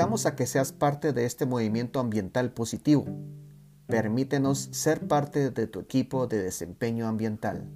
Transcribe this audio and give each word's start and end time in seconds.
invitamos 0.00 0.24
a 0.24 0.34
que 0.34 0.46
seas 0.46 0.72
parte 0.72 1.12
de 1.12 1.26
este 1.26 1.44
movimiento 1.44 2.00
ambiental 2.00 2.52
positivo. 2.52 3.04
Permítenos 3.86 4.70
ser 4.72 5.06
parte 5.06 5.50
de 5.50 5.66
tu 5.66 5.78
equipo 5.78 6.26
de 6.26 6.42
desempeño 6.42 7.06
ambiental. 7.06 7.68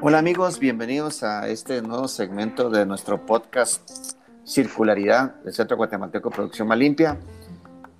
Hola 0.00 0.18
amigos, 0.20 0.60
bienvenidos 0.60 1.24
a 1.24 1.48
este 1.48 1.82
nuevo 1.82 2.06
segmento 2.06 2.70
de 2.70 2.86
nuestro 2.86 3.26
podcast 3.26 4.14
Circularidad 4.46 5.34
del 5.42 5.54
Centro 5.54 5.76
Guatemalteco 5.76 6.30
Producción 6.30 6.68
Más 6.68 6.78
Limpia. 6.78 7.18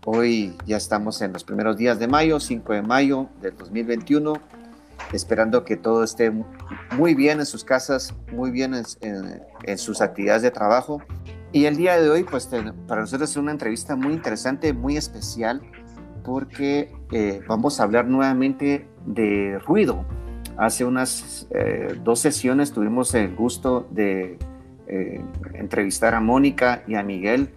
Hoy 0.05 0.57
ya 0.67 0.79
estamos 0.79 1.23
en 1.23 1.33
los 1.33 1.45
primeros 1.45 1.77
días 1.77 2.01
de 2.01 2.09
mayo, 2.09 2.41
5 2.41 2.73
de 2.73 2.83
mayo 2.83 3.29
del 3.41 3.57
2021, 3.57 4.33
esperando 5.13 5.65
que 5.65 5.77
todo 5.77 6.03
esté 6.03 6.33
muy 6.97 7.15
bien 7.15 7.39
en 7.39 7.47
sus 7.47 7.63
casas, 7.63 8.13
muy 8.33 8.51
bien 8.51 8.75
en, 8.75 9.79
sus 9.79 10.01
actividades 10.01 10.43
de 10.43 10.51
trabajo. 10.51 11.01
Y 11.53 11.67
el 11.67 11.77
día 11.77 12.01
de 12.01 12.11
hoy, 12.11 12.25
pues 12.25 12.51
para 12.89 13.03
nosotros 13.03 13.31
es 13.31 13.37
una 13.37 13.53
entrevista 13.53 13.95
muy 13.95 14.13
interesante, 14.13 14.73
muy 14.73 14.97
especial, 14.97 15.63
porque 16.25 16.93
eh, 17.13 17.41
vamos 17.47 17.79
a 17.79 17.85
hablar 17.85 18.09
nuevamente 18.09 18.89
de 19.07 19.61
ruido. 19.65 20.05
Hace 20.57 20.85
unas 20.85 21.47
eh, 21.51 21.97
dos 22.03 22.19
sesiones 22.19 22.73
tuvimos 22.73 23.15
el 23.15 23.37
gusto 23.37 23.87
de 23.93 24.37
eh, 24.89 25.25
entrevistar 25.55 26.17
a 26.17 26.21
Mónica 26.21 26.83
y 26.89 26.97
a 26.97 27.05
Miguel 27.05 27.51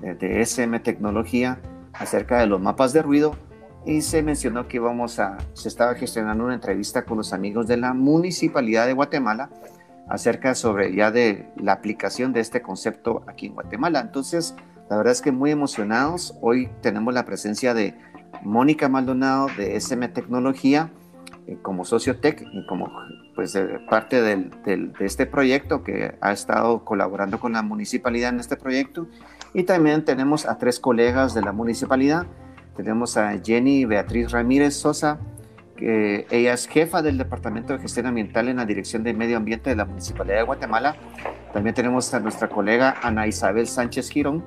de 0.00 0.40
SM 0.40 0.80
Tecnología 0.80 1.60
acerca 2.00 2.40
de 2.40 2.46
los 2.46 2.60
mapas 2.60 2.92
de 2.92 3.02
ruido 3.02 3.36
y 3.84 4.00
se 4.00 4.22
mencionó 4.22 4.66
que 4.66 4.78
íbamos 4.78 5.18
a, 5.18 5.38
se 5.52 5.68
estaba 5.68 5.94
gestionando 5.94 6.44
una 6.44 6.54
entrevista 6.54 7.04
con 7.04 7.18
los 7.18 7.32
amigos 7.32 7.66
de 7.66 7.76
la 7.76 7.92
Municipalidad 7.92 8.86
de 8.86 8.94
Guatemala 8.94 9.50
acerca 10.08 10.54
sobre 10.54 10.94
ya 10.94 11.10
de 11.10 11.50
la 11.56 11.72
aplicación 11.72 12.32
de 12.32 12.40
este 12.40 12.62
concepto 12.62 13.22
aquí 13.26 13.46
en 13.46 13.54
Guatemala. 13.54 14.00
Entonces, 14.00 14.56
la 14.88 14.96
verdad 14.96 15.12
es 15.12 15.22
que 15.22 15.30
muy 15.30 15.50
emocionados. 15.50 16.34
Hoy 16.40 16.68
tenemos 16.80 17.14
la 17.14 17.24
presencia 17.24 17.74
de 17.74 17.94
Mónica 18.42 18.88
Maldonado 18.88 19.48
de 19.56 19.76
SM 19.76 20.08
Tecnología 20.08 20.90
eh, 21.46 21.58
como 21.62 21.84
socio 21.84 22.18
tech 22.18 22.42
y 22.52 22.66
como 22.66 22.90
pues 23.34 23.56
parte 23.88 24.20
del, 24.20 24.50
de 24.64 24.92
este 25.00 25.26
proyecto 25.26 25.84
que 25.84 26.14
ha 26.20 26.32
estado 26.32 26.84
colaborando 26.84 27.38
con 27.38 27.52
la 27.52 27.62
municipalidad 27.62 28.30
en 28.30 28.40
este 28.40 28.56
proyecto 28.56 29.06
y 29.52 29.64
también 29.64 30.04
tenemos 30.04 30.46
a 30.46 30.58
tres 30.58 30.78
colegas 30.78 31.34
de 31.34 31.42
la 31.42 31.52
municipalidad. 31.52 32.26
Tenemos 32.76 33.16
a 33.16 33.38
Jenny 33.38 33.84
Beatriz 33.84 34.30
Ramírez 34.30 34.74
Sosa, 34.74 35.18
que 35.76 36.26
ella 36.30 36.52
es 36.52 36.66
jefa 36.66 37.02
del 37.02 37.18
Departamento 37.18 37.72
de 37.72 37.80
Gestión 37.80 38.06
Ambiental 38.06 38.48
en 38.48 38.56
la 38.56 38.66
Dirección 38.66 39.02
de 39.02 39.12
Medio 39.12 39.36
Ambiente 39.36 39.70
de 39.70 39.76
la 39.76 39.84
Municipalidad 39.84 40.36
de 40.36 40.42
Guatemala. 40.44 40.96
También 41.52 41.74
tenemos 41.74 42.12
a 42.14 42.20
nuestra 42.20 42.48
colega 42.48 42.96
Ana 43.02 43.26
Isabel 43.26 43.66
Sánchez 43.66 44.10
Girón, 44.10 44.44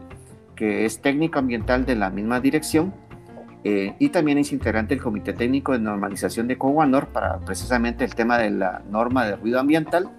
que 0.56 0.86
es 0.86 1.02
técnico 1.02 1.40
ambiental 1.40 1.86
de 1.86 1.96
la 1.96 2.10
misma 2.10 2.40
dirección. 2.40 2.94
Eh, 3.66 3.96
y 3.98 4.10
también 4.10 4.38
es 4.38 4.52
integrante 4.52 4.94
del 4.94 5.04
Comité 5.04 5.32
Técnico 5.32 5.72
de 5.72 5.80
Normalización 5.80 6.48
de 6.48 6.58
Coguanor 6.58 7.08
para 7.08 7.40
precisamente 7.40 8.04
el 8.04 8.14
tema 8.14 8.38
de 8.38 8.50
la 8.52 8.84
norma 8.90 9.26
de 9.26 9.38
ruido 9.38 9.60
ambiental 9.60 10.10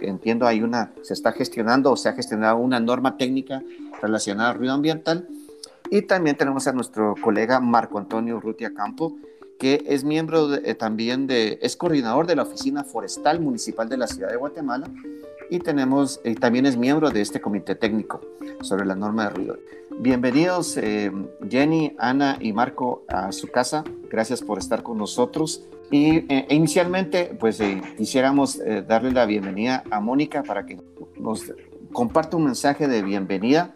entiendo 0.00 0.46
hay 0.46 0.62
una, 0.62 0.92
se 1.02 1.14
está 1.14 1.32
gestionando 1.32 1.92
o 1.92 1.96
se 1.96 2.08
ha 2.08 2.12
gestionado 2.12 2.58
una 2.58 2.80
norma 2.80 3.16
técnica 3.16 3.62
relacionada 4.00 4.50
al 4.50 4.58
ruido 4.58 4.74
ambiental. 4.74 5.28
Y 5.90 6.02
también 6.02 6.36
tenemos 6.36 6.66
a 6.66 6.72
nuestro 6.72 7.14
colega 7.22 7.60
Marco 7.60 7.98
Antonio 7.98 8.40
Rutia 8.40 8.74
Campo, 8.74 9.16
que 9.58 9.82
es 9.86 10.04
miembro 10.04 10.54
eh, 10.54 10.74
también 10.74 11.26
de, 11.26 11.58
es 11.62 11.76
coordinador 11.76 12.26
de 12.26 12.36
la 12.36 12.42
Oficina 12.42 12.84
Forestal 12.84 13.40
Municipal 13.40 13.88
de 13.88 13.96
la 13.96 14.06
Ciudad 14.06 14.30
de 14.30 14.36
Guatemala 14.36 14.88
y 15.50 15.58
tenemos, 15.60 16.20
y 16.24 16.34
también 16.34 16.66
es 16.66 16.76
miembro 16.76 17.10
de 17.10 17.20
este 17.20 17.40
comité 17.40 17.74
técnico 17.74 18.20
sobre 18.60 18.84
la 18.84 18.94
norma 18.94 19.24
de 19.24 19.30
ruido. 19.30 19.58
Bienvenidos 19.98 20.76
eh, 20.76 21.10
Jenny, 21.48 21.96
Ana 21.98 22.36
y 22.40 22.52
Marco 22.52 23.04
a 23.08 23.32
su 23.32 23.48
casa. 23.48 23.82
Gracias 24.10 24.42
por 24.42 24.58
estar 24.58 24.82
con 24.82 24.98
nosotros. 24.98 25.64
Y 25.90 26.32
eh, 26.32 26.46
inicialmente, 26.50 27.36
pues 27.38 27.60
eh, 27.60 27.80
quisiéramos 27.96 28.60
eh, 28.60 28.84
darle 28.86 29.10
la 29.10 29.24
bienvenida 29.24 29.84
a 29.90 30.00
Mónica 30.00 30.42
para 30.42 30.66
que 30.66 30.78
nos 31.18 31.52
comparta 31.92 32.36
un 32.36 32.44
mensaje 32.44 32.88
de 32.88 33.02
bienvenida. 33.02 33.74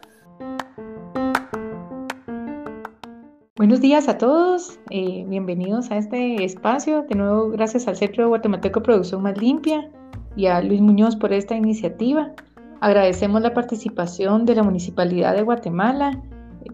Buenos 3.55 3.83
días 3.83 4.09
a 4.09 4.17
todos, 4.17 4.81
bienvenidos 4.89 5.91
a 5.91 5.99
este 5.99 6.43
espacio. 6.43 7.03
De 7.03 7.15
nuevo, 7.15 7.51
gracias 7.51 7.87
al 7.87 7.97
Centro 7.97 8.23
de 8.23 8.29
Guatemalteco 8.31 8.83
Producción 8.83 9.21
Más 9.21 9.37
Limpia 9.37 9.91
y 10.37 10.47
a 10.47 10.63
Luis 10.63 10.81
Muñoz 10.81 11.17
por 11.17 11.35
esta 11.35 11.55
iniciativa. 11.55 12.33
Agradecemos 12.81 13.43
la 13.43 13.53
participación 13.53 14.47
de 14.47 14.55
la 14.55 14.63
Municipalidad 14.63 15.35
de 15.35 15.43
Guatemala 15.43 16.19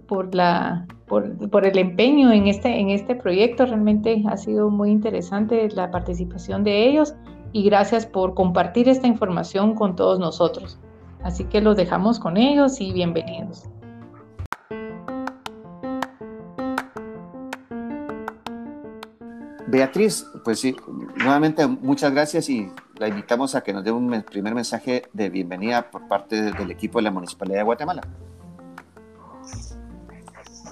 por 0.06 0.33
la 0.33 0.87
por, 1.09 1.66
el 1.66 1.78
empeño 1.78 2.31
en 2.31 2.47
este, 2.47 2.78
en 2.78 2.91
este 2.91 3.16
proyecto. 3.16 3.66
Realmente 3.66 4.22
ha 4.28 4.37
sido 4.37 4.71
muy 4.71 4.93
interesante 4.93 5.69
la 5.71 5.91
participación 5.91 6.62
de 6.62 6.89
ellos 6.89 7.16
y 7.53 7.65
gracias 7.65 8.06
por 8.06 8.34
compartir 8.34 8.89
esta 8.89 9.09
información 9.09 9.75
con 9.75 9.97
todos 9.97 10.21
nosotros. 10.21 10.78
Así 11.25 11.43
que 11.43 11.60
los 11.60 11.77
dejamos 11.77 12.21
con 12.21 12.37
ellos 12.37 12.81
y 12.81 12.93
bienvenidos. 12.93 13.69
Beatriz, 19.71 20.27
pues 20.45 20.61
sí, 20.61 20.75
nuevamente 21.17 21.67
muchas 21.67 22.11
gracias 22.11 22.49
y 22.49 22.73
la 22.97 23.06
invitamos 23.06 23.55
a 23.55 23.61
que 23.61 23.75
nos 23.75 23.84
dé 23.84 23.93
un 23.93 24.23
primer 24.23 24.55
mensaje 24.55 25.03
de 25.12 25.29
bienvenida 25.29 25.91
por 25.91 26.09
parte 26.09 26.41
del 26.53 26.71
equipo 26.71 26.99
de 26.99 27.03
la 27.03 27.11
Municipalidad 27.11 27.59
de 27.59 27.65
Guatemala. 27.65 28.01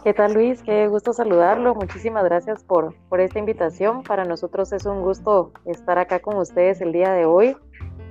¿Qué 0.02 0.14
tal 0.14 0.32
Luis? 0.32 0.62
Qué 0.62 0.88
gusto 0.88 1.12
saludarlo. 1.12 1.74
Muchísimas 1.74 2.24
gracias 2.24 2.64
por, 2.64 2.94
por 3.10 3.20
esta 3.20 3.38
invitación. 3.38 4.02
Para 4.02 4.24
nosotros 4.24 4.72
es 4.72 4.86
un 4.86 5.02
gusto 5.02 5.52
estar 5.66 5.98
acá 5.98 6.20
con 6.20 6.38
ustedes 6.38 6.80
el 6.80 6.92
día 6.92 7.12
de 7.12 7.26
hoy. 7.26 7.54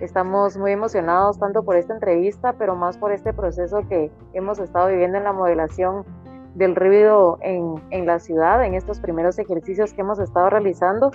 Estamos 0.01 0.55
muy 0.55 0.71
emocionados 0.71 1.39
tanto 1.39 1.63
por 1.63 1.77
esta 1.77 1.95
entrevista, 1.95 2.53
pero 2.59 2.75
más 2.75 2.95
por 2.97 3.11
este 3.11 3.33
proceso 3.33 3.87
que 3.89 4.11
hemos 4.33 4.59
estado 4.59 4.89
viviendo 4.89 5.17
en 5.17 5.23
la 5.23 5.33
modelación 5.33 6.05
del 6.55 6.75
ruido 6.75 7.37
en, 7.41 7.75
en 7.91 8.05
la 8.05 8.19
ciudad, 8.19 8.65
en 8.65 8.73
estos 8.73 8.99
primeros 8.99 9.37
ejercicios 9.37 9.93
que 9.93 10.01
hemos 10.01 10.19
estado 10.19 10.49
realizando. 10.49 11.11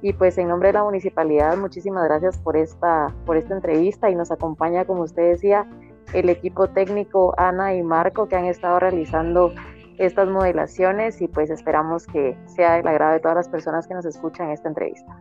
Y 0.00 0.12
pues 0.12 0.36
en 0.38 0.48
nombre 0.48 0.68
de 0.68 0.74
la 0.74 0.84
municipalidad, 0.84 1.56
muchísimas 1.56 2.04
gracias 2.04 2.38
por 2.38 2.56
esta, 2.56 3.14
por 3.24 3.36
esta 3.36 3.54
entrevista 3.54 4.10
y 4.10 4.14
nos 4.14 4.30
acompaña, 4.30 4.84
como 4.84 5.02
usted 5.02 5.30
decía, 5.30 5.66
el 6.12 6.28
equipo 6.28 6.68
técnico 6.68 7.34
Ana 7.38 7.74
y 7.74 7.82
Marco 7.82 8.28
que 8.28 8.36
han 8.36 8.44
estado 8.44 8.80
realizando 8.80 9.52
estas 9.98 10.28
modelaciones 10.28 11.20
y 11.20 11.28
pues 11.28 11.50
esperamos 11.50 12.06
que 12.06 12.36
sea 12.46 12.74
del 12.76 12.86
agrado 12.86 13.12
de 13.12 13.20
todas 13.20 13.36
las 13.36 13.48
personas 13.48 13.86
que 13.86 13.94
nos 13.94 14.04
escuchan 14.04 14.50
esta 14.50 14.68
entrevista. 14.68 15.16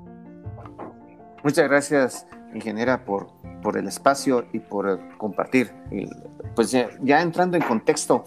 Muchas 1.43 1.67
gracias, 1.67 2.27
ingeniera, 2.53 3.03
por, 3.05 3.27
por 3.61 3.77
el 3.77 3.87
espacio 3.87 4.45
y 4.53 4.59
por 4.59 4.99
compartir. 5.17 5.71
pues 6.55 6.71
ya, 6.71 7.21
entrando 7.21 7.57
en 7.57 7.63
contexto, 7.63 8.23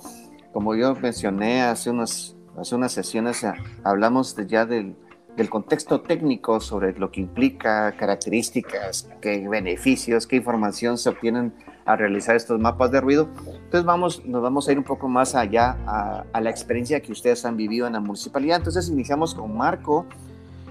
como 0.57 0.75
yo 0.75 0.95
mencioné 0.95 1.61
hace 1.61 1.91
unas, 1.91 2.35
hace 2.59 2.75
unas 2.75 2.91
sesiones, 2.91 3.47
hablamos 3.85 4.35
ya 4.47 4.65
del, 4.65 4.97
del 5.37 5.51
contexto 5.51 6.01
técnico 6.01 6.61
sobre 6.61 6.99
lo 6.99 7.11
que 7.11 7.21
implica, 7.21 7.93
características, 7.93 9.07
qué 9.21 9.47
beneficios, 9.47 10.27
qué 10.27 10.37
información 10.37 10.97
se 10.97 11.11
obtienen 11.11 11.53
a 11.85 11.95
realizar 11.95 12.37
estos 12.37 12.59
mapas 12.59 12.91
de 12.91 13.03
ruido. 13.03 13.29
Entonces 13.37 13.85
vamos, 13.85 14.25
nos 14.25 14.41
vamos 14.41 14.67
a 14.67 14.73
ir 14.73 14.79
un 14.79 14.85
poco 14.85 15.11
más 15.11 15.35
allá 15.35 15.77
a, 15.87 16.41
la 16.41 16.49
experiencia 16.49 17.01
que 17.01 17.13
ustedes 17.13 17.45
han 17.45 17.59
vivido 17.59 17.87
en 17.87 17.93
la 17.93 18.01
municipalidad. 18.01 18.57
Entonces 18.57 18.89
iniciamos 18.89 19.35
con 19.35 19.55
Marco. 19.55 20.07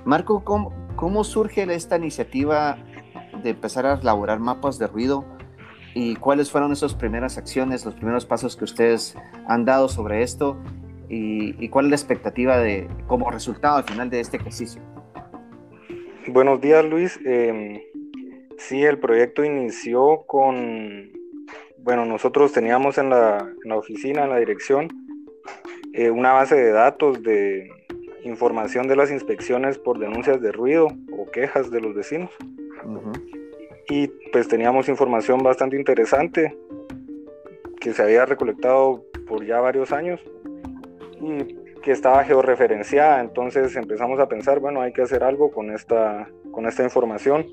Marco, 0.03 0.43
¿cómo, 0.43 0.73
cómo 0.95 1.23
surge 1.23 1.71
esta 1.71 1.97
iniciativa 1.97 2.79
de 3.43 3.51
empezar 3.51 3.85
a 3.85 3.99
elaborar 3.99 4.39
mapas 4.39 4.79
de 4.79 4.87
ruido? 4.87 5.34
¿Y 5.95 6.15
cuáles 6.17 6.51
fueron 6.51 6.71
esas 6.71 6.93
primeras 6.93 7.39
acciones, 7.39 7.83
los 7.85 7.95
primeros 7.95 8.27
pasos 8.27 8.55
que 8.55 8.65
ustedes 8.65 9.15
han 9.47 9.65
dado 9.65 9.89
sobre 9.89 10.21
esto? 10.21 10.57
¿Y, 11.09 11.67
cuál 11.69 11.85
es 11.85 11.89
la 11.89 11.95
expectativa 11.95 12.57
de, 12.59 12.87
como 13.07 13.31
resultado 13.31 13.77
al 13.77 13.83
final 13.85 14.11
de 14.11 14.19
este 14.19 14.37
ejercicio? 14.37 14.81
Buenos 16.27 16.61
días, 16.61 16.85
Luis. 16.85 17.19
Eh, 17.25 17.81
Sí, 18.57 18.83
el 18.83 18.99
proyecto 18.99 19.43
inició 19.43 20.23
con, 20.25 21.11
bueno, 21.79 22.05
nosotros 22.05 22.53
teníamos 22.53 22.97
en 22.97 23.09
la, 23.09 23.53
oficina, 23.73 24.23
en 24.23 24.29
la 24.29 24.37
dirección, 24.37 24.87
eh, 25.93 26.09
una 26.09 26.31
base 26.31 26.55
de 26.55 26.71
datos 26.71 27.21
de 27.21 27.69
información 28.23 28.87
de 28.87 28.95
las 28.95 29.11
inspecciones 29.11 29.77
por 29.77 29.99
denuncias 29.99 30.41
de 30.41 30.51
ruido 30.51 30.87
o 31.11 31.29
quejas 31.31 31.69
de 31.69 31.81
los 31.81 31.93
vecinos. 31.93 32.31
Y 33.89 34.07
pues 34.31 34.47
teníamos 34.47 34.89
información 34.89 35.43
bastante 35.43 35.77
interesante 35.77 36.57
que 37.79 37.93
se 37.93 38.01
había 38.01 38.25
recolectado 38.25 39.03
por 39.27 39.45
ya 39.45 39.59
varios 39.59 39.91
años. 39.91 40.19
Y 41.21 41.65
que 41.85 41.91
estaba 41.91 42.23
georreferenciada. 42.23 43.21
Entonces 43.21 43.75
empezamos 43.75 44.19
a 44.19 44.27
pensar, 44.27 44.59
bueno, 44.59 44.81
hay 44.81 44.91
que 44.91 45.03
hacer 45.03 45.23
algo 45.23 45.51
con 45.51 45.69
esta, 45.71 46.27
con 46.51 46.65
esta 46.65 46.83
información. 46.83 47.45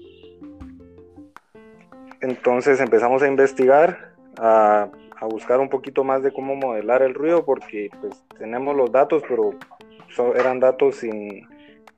Entonces 2.23 2.81
empezamos 2.81 3.23
a 3.23 3.29
investigar, 3.29 4.15
a, 4.39 4.89
a 5.21 5.27
buscar 5.27 5.61
un 5.61 5.69
poquito 5.69 6.03
más 6.03 6.23
de 6.23 6.33
cómo 6.33 6.57
modelar 6.57 7.03
el 7.03 7.13
ruido, 7.13 7.45
porque 7.45 7.91
pues 8.01 8.25
tenemos 8.39 8.75
los 8.75 8.91
datos, 8.91 9.23
pero 9.29 9.51
eran 10.35 10.61
datos 10.61 10.97
sin, 10.97 11.47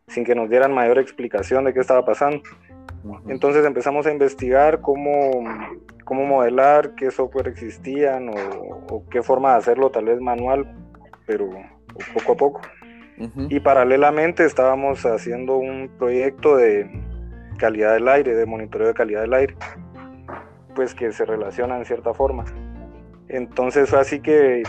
sin 0.09 0.25
que 0.25 0.35
nos 0.35 0.51
dieran 0.51 0.75
mayor 0.75 0.99
explicación 0.99 1.65
de 1.65 1.73
qué 1.73 1.81
estaba 1.81 2.05
pasando. 2.05 2.43
Entonces 3.29 3.65
empezamos 3.65 4.07
a 4.07 4.13
investigar 4.13 4.81
cómo, 4.81 5.45
cómo 6.05 6.25
modelar, 6.25 6.95
qué 6.95 7.11
software 7.11 7.49
existían 7.49 8.31
o, 8.31 9.05
qué 9.11 9.23
forma 9.23 9.53
de 9.53 9.59
hacerlo, 9.59 9.91
tal 9.91 10.07
vez 10.07 10.21
manual, 10.21 10.75
pero 11.27 11.51
poco 12.15 12.33
a 12.33 12.37
poco. 12.37 12.61
Y 13.49 13.61
paralelamente 13.61 14.45
estábamos 14.45 15.07
haciendo 15.07 15.57
un 15.57 15.91
proyecto 15.99 16.57
de 16.57 16.91
calidad 17.59 17.95
del 17.95 18.09
aire, 18.09 18.35
de 18.35 18.47
monitoreo 18.47 18.89
de 18.89 18.95
calidad 18.95 19.21
del 19.21 19.35
aire, 19.35 19.55
pues 20.75 20.95
que 20.95 21.13
se 21.13 21.25
relaciona 21.25 21.79
en 21.79 21.85
cierta 21.85 22.13
forma. 22.13 22.45
Entonces 23.29 23.89
fue 23.89 24.01
así 24.01 24.21
que 24.21 24.65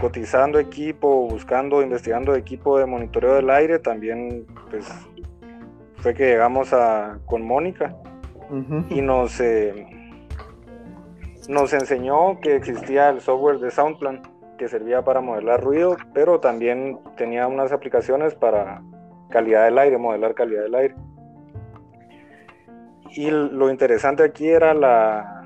cotizando 0.00 0.58
equipo, 0.58 1.28
buscando, 1.28 1.82
investigando 1.82 2.34
equipo 2.34 2.78
de 2.78 2.86
monitoreo 2.86 3.34
del 3.34 3.50
aire, 3.50 3.78
también 3.78 4.46
pues 4.70 4.86
fue 6.04 6.12
que 6.12 6.26
llegamos 6.26 6.70
a, 6.74 7.18
con 7.24 7.46
Mónica 7.46 7.96
y 8.90 9.00
nos, 9.00 9.40
eh, 9.40 9.86
nos 11.48 11.72
enseñó 11.72 12.40
que 12.40 12.56
existía 12.56 13.08
el 13.08 13.22
software 13.22 13.58
de 13.58 13.70
Soundplan 13.70 14.20
que 14.58 14.68
servía 14.68 15.02
para 15.02 15.22
modelar 15.22 15.64
ruido, 15.64 15.96
pero 16.12 16.40
también 16.40 16.98
tenía 17.16 17.48
unas 17.48 17.72
aplicaciones 17.72 18.34
para 18.34 18.82
calidad 19.30 19.64
del 19.64 19.78
aire, 19.78 19.96
modelar 19.96 20.34
calidad 20.34 20.64
del 20.64 20.74
aire. 20.74 20.94
Y 23.12 23.30
lo 23.30 23.70
interesante 23.70 24.24
aquí 24.24 24.46
era 24.46 24.74
la, 24.74 25.42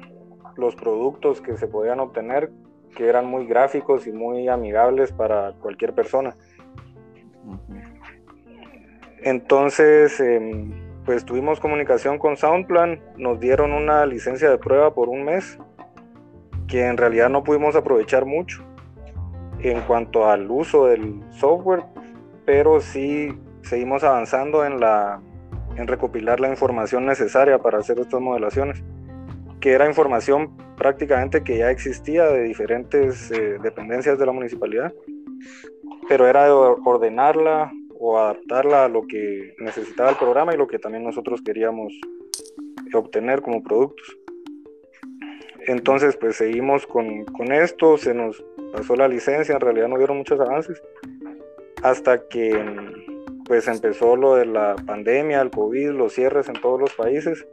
los 0.56 0.74
productos 0.74 1.40
que 1.40 1.56
se 1.56 1.68
podían 1.68 2.00
obtener 2.00 2.50
que 2.96 3.06
eran 3.06 3.26
muy 3.26 3.46
gráficos 3.46 4.08
y 4.08 4.12
muy 4.12 4.48
amigables 4.48 5.12
para 5.12 5.52
cualquier 5.52 5.94
persona. 5.94 6.34
Entonces, 9.22 10.20
em, 10.20 10.72
pues 11.04 11.24
tuvimos 11.24 11.60
comunicación 11.60 12.18
con 12.18 12.36
Soundplan, 12.36 13.00
nos 13.16 13.40
dieron 13.40 13.72
una 13.72 14.06
licencia 14.06 14.50
de 14.50 14.58
prueba 14.58 14.94
por 14.94 15.08
un 15.08 15.24
mes, 15.24 15.58
que 16.66 16.86
en 16.86 16.96
realidad 16.96 17.30
no 17.30 17.44
pudimos 17.44 17.74
aprovechar 17.76 18.26
mucho 18.26 18.62
en 19.60 19.80
cuanto 19.82 20.28
al 20.28 20.50
uso 20.50 20.86
del 20.86 21.22
software, 21.30 21.82
pero 22.44 22.80
sí 22.80 23.36
seguimos 23.62 24.04
avanzando 24.04 24.64
en, 24.64 24.80
la, 24.80 25.20
en 25.76 25.86
recopilar 25.86 26.40
la 26.40 26.48
información 26.48 27.06
necesaria 27.06 27.58
para 27.58 27.78
hacer 27.78 27.98
estas 27.98 28.20
modelaciones 28.20 28.82
que 29.60 29.72
era 29.72 29.86
información 29.86 30.56
prácticamente 30.76 31.42
que 31.42 31.58
ya 31.58 31.70
existía 31.70 32.24
de 32.26 32.44
diferentes 32.44 33.30
eh, 33.30 33.58
dependencias 33.62 34.18
de 34.18 34.26
la 34.26 34.32
municipalidad, 34.32 34.92
pero 36.08 36.26
era 36.26 36.44
de 36.44 36.50
ordenarla 36.50 37.72
o 37.98 38.18
adaptarla 38.18 38.84
a 38.84 38.88
lo 38.88 39.06
que 39.06 39.54
necesitaba 39.58 40.10
el 40.10 40.16
programa 40.16 40.54
y 40.54 40.56
lo 40.56 40.66
que 40.66 40.78
también 40.78 41.04
nosotros 41.04 41.42
queríamos 41.42 41.92
obtener 42.94 43.42
como 43.42 43.62
productos. 43.62 44.18
Entonces, 45.66 46.16
pues 46.16 46.36
seguimos 46.36 46.86
con, 46.86 47.24
con 47.26 47.52
esto, 47.52 47.98
se 47.98 48.14
nos 48.14 48.42
pasó 48.72 48.96
la 48.96 49.08
licencia, 49.08 49.54
en 49.54 49.60
realidad 49.60 49.88
no 49.88 49.98
dieron 49.98 50.16
muchos 50.16 50.40
avances, 50.40 50.80
hasta 51.82 52.26
que 52.28 52.64
pues 53.44 53.66
empezó 53.66 54.14
lo 54.16 54.36
de 54.36 54.46
la 54.46 54.76
pandemia, 54.86 55.40
el 55.40 55.50
COVID, 55.50 55.90
los 55.90 56.12
cierres 56.12 56.48
en 56.48 56.60
todos 56.60 56.80
los 56.80 56.94
países. 56.94 57.46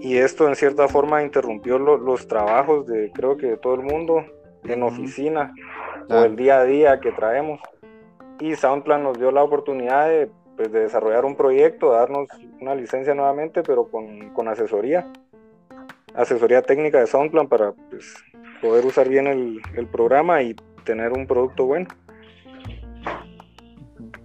Y 0.00 0.16
esto 0.16 0.48
en 0.48 0.56
cierta 0.56 0.88
forma 0.88 1.22
interrumpió 1.22 1.78
los 1.78 2.26
trabajos 2.26 2.86
de 2.86 3.12
creo 3.12 3.36
que 3.36 3.48
de 3.48 3.56
todo 3.58 3.74
el 3.74 3.82
mundo 3.82 4.24
en 4.64 4.82
oficina 4.82 5.52
o 6.08 6.24
el 6.24 6.36
día 6.36 6.60
a 6.60 6.64
día 6.64 7.00
que 7.00 7.12
traemos 7.12 7.60
y 8.40 8.56
Soundplan 8.56 9.02
nos 9.02 9.18
dio 9.18 9.30
la 9.30 9.42
oportunidad 9.42 10.08
de, 10.08 10.30
pues, 10.56 10.72
de 10.72 10.80
desarrollar 10.80 11.24
un 11.24 11.36
proyecto, 11.36 11.92
darnos 11.92 12.28
una 12.60 12.74
licencia 12.74 13.14
nuevamente 13.14 13.62
pero 13.62 13.88
con, 13.88 14.30
con 14.30 14.48
asesoría 14.48 15.06
asesoría 16.14 16.62
técnica 16.62 16.98
de 16.98 17.06
Soundplan 17.06 17.48
para 17.48 17.72
pues, 17.90 18.14
poder 18.60 18.84
usar 18.84 19.08
bien 19.08 19.26
el, 19.26 19.60
el 19.74 19.86
programa 19.86 20.42
y 20.42 20.54
tener 20.84 21.12
un 21.12 21.26
producto 21.26 21.66
bueno. 21.66 21.88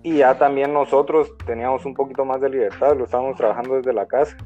Y 0.03 0.17
ya 0.17 0.37
también 0.37 0.73
nosotros 0.73 1.35
teníamos 1.45 1.85
un 1.85 1.95
poquito 1.95 2.25
más 2.25 2.39
de 2.39 2.49
libertad, 2.49 2.95
lo 2.95 3.05
estábamos 3.05 3.35
trabajando 3.35 3.75
desde 3.75 3.93
la 3.93 4.05
casa. 4.05 4.37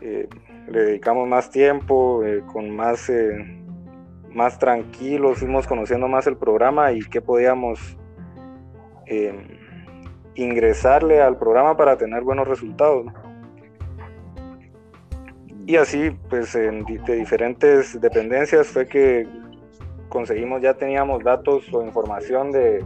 Eh, 0.00 0.28
le 0.68 0.80
dedicamos 0.80 1.26
más 1.26 1.50
tiempo, 1.50 2.24
eh, 2.24 2.42
con 2.52 2.70
más, 2.70 3.08
eh, 3.08 3.34
más 4.32 4.58
tranquilos, 4.58 5.38
fuimos 5.38 5.66
conociendo 5.66 6.06
más 6.06 6.26
el 6.26 6.36
programa 6.36 6.92
y 6.92 7.00
qué 7.00 7.20
podíamos 7.20 7.96
ingresarle 10.34 11.20
al 11.20 11.38
programa 11.38 11.76
para 11.76 11.96
tener 11.96 12.22
buenos 12.22 12.46
resultados. 12.46 13.06
Y 15.66 15.76
así, 15.76 16.10
pues 16.30 16.52
de 16.52 17.16
diferentes 17.16 18.00
dependencias 18.00 18.68
fue 18.68 18.86
que 18.86 19.26
conseguimos, 20.08 20.62
ya 20.62 20.74
teníamos 20.74 21.24
datos 21.24 21.72
o 21.72 21.82
información 21.82 22.52
de, 22.52 22.84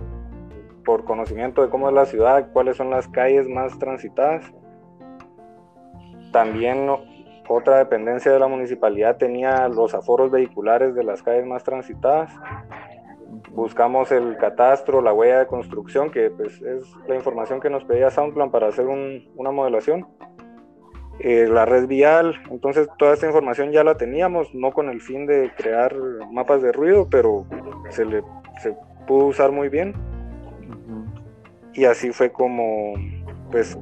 por 0.85 1.05
conocimiento 1.05 1.63
de 1.63 1.69
cómo 1.69 1.89
es 1.89 1.95
la 1.95 2.07
ciudad, 2.07 2.51
cuáles 2.53 2.77
son 2.77 2.91
las 2.91 3.07
calles 3.09 3.47
más 3.49 3.79
transitadas 3.79 4.51
también 6.33 6.89
otra 7.49 7.79
dependencia 7.79 8.33
de 8.33 8.39
la 8.39 8.47
municipalidad 8.47 9.17
tenía 9.17 9.69
los 9.69 9.95
aforos 9.95 10.31
vehiculares 10.31 10.95
de 10.95 11.03
las 11.03 11.23
calles 11.23 11.45
más 11.47 11.65
transitadas. 11.65 12.33
Buscamos 13.51 14.13
el 14.13 14.37
catastro, 14.37 15.03
la 15.03 15.13
huella 15.13 15.41
de 15.41 15.47
construcción, 15.47 16.11
que 16.11 16.31
pues, 16.31 16.61
es 16.63 16.85
la 17.09 17.17
información 17.17 17.61
que 17.61 17.71
nos 17.71 17.85
pedía 17.85 18.11
Soundplan 18.11 18.51
para 18.51 18.69
hacer 18.69 18.87
una 18.87 19.51
modelación. 19.51 20.07
Eh, 21.19 21.47
la 21.49 21.67
red 21.67 21.87
vial, 21.87 22.41
entonces 22.51 22.89
toda 22.99 23.13
esta 23.13 23.27
información 23.27 23.73
ya 23.73 23.85
la 23.85 23.97
teníamos, 23.97 24.55
no 24.55 24.73
con 24.73 24.89
el 24.89 25.03
fin 25.03 25.27
de 25.27 25.53
crear 25.55 25.95
mapas 26.31 26.63
de 26.63 26.73
ruido, 26.73 27.09
pero 27.11 27.45
se, 27.91 28.07
le, 28.07 28.23
se 28.63 28.75
pudo 29.07 29.27
usar 29.27 29.53
muy 29.53 29.69
bien. 29.69 29.95
Y 31.75 31.85
así 31.85 32.11
fue 32.13 32.33
como 32.33 32.95
pues 33.51 33.79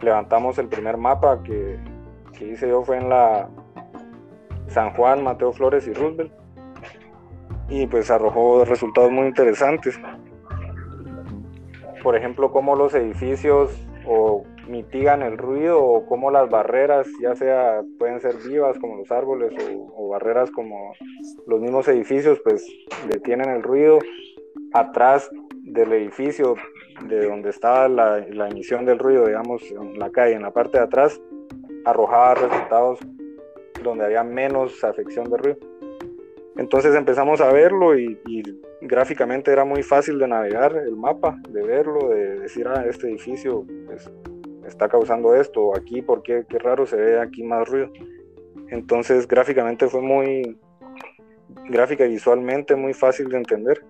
levantamos 0.00 0.58
el 0.58 0.68
primer 0.68 0.96
mapa 0.96 1.42
que, 1.42 1.78
que 2.36 2.48
hice 2.48 2.68
yo 2.68 2.82
fue 2.82 2.98
en 2.98 3.08
la 3.08 3.48
San 4.68 4.90
Juan, 4.94 5.22
Mateo 5.22 5.52
Flores 5.52 5.86
y 5.86 5.92
Roosevelt. 5.92 6.32
Y 7.68 7.86
pues 7.86 8.10
arrojó 8.10 8.64
resultados 8.64 9.10
muy 9.10 9.26
interesantes. 9.26 9.98
Por 12.02 12.16
ejemplo, 12.16 12.52
cómo 12.52 12.76
los 12.76 12.94
edificios 12.94 13.72
o 14.06 14.44
mitigan 14.68 15.22
el 15.22 15.38
ruido 15.38 15.82
o 15.82 16.06
cómo 16.06 16.30
las 16.30 16.48
barreras, 16.48 17.06
ya 17.20 17.34
sea 17.34 17.82
pueden 17.98 18.20
ser 18.20 18.36
vivas 18.36 18.78
como 18.78 18.96
los 18.96 19.10
árboles 19.10 19.52
o, 19.94 20.08
barreras 20.08 20.50
como 20.50 20.92
los 21.46 21.60
mismos 21.60 21.88
edificios, 21.88 22.40
pues 22.44 22.66
detienen 23.08 23.50
el 23.50 23.62
ruido. 23.62 23.98
Atrás 24.72 25.30
del 25.62 25.92
edificio 25.92 26.54
de 27.08 27.26
donde 27.26 27.50
estaba 27.50 27.88
la, 27.88 28.18
la, 28.30 28.48
emisión 28.48 28.84
del 28.84 28.98
ruido, 28.98 29.26
digamos, 29.26 29.62
en 29.70 29.98
la 29.98 30.10
calle, 30.10 30.34
en 30.34 30.42
la 30.42 30.50
parte 30.50 30.78
de 30.78 30.84
atrás, 30.84 31.20
arrojaba 31.84 32.34
resultados 32.34 32.98
donde 33.82 34.04
había 34.04 34.24
menos 34.24 34.82
afección 34.84 35.30
de 35.30 35.36
ruido. 35.36 35.58
Entonces 36.58 36.94
empezamos 36.94 37.40
a 37.40 37.52
verlo 37.52 37.98
y, 37.98 38.18
gráficamente 38.80 39.50
era 39.50 39.64
muy 39.64 39.82
fácil 39.82 40.18
de 40.18 40.28
navegar 40.28 40.76
el 40.76 40.96
mapa, 40.96 41.36
de 41.48 41.62
verlo, 41.62 42.10
de 42.10 42.40
decir, 42.40 42.68
ah, 42.68 42.84
este 42.88 43.08
edificio 43.08 43.64
pues, 43.86 44.10
está 44.66 44.88
causando 44.88 45.34
esto, 45.34 45.74
aquí, 45.74 46.02
porque 46.02 46.44
qué 46.48 46.58
raro 46.58 46.86
se 46.86 46.96
ve 46.96 47.20
aquí 47.20 47.42
más 47.42 47.68
ruido. 47.68 47.90
Entonces 48.68 49.26
gráficamente 49.26 49.88
fue 49.88 50.02
muy, 50.02 50.58
gráfica 51.68 52.06
y 52.06 52.10
visualmente 52.10 52.76
muy 52.76 52.94
fácil 52.94 53.28
de 53.28 53.38
entender. 53.38 53.84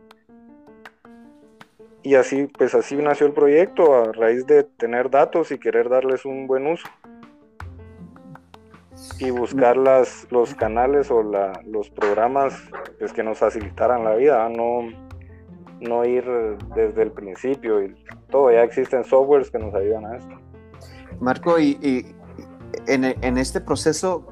Y 2.03 2.15
así 2.15 2.47
pues 2.57 2.75
así 2.75 2.97
nació 2.97 3.27
el 3.27 3.33
proyecto 3.33 3.95
a 3.95 4.13
raíz 4.13 4.47
de 4.47 4.65
tener 4.65 5.11
datos 5.11 5.51
y 5.51 5.59
querer 5.59 5.89
darles 5.89 6.25
un 6.25 6.47
buen 6.47 6.67
uso 6.67 6.87
y 9.19 9.31
buscar 9.31 9.77
las, 9.77 10.27
los 10.31 10.55
canales 10.55 11.11
o 11.11 11.23
los 11.23 11.91
programas 11.91 12.55
pues, 12.99 13.13
que 13.13 13.23
nos 13.23 13.39
facilitaran 13.39 14.05
la 14.05 14.15
vida, 14.15 14.49
no, 14.49 14.89
no 15.81 16.05
ir 16.05 16.25
desde 16.75 17.03
el 17.03 17.13
principio 17.13 17.83
y 17.83 17.95
todo, 18.31 18.51
ya 18.51 18.63
existen 18.63 19.05
softwares 19.05 19.51
que 19.51 19.59
nos 19.59 19.75
ayudan 19.75 20.07
a 20.07 20.17
esto. 20.17 20.35
Marco, 21.21 21.59
y, 21.59 22.15
en, 22.87 23.05
en, 23.05 23.39
este 23.39 23.61
proceso, 23.61 24.27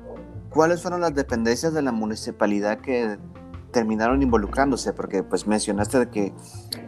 ¿cuáles 0.50 0.82
fueron 0.82 1.00
las 1.00 1.14
dependencias 1.14 1.72
de 1.72 1.82
la 1.82 1.92
municipalidad 1.92 2.78
que 2.78 3.18
terminaron 3.70 4.22
involucrándose? 4.22 4.92
Porque 4.92 5.22
pues 5.22 5.46
mencionaste 5.46 6.08
que 6.08 6.32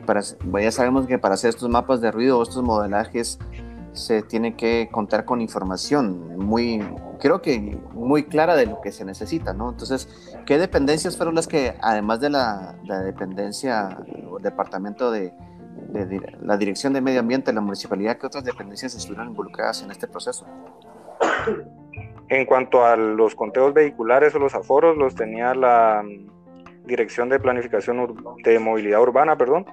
para, 0.06 0.20
ya 0.60 0.70
sabemos 0.70 1.06
que 1.06 1.18
para 1.18 1.34
hacer 1.34 1.50
estos 1.50 1.68
mapas 1.68 2.00
de 2.00 2.10
ruido 2.10 2.38
o 2.38 2.42
estos 2.42 2.62
modelajes 2.62 3.38
se 3.96 4.22
tiene 4.22 4.56
que 4.56 4.88
contar 4.90 5.24
con 5.24 5.40
información 5.40 6.38
muy, 6.38 6.80
creo 7.18 7.40
que 7.42 7.78
muy 7.92 8.24
clara 8.24 8.54
de 8.56 8.66
lo 8.66 8.80
que 8.80 8.92
se 8.92 9.04
necesita, 9.04 9.52
¿no? 9.52 9.70
Entonces, 9.70 10.36
¿qué 10.44 10.58
dependencias 10.58 11.16
fueron 11.16 11.34
las 11.34 11.46
que, 11.46 11.74
además 11.80 12.20
de 12.20 12.30
la, 12.30 12.76
dependencia 13.04 13.98
o 14.30 14.38
departamento 14.38 15.10
de, 15.10 15.32
la 16.42 16.56
Dirección 16.56 16.92
de 16.92 17.00
Medio 17.00 17.20
Ambiente, 17.20 17.52
la 17.52 17.60
municipalidad, 17.60 18.18
qué 18.18 18.26
otras 18.26 18.44
dependencias 18.44 18.94
estuvieron 18.94 19.28
involucradas 19.28 19.82
en 19.82 19.90
este 19.90 20.06
proceso? 20.06 20.46
En 22.28 22.44
cuanto 22.44 22.84
a 22.84 22.96
los 22.96 23.34
conteos 23.34 23.72
vehiculares 23.72 24.34
o 24.34 24.38
los 24.38 24.54
aforos, 24.54 24.96
los 24.96 25.14
tenía 25.14 25.54
la 25.54 26.02
mm, 26.04 26.86
Dirección 26.86 27.28
de 27.28 27.38
Planificación 27.38 28.16
de 28.44 28.58
Movilidad 28.58 29.00
Urbana, 29.00 29.36
perdón. 29.36 29.66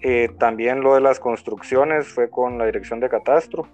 Eh, 0.00 0.30
también 0.38 0.80
lo 0.80 0.94
de 0.94 1.00
las 1.00 1.18
construcciones 1.18 2.08
fue 2.08 2.28
con 2.28 2.58
la 2.58 2.66
Dirección 2.66 3.00
de 3.00 3.08
Catastro. 3.08 3.66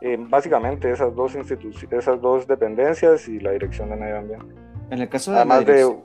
Eh, 0.00 0.16
básicamente 0.18 0.90
esas 0.90 1.14
dos 1.14 1.34
esas 1.34 2.20
dos 2.20 2.46
dependencias 2.46 3.26
y 3.28 3.40
la 3.40 3.52
Dirección 3.52 3.90
de 3.90 3.96
Medio 3.96 4.18
Ambiente. 4.18 4.54
En 4.90 5.00
el 5.00 5.08
caso 5.08 5.32
de 5.32 5.38
además 5.38 5.66
de 5.66 5.96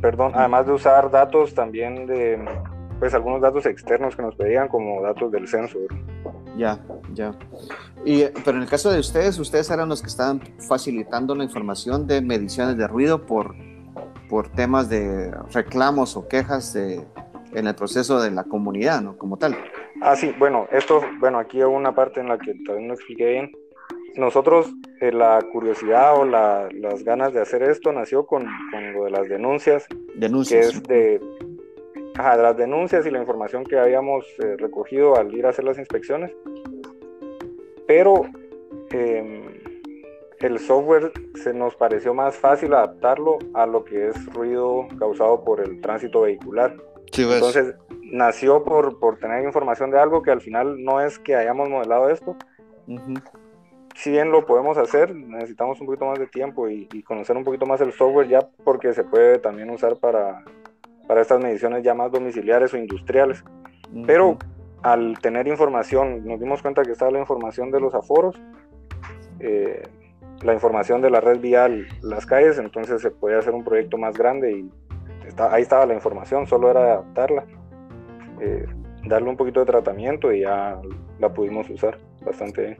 perdón, 0.00 0.32
además 0.34 0.66
de 0.66 0.72
usar 0.72 1.10
datos 1.10 1.54
también 1.54 2.06
de 2.06 2.38
pues 2.98 3.12
algunos 3.14 3.40
datos 3.40 3.66
externos 3.66 4.16
que 4.16 4.22
nos 4.22 4.34
pedían 4.36 4.68
como 4.68 5.02
datos 5.02 5.30
del 5.30 5.46
censo. 5.48 5.78
Ya, 6.56 6.80
ya. 7.12 7.34
Y, 8.04 8.24
pero 8.44 8.56
en 8.56 8.62
el 8.62 8.68
caso 8.68 8.90
de 8.90 9.00
ustedes, 9.00 9.38
ustedes 9.38 9.70
eran 9.70 9.88
los 9.88 10.00
que 10.00 10.08
estaban 10.08 10.40
facilitando 10.66 11.34
la 11.34 11.44
información 11.44 12.06
de 12.06 12.22
mediciones 12.22 12.78
de 12.78 12.86
ruido 12.86 13.26
por, 13.26 13.54
por 14.30 14.48
temas 14.48 14.88
de 14.88 15.30
reclamos 15.52 16.16
o 16.16 16.26
quejas 16.26 16.72
de, 16.72 17.04
en 17.56 17.66
el 17.66 17.74
proceso 17.74 18.20
de 18.20 18.30
la 18.30 18.44
comunidad, 18.44 19.00
¿no? 19.00 19.16
Como 19.16 19.38
tal. 19.38 19.56
Ah, 20.02 20.14
sí, 20.14 20.34
bueno, 20.38 20.68
esto, 20.70 21.00
bueno, 21.18 21.38
aquí 21.38 21.56
hay 21.56 21.64
una 21.64 21.94
parte 21.94 22.20
en 22.20 22.28
la 22.28 22.36
que 22.38 22.54
todavía 22.66 22.86
no 22.86 22.94
expliqué 22.94 23.30
bien. 23.30 23.52
Nosotros, 24.14 24.70
eh, 25.00 25.10
la 25.10 25.40
curiosidad 25.52 26.18
o 26.20 26.26
la, 26.26 26.68
las 26.72 27.02
ganas 27.02 27.32
de 27.32 27.40
hacer 27.40 27.62
esto 27.62 27.92
nació 27.92 28.26
con, 28.26 28.46
con, 28.70 28.92
lo 28.92 29.04
de 29.04 29.10
las 29.10 29.28
denuncias. 29.28 29.86
Denuncias. 30.16 30.70
Que 30.70 30.76
es 30.76 30.82
de, 30.82 31.20
ajá, 32.14 32.36
de 32.36 32.42
las 32.42 32.56
denuncias 32.58 33.06
y 33.06 33.10
la 33.10 33.20
información 33.20 33.64
que 33.64 33.78
habíamos 33.78 34.26
eh, 34.38 34.56
recogido 34.58 35.16
al 35.16 35.34
ir 35.34 35.46
a 35.46 35.50
hacer 35.50 35.64
las 35.64 35.78
inspecciones. 35.78 36.32
Pero 37.86 38.26
em, 38.90 39.44
el 40.40 40.58
software 40.58 41.10
se 41.42 41.54
nos 41.54 41.74
pareció 41.74 42.12
más 42.12 42.36
fácil 42.36 42.74
adaptarlo 42.74 43.38
a 43.54 43.64
lo 43.66 43.82
que 43.82 44.08
es 44.08 44.26
ruido 44.34 44.88
causado 44.98 45.42
por 45.42 45.60
el 45.60 45.80
tránsito 45.80 46.22
vehicular. 46.22 46.76
Entonces, 47.12 47.74
nació 48.02 48.64
por, 48.64 48.98
por, 48.98 49.18
tener 49.18 49.44
información 49.44 49.90
de 49.90 49.98
algo 49.98 50.22
que 50.22 50.30
al 50.30 50.40
final 50.40 50.82
no 50.82 51.00
es 51.00 51.18
que 51.18 51.34
hayamos 51.34 51.68
modelado 51.68 52.10
esto. 52.10 52.36
Si 53.94 54.10
bien 54.10 54.30
lo 54.30 54.44
podemos 54.44 54.76
hacer, 54.76 55.14
necesitamos 55.14 55.80
un 55.80 55.86
poquito 55.86 56.06
más 56.06 56.18
de 56.18 56.26
tiempo 56.26 56.68
y, 56.68 56.86
conocer 57.02 57.36
un 57.36 57.44
poquito 57.44 57.66
más 57.66 57.80
el 57.80 57.92
software 57.92 58.28
ya 58.28 58.46
porque 58.64 58.92
se 58.92 59.04
puede 59.04 59.38
también 59.38 59.70
usar 59.70 59.96
para, 59.96 60.44
para 61.06 61.22
estas 61.22 61.40
mediciones 61.40 61.82
ya 61.82 61.94
más 61.94 62.12
domiciliares 62.12 62.74
o 62.74 62.76
industriales. 62.76 63.42
Pero 64.06 64.36
al 64.82 65.18
tener 65.20 65.48
información, 65.48 66.26
nos 66.26 66.38
dimos 66.38 66.60
cuenta 66.62 66.82
que 66.82 66.92
estaba 66.92 67.10
la 67.10 67.20
información 67.20 67.70
de 67.70 67.80
los 67.80 67.94
aforos, 67.94 68.36
eh, 69.40 69.82
la 70.42 70.52
información 70.52 71.00
de 71.00 71.10
la 71.10 71.20
red 71.20 71.40
vial, 71.40 71.86
las 72.02 72.26
calles, 72.26 72.58
entonces 72.58 73.00
se 73.00 73.10
puede 73.10 73.36
hacer 73.36 73.54
un 73.54 73.64
proyecto 73.64 73.96
más 73.96 74.16
grande 74.16 74.52
y 74.52 74.70
ahí 75.38 75.62
estaba 75.62 75.86
la 75.86 75.94
información, 75.94 76.46
solo 76.46 76.70
era 76.70 76.80
adaptarla, 76.80 77.44
eh, 78.40 78.66
darle 79.04 79.28
un 79.28 79.36
poquito 79.36 79.60
de 79.60 79.66
tratamiento 79.66 80.32
y 80.32 80.42
ya 80.42 80.80
la 81.18 81.32
pudimos 81.32 81.68
usar 81.70 81.98
bastante 82.24 82.62
bien. 82.62 82.78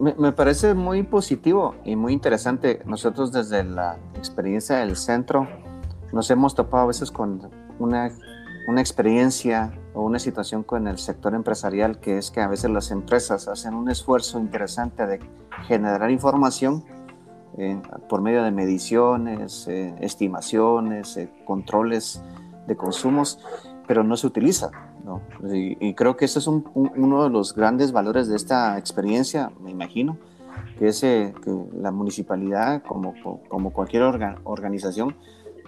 Me, 0.00 0.14
me, 0.14 0.32
parece 0.32 0.74
muy 0.74 1.02
positivo 1.04 1.76
y 1.84 1.94
muy 1.94 2.12
interesante. 2.12 2.80
Nosotros 2.84 3.32
desde 3.32 3.62
la 3.62 3.96
experiencia 4.16 4.78
del 4.78 4.96
centro 4.96 5.46
nos 6.12 6.30
hemos 6.30 6.54
topado 6.54 6.84
a 6.84 6.86
veces 6.86 7.10
con 7.10 7.50
una, 7.78 8.10
una 8.66 8.80
experiencia 8.80 9.72
o 9.94 10.02
una 10.02 10.18
situación 10.18 10.62
con 10.62 10.88
el 10.88 10.98
sector 10.98 11.34
empresarial 11.34 12.00
que 12.00 12.18
es 12.18 12.30
que 12.30 12.40
a 12.40 12.48
veces 12.48 12.70
las 12.70 12.90
empresas 12.90 13.46
hacen 13.48 13.74
un 13.74 13.90
esfuerzo 13.90 14.38
interesante 14.38 15.06
de 15.06 15.20
generar 15.66 16.10
información 16.10 16.84
por 18.08 18.20
medio 18.20 18.42
de 18.42 18.50
mediciones, 18.50 19.68
eh, 19.68 19.94
estimaciones, 20.00 21.16
eh, 21.16 21.30
controles 21.44 22.22
de 22.66 22.76
consumos, 22.76 23.38
pero 23.86 24.02
no 24.02 24.16
se 24.16 24.26
utiliza. 24.26 24.70
¿no? 25.04 25.20
Y, 25.52 25.94
creo 25.94 26.16
que 26.16 26.24
ese 26.24 26.38
es 26.38 26.46
uno 26.46 27.24
de 27.24 27.30
los 27.30 27.54
grandes 27.54 27.92
valores 27.92 28.26
de 28.28 28.36
esta 28.36 28.78
experiencia, 28.78 29.52
me 29.60 29.70
imagino, 29.70 30.16
que 30.78 30.88
es 30.88 31.02
eh, 31.04 31.34
que 31.42 31.54
la 31.76 31.90
municipalidad, 31.90 32.82
como, 32.82 33.14
como 33.48 33.72
cualquier 33.72 34.02
organización, 34.44 35.14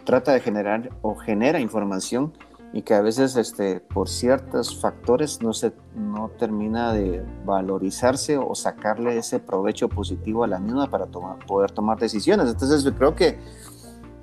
trata 0.04 0.32
de 0.32 0.40
generar 0.40 0.90
o 1.02 1.14
genera 1.16 1.60
información 1.60 2.32
y 2.76 2.82
que 2.82 2.92
a 2.92 3.00
veces 3.00 3.36
este, 3.36 3.80
por 3.80 4.06
ciertos 4.06 4.78
factores 4.78 5.40
no, 5.40 5.54
se, 5.54 5.72
no 5.94 6.28
termina 6.38 6.92
de 6.92 7.24
valorizarse 7.46 8.36
o 8.36 8.54
sacarle 8.54 9.16
ese 9.16 9.38
provecho 9.40 9.88
positivo 9.88 10.44
a 10.44 10.46
la 10.46 10.58
misma 10.58 10.90
para 10.90 11.06
tomar, 11.06 11.38
poder 11.46 11.70
tomar 11.70 11.98
decisiones. 11.98 12.50
Entonces 12.50 12.84
yo 12.84 12.94
creo 12.94 13.14
que, 13.14 13.38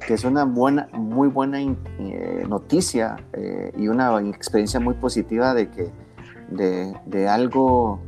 que 0.05 0.13
es 0.13 0.23
una 0.23 0.45
buena, 0.45 0.87
muy 0.93 1.29
buena 1.29 1.61
eh, 1.61 2.45
noticia 2.47 3.15
eh, 3.33 3.71
y 3.75 3.87
una 3.87 4.21
experiencia 4.21 4.79
muy 4.79 4.93
positiva 4.93 5.55
de 5.55 5.71
que 5.71 5.91
de, 6.51 6.93
de 7.07 7.27
algo 7.27 8.01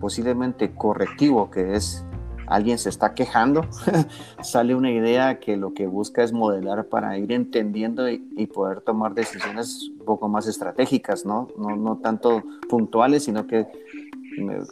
posiblemente 0.00 0.74
correctivo 0.74 1.50
que 1.50 1.74
es 1.74 2.04
alguien 2.48 2.78
se 2.78 2.88
está 2.88 3.14
quejando, 3.14 3.66
sale 4.42 4.74
una 4.74 4.90
idea 4.90 5.38
que 5.38 5.56
lo 5.56 5.74
que 5.74 5.86
busca 5.86 6.22
es 6.22 6.32
modelar 6.32 6.86
para 6.86 7.18
ir 7.18 7.32
entendiendo 7.32 8.08
y, 8.08 8.18
poder 8.48 8.80
tomar 8.80 9.14
decisiones 9.14 9.90
un 9.98 10.04
poco 10.06 10.28
más 10.28 10.46
estratégicas, 10.46 11.26
¿no? 11.26 11.48
No, 11.58 11.76
no 11.76 11.98
tanto 11.98 12.42
puntuales, 12.68 13.24
sino 13.24 13.46
que, 13.46 13.66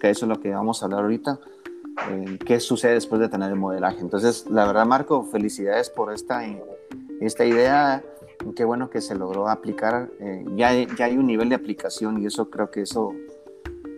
que, 0.00 0.10
eso 0.10 0.24
es 0.24 0.28
lo 0.28 0.40
que 0.40 0.50
vamos 0.50 0.82
a 0.82 0.86
hablar 0.86 1.02
ahorita. 1.02 1.38
Eh, 2.10 2.38
¿Qué 2.44 2.58
sucede 2.58 2.94
después 2.94 3.20
de 3.20 3.28
tener 3.28 3.50
el 3.50 3.56
modelaje? 3.56 4.00
Entonces, 4.00 4.46
la 4.50 4.66
verdad, 4.66 4.86
Marco, 4.86 5.24
felicidades 5.24 5.90
por 5.90 6.12
esta, 6.12 6.42
esta 7.20 7.44
idea. 7.44 8.02
Qué 8.54 8.64
bueno 8.64 8.88
que 8.88 9.00
se 9.02 9.14
logró 9.14 9.48
aplicar. 9.48 10.10
Eh, 10.20 10.44
ya, 10.56 10.72
ya 10.72 11.04
hay 11.04 11.18
un 11.18 11.26
nivel 11.26 11.50
de 11.50 11.54
aplicación 11.54 12.22
y 12.22 12.26
eso 12.26 12.48
creo 12.50 12.70
que 12.70 12.82
eso 12.82 13.12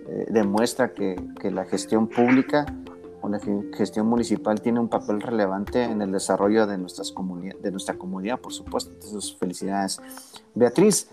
eh, 0.08 0.26
demuestra 0.28 0.92
que, 0.92 1.16
que 1.40 1.50
la 1.50 1.64
gestión 1.66 2.08
pública 2.08 2.66
la 3.28 3.40
gestión 3.76 4.06
municipal 4.06 4.60
tiene 4.60 4.80
un 4.80 4.88
papel 4.88 5.20
relevante 5.20 5.82
en 5.84 6.02
el 6.02 6.12
desarrollo 6.12 6.66
de, 6.66 6.78
nuestras 6.78 7.14
de 7.60 7.70
nuestra 7.70 7.96
comunidad, 7.96 8.38
por 8.38 8.52
supuesto. 8.52 8.92
Entonces, 8.92 9.36
felicidades. 9.36 10.00
Beatriz, 10.54 11.08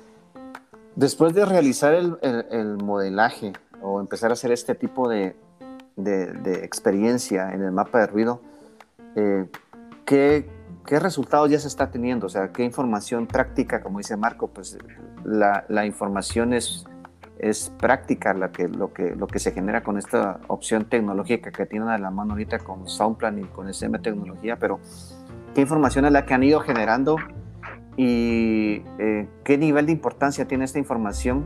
después 0.95 1.33
de 1.33 1.45
realizar 1.45 1.93
el, 1.93 2.17
el, 2.21 2.77
modelaje 2.77 3.53
o 3.81 3.99
empezar 3.99 4.31
a 4.31 4.33
hacer 4.33 4.51
este 4.51 4.75
tipo 4.75 5.09
de, 5.09 5.35
de, 5.95 6.63
experiencia 6.63 7.51
en 7.53 7.61
el 7.61 7.71
mapa 7.71 7.99
de 7.99 8.07
ruido, 8.07 8.41
eh, 9.15 9.47
¿qué, 10.05 10.49
¿qué, 10.85 10.99
resultados 10.99 11.49
ya 11.49 11.59
se 11.59 11.67
está 11.67 11.91
teniendo? 11.91 12.27
O 12.27 12.29
sea, 12.29 12.51
¿qué 12.51 12.63
información 12.63 13.27
práctica, 13.27 13.81
como 13.81 13.99
dice 13.99 14.17
Marco? 14.17 14.47
Pues 14.47 14.77
la, 15.23 15.65
la 15.69 15.85
información 15.85 16.53
es 16.53 16.85
es 17.39 17.71
práctica 17.77 18.33
la 18.33 18.51
que, 18.51 18.67
lo, 18.67 18.91
que, 18.93 19.39
se 19.39 19.51
genera 19.51 19.83
con 19.83 19.97
esta 19.97 20.39
opción 20.47 20.85
tecnológica 20.85 21.51
que 21.51 21.65
tienen 21.65 21.89
a 21.89 21.97
la 21.97 22.09
mano 22.09 22.33
ahorita 22.33 22.59
con 22.59 22.87
Soundplan 22.87 23.39
y 23.39 23.43
con 23.43 23.67
SM 23.67 23.99
Tecnología, 23.99 24.57
pero 24.57 24.79
¿qué 25.53 25.61
información 25.61 26.05
es 26.05 26.11
la 26.11 26.25
que 26.25 26.33
han 26.33 26.43
ido 26.43 26.59
generando 26.61 27.17
y 27.97 28.83
eh, 28.99 29.27
qué 29.43 29.57
nivel 29.57 29.85
de 29.85 29.91
importancia 29.91 30.47
tiene 30.47 30.65
esta 30.65 30.79
información? 30.79 31.45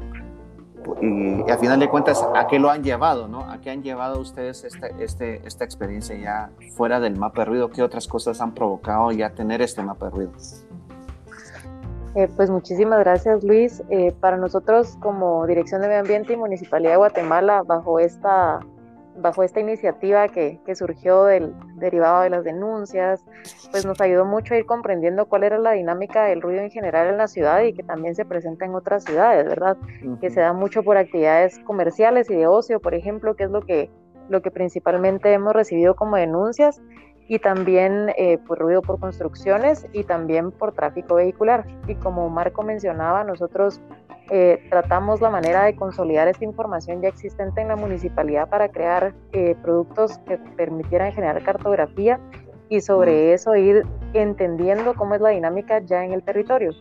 Y, 1.01 1.49
a 1.49 1.57
final 1.57 1.79
de 1.79 1.89
cuentas, 1.89 2.25
¿a 2.35 2.47
qué 2.47 2.57
lo 2.57 2.69
han 2.69 2.83
llevado? 2.83 3.27
¿no? 3.27 3.41
¿A 3.49 3.59
qué 3.61 3.69
han 3.69 3.83
llevado 3.83 4.19
ustedes 4.19 4.63
esta, 4.63 4.87
este, 4.87 5.45
esta 5.45 5.63
experiencia 5.63 6.15
ya 6.17 6.51
fuera 6.75 6.99
del 6.99 7.17
mapa 7.17 7.41
de 7.41 7.45
ruido? 7.45 7.69
¿Qué 7.69 7.83
otras 7.83 8.07
cosas 8.07 8.41
han 8.41 8.53
provocado 8.53 9.11
ya 9.11 9.31
tener 9.31 9.61
este 9.61 9.83
mapa 9.83 10.05
de 10.05 10.11
ruido? 10.11 10.31
Eh, 12.15 12.27
pues 12.35 12.49
muchísimas 12.49 12.99
gracias 12.99 13.43
Luis. 13.43 13.83
Eh, 13.89 14.13
para 14.19 14.37
nosotros 14.37 14.97
como 14.99 15.45
Dirección 15.45 15.81
de 15.81 15.87
Medio 15.87 16.01
Ambiente 16.01 16.33
y 16.33 16.37
Municipalidad 16.37 16.91
de 16.91 16.97
Guatemala, 16.97 17.61
bajo 17.63 17.99
esta, 17.99 18.59
bajo 19.15 19.43
esta 19.43 19.59
iniciativa 19.59 20.27
que, 20.27 20.59
que, 20.65 20.75
surgió 20.75 21.25
del 21.25 21.53
derivado 21.75 22.21
de 22.23 22.31
las 22.31 22.43
denuncias, 22.43 23.23
pues 23.69 23.85
nos 23.85 24.01
ayudó 24.01 24.25
mucho 24.25 24.55
a 24.55 24.57
ir 24.57 24.65
comprendiendo 24.65 25.27
cuál 25.27 25.43
era 25.43 25.59
la 25.59 25.73
dinámica 25.73 26.25
del 26.25 26.41
ruido 26.41 26.61
en 26.61 26.71
general 26.71 27.07
en 27.07 27.17
la 27.17 27.27
ciudad 27.27 27.61
y 27.61 27.73
que 27.73 27.83
también 27.83 28.15
se 28.15 28.25
presenta 28.25 28.65
en 28.65 28.73
otras 28.73 29.03
ciudades, 29.03 29.45
¿verdad? 29.45 29.77
Que 30.19 30.31
se 30.31 30.39
da 30.39 30.53
mucho 30.53 30.81
por 30.81 30.97
actividades 30.97 31.59
comerciales 31.59 32.29
y 32.31 32.35
de 32.35 32.47
ocio, 32.47 32.79
por 32.79 32.95
ejemplo, 32.95 33.35
que 33.35 33.43
es 33.43 33.51
lo 33.51 33.61
que, 33.61 33.91
lo 34.29 34.41
que 34.41 34.49
principalmente 34.49 35.31
hemos 35.31 35.53
recibido 35.53 35.95
como 35.95 36.15
denuncias 36.15 36.81
y 37.29 37.37
también 37.37 38.11
eh, 38.17 38.39
por 38.39 38.57
ruido 38.57 38.81
por 38.81 38.99
construcciones 38.99 39.85
y 39.93 40.03
también 40.03 40.51
por 40.51 40.73
tráfico 40.73 41.15
vehicular. 41.15 41.65
Y 41.87 41.93
como 41.95 42.27
Marco 42.27 42.63
mencionaba, 42.63 43.23
nosotros 43.23 43.79
eh, 44.31 44.65
tratamos 44.71 45.21
la 45.21 45.29
manera 45.29 45.63
de 45.63 45.75
consolidar 45.75 46.27
esta 46.27 46.43
información 46.43 47.01
ya 47.03 47.09
existente 47.09 47.61
en 47.61 47.67
la 47.67 47.75
municipalidad 47.75 48.49
para 48.49 48.69
crear 48.69 49.13
eh, 49.31 49.55
productos 49.61 50.17
que 50.27 50.39
permitieran 50.57 51.13
generar 51.13 51.43
cartografía 51.43 52.19
y 52.67 52.81
sobre 52.81 53.33
eso 53.33 53.55
ir 53.55 53.83
entendiendo 54.13 54.95
cómo 54.95 55.13
es 55.13 55.21
la 55.21 55.29
dinámica 55.29 55.79
ya 55.85 56.03
en 56.03 56.13
el 56.13 56.23
territorio. 56.23 56.71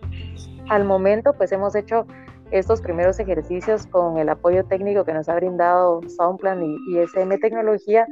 Al 0.71 0.87
momento, 0.87 1.35
pues 1.35 1.52
hemos 1.52 1.75
hecho 1.75 2.07
estos 2.50 2.81
primeros 2.81 3.21
ejercicios 3.21 3.87
con 3.87 4.17
el 4.17 4.31
apoyo 4.31 4.64
técnico 4.64 5.05
que 5.05 5.12
nos 5.12 5.28
ha 5.28 5.35
brindado 5.35 6.00
Soundplan 6.09 6.62
y, 6.62 6.76
y 6.90 6.99
SM 7.00 7.37
Tecnología 7.38 8.07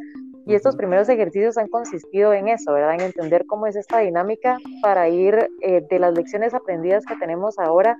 y 0.46 0.54
estos 0.54 0.76
primeros 0.76 1.08
ejercicios 1.08 1.58
han 1.58 1.66
consistido 1.66 2.32
en 2.32 2.46
eso, 2.46 2.72
¿verdad? 2.72 2.94
En 2.94 3.00
entender 3.00 3.46
cómo 3.46 3.66
es 3.66 3.74
esta 3.74 3.98
dinámica 3.98 4.58
para 4.80 5.08
ir 5.08 5.50
eh, 5.60 5.84
de 5.90 5.98
las 5.98 6.14
lecciones 6.14 6.54
aprendidas 6.54 7.04
que 7.04 7.16
tenemos 7.16 7.58
ahora, 7.58 7.98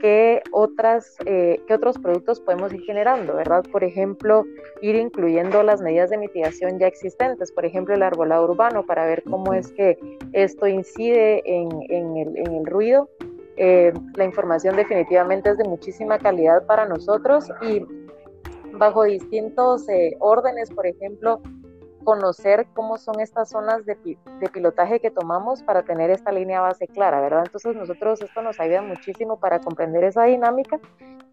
qué, 0.00 0.42
otras, 0.52 1.16
eh, 1.26 1.60
qué 1.66 1.74
otros 1.74 1.98
productos 1.98 2.40
podemos 2.40 2.72
ir 2.72 2.80
generando, 2.80 3.36
¿verdad? 3.36 3.62
Por 3.70 3.84
ejemplo, 3.84 4.44
ir 4.80 4.96
incluyendo 4.96 5.62
las 5.62 5.82
medidas 5.82 6.08
de 6.08 6.16
mitigación 6.16 6.78
ya 6.78 6.86
existentes, 6.86 7.52
por 7.52 7.66
ejemplo, 7.66 7.94
el 7.94 8.02
arbolado 8.02 8.44
urbano, 8.44 8.86
para 8.86 9.04
ver 9.04 9.22
cómo 9.24 9.52
es 9.52 9.70
que 9.72 9.98
esto 10.32 10.66
incide 10.66 11.42
en, 11.44 11.68
en, 11.90 12.16
el, 12.16 12.36
en 12.38 12.52
el, 12.54 12.66
ruido. 12.66 13.10
Eh, 13.58 13.92
la 14.14 14.24
información 14.24 14.76
definitivamente 14.76 15.50
es 15.50 15.58
de 15.58 15.64
muchísima 15.64 16.18
calidad 16.18 16.64
para 16.64 16.86
nosotros 16.86 17.50
y 17.60 17.82
bajo 18.72 19.04
distintos 19.04 19.86
órdenes, 20.20 20.70
por 20.70 20.86
ejemplo, 20.86 21.40
conocer 22.06 22.68
cómo 22.72 22.98
son 22.98 23.18
estas 23.18 23.50
zonas 23.50 23.84
de, 23.84 23.96
de, 24.40 24.48
pilotaje 24.48 25.00
que 25.00 25.10
tomamos 25.10 25.64
para 25.64 25.82
tener 25.82 26.08
esta 26.10 26.30
línea 26.30 26.60
base 26.60 26.86
clara, 26.86 27.20
¿verdad? 27.20 27.42
Entonces 27.44 27.74
nosotros 27.74 28.22
esto 28.22 28.42
nos 28.42 28.60
ayuda 28.60 28.80
muchísimo 28.80 29.40
para 29.40 29.60
comprender 29.60 30.04
esa 30.04 30.22
dinámica 30.22 30.78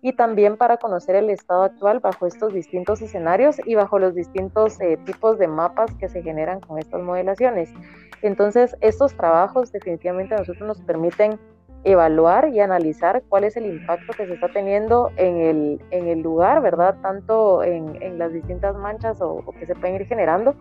y 0.01 0.13
también 0.13 0.57
para 0.57 0.77
conocer 0.77 1.15
el 1.15 1.29
estado 1.29 1.61
actual 1.61 1.99
bajo 1.99 2.25
estos 2.25 2.55
distintos 2.55 3.03
escenarios 3.03 3.57
y 3.65 3.75
bajo 3.75 3.99
los 3.99 4.15
distintos 4.15 4.81
eh, 4.81 4.97
tipos 5.05 5.37
de 5.37 5.47
mapas 5.47 5.93
que 5.99 6.09
se 6.09 6.23
generan 6.23 6.59
con 6.59 6.79
estas 6.79 7.03
modelaciones. 7.03 7.69
Entonces 8.23 8.75
estos 8.81 9.15
trabajos 9.15 9.71
definitivamente 9.71 10.33
a 10.33 10.39
nosotros 10.39 10.67
nos 10.67 10.81
permiten 10.81 11.39
evaluar 11.83 12.49
y 12.49 12.59
analizar 12.59 13.23
cuál 13.27 13.43
es 13.43 13.57
el 13.57 13.65
impacto 13.65 14.13
que 14.13 14.25
se 14.25 14.33
está 14.33 14.47
teniendo 14.49 15.11
en 15.17 15.37
el, 15.37 15.81
en 15.91 16.07
el 16.07 16.21
lugar, 16.21 16.61
¿verdad? 16.61 16.95
Tanto 17.01 17.63
en, 17.63 18.01
en 18.01 18.17
las 18.17 18.31
distintas 18.31 18.75
manchas 18.75 19.21
o, 19.21 19.43
o, 19.45 19.51
que 19.51 19.65
se 19.65 19.75
pueden 19.75 19.95
ir 19.95 20.05
generando. 20.05 20.55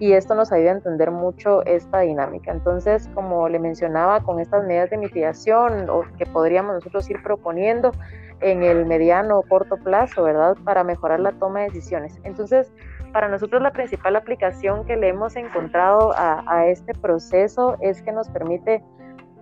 Y 0.00 0.12
esto 0.12 0.34
nos 0.34 0.50
ayuda 0.50 0.70
a 0.70 0.74
entender 0.74 1.10
mucho 1.10 1.64
esta 1.66 2.00
dinámica. 2.00 2.50
Entonces, 2.50 3.08
como 3.14 3.48
le 3.48 3.60
mencionaba, 3.60 4.20
con 4.20 4.40
estas 4.40 4.64
medidas 4.64 4.90
de 4.90 4.98
mitigación 4.98 5.88
o 5.88 6.02
que 6.18 6.26
podríamos 6.26 6.74
nosotros 6.74 7.08
ir 7.10 7.22
proponiendo 7.22 7.92
en 8.40 8.64
el 8.64 8.86
mediano 8.86 9.38
o 9.38 9.42
corto 9.42 9.76
plazo, 9.76 10.24
¿verdad? 10.24 10.56
Para 10.64 10.82
mejorar 10.82 11.20
la 11.20 11.32
toma 11.32 11.60
de 11.60 11.66
decisiones. 11.66 12.18
Entonces, 12.24 12.72
para 13.12 13.28
nosotros 13.28 13.62
la 13.62 13.72
principal 13.72 14.16
aplicación 14.16 14.84
que 14.84 14.96
le 14.96 15.08
hemos 15.08 15.36
encontrado 15.36 16.12
a, 16.16 16.42
a 16.48 16.66
este 16.66 16.92
proceso 16.94 17.76
es 17.80 18.02
que 18.02 18.10
nos 18.10 18.28
permite 18.30 18.82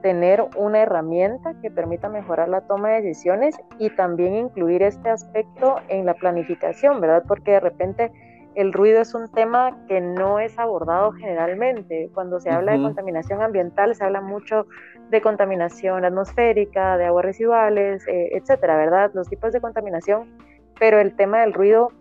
tener 0.03 0.45
una 0.57 0.83
herramienta 0.83 1.55
que 1.63 1.71
permita 1.71 2.09
mejorar 2.09 2.49
la 2.49 2.63
toma 2.63 2.91
de 2.91 3.03
decisiones 3.03 3.57
y 3.79 3.91
también 3.91 4.35
incluir 4.35 4.83
este 4.83 5.09
aspecto 5.09 5.77
en 5.89 6.05
la 6.05 6.15
planificación, 6.15 7.01
¿verdad? 7.01 7.25
Porque 7.27 7.53
de 7.53 7.61
repente 7.61 8.13
el 8.55 8.73
ruido 8.73 9.01
es 9.01 9.15
un 9.15 9.31
tema 9.31 9.79
que 9.89 10.01
no 10.01 10.39
es 10.39 10.59
abordado 10.59 11.13
generalmente. 11.13 12.11
Cuando 12.13 12.39
se 12.41 12.51
habla 12.51 12.73
de 12.73 12.83
contaminación 12.83 13.41
ambiental, 13.41 13.95
se 13.95 14.05
habla 14.05 14.21
mucho 14.21 14.67
de 15.11 15.23
contaminación 15.23 16.05
atmosférica, 16.05 16.99
de 16.99 17.07
aguas 17.07 17.25
residuales, 17.25 18.07
eh, 18.09 18.31
etcétera, 18.33 18.77
¿verdad? 18.77 19.11
Los 19.15 19.29
tipos 19.29 19.53
de 19.53 19.61
contaminación, 19.61 20.37
pero 20.79 21.01
el 21.01 21.17
tema 21.17 21.41
del 21.41 21.55
ruido 21.55 21.93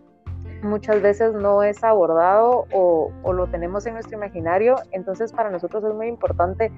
muchas 0.62 1.02
veces 1.02 1.34
no 1.34 1.62
es 1.62 1.82
abordado 1.84 2.66
o, 2.72 3.10
lo 3.32 3.46
tenemos 3.48 3.86
en 3.86 3.94
nuestro 3.94 4.16
imaginario. 4.16 4.76
Entonces 4.92 5.32
para 5.32 5.50
nosotros 5.50 5.84
es 5.84 5.94
muy 5.94 6.08
importante 6.08 6.70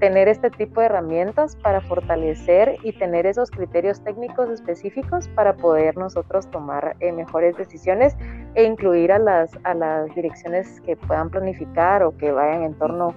tener 0.00 0.28
este 0.28 0.50
tipo 0.50 0.80
de 0.80 0.86
herramientas 0.86 1.56
para 1.56 1.80
fortalecer 1.80 2.76
y 2.82 2.92
tener 2.92 3.26
esos 3.26 3.50
criterios 3.50 4.02
técnicos 4.02 4.48
específicos 4.50 5.28
para 5.28 5.56
poder 5.56 5.96
nosotros 5.96 6.48
tomar 6.50 6.96
eh, 7.00 7.12
mejores 7.12 7.56
decisiones 7.56 8.16
e 8.54 8.64
incluir 8.64 9.12
a 9.12 9.18
las, 9.18 9.50
a 9.64 9.74
las 9.74 10.14
direcciones 10.14 10.80
que 10.82 10.96
puedan 10.96 11.30
planificar 11.30 12.02
o 12.02 12.16
que 12.16 12.30
vayan 12.32 12.62
en 12.62 12.74
torno 12.74 13.14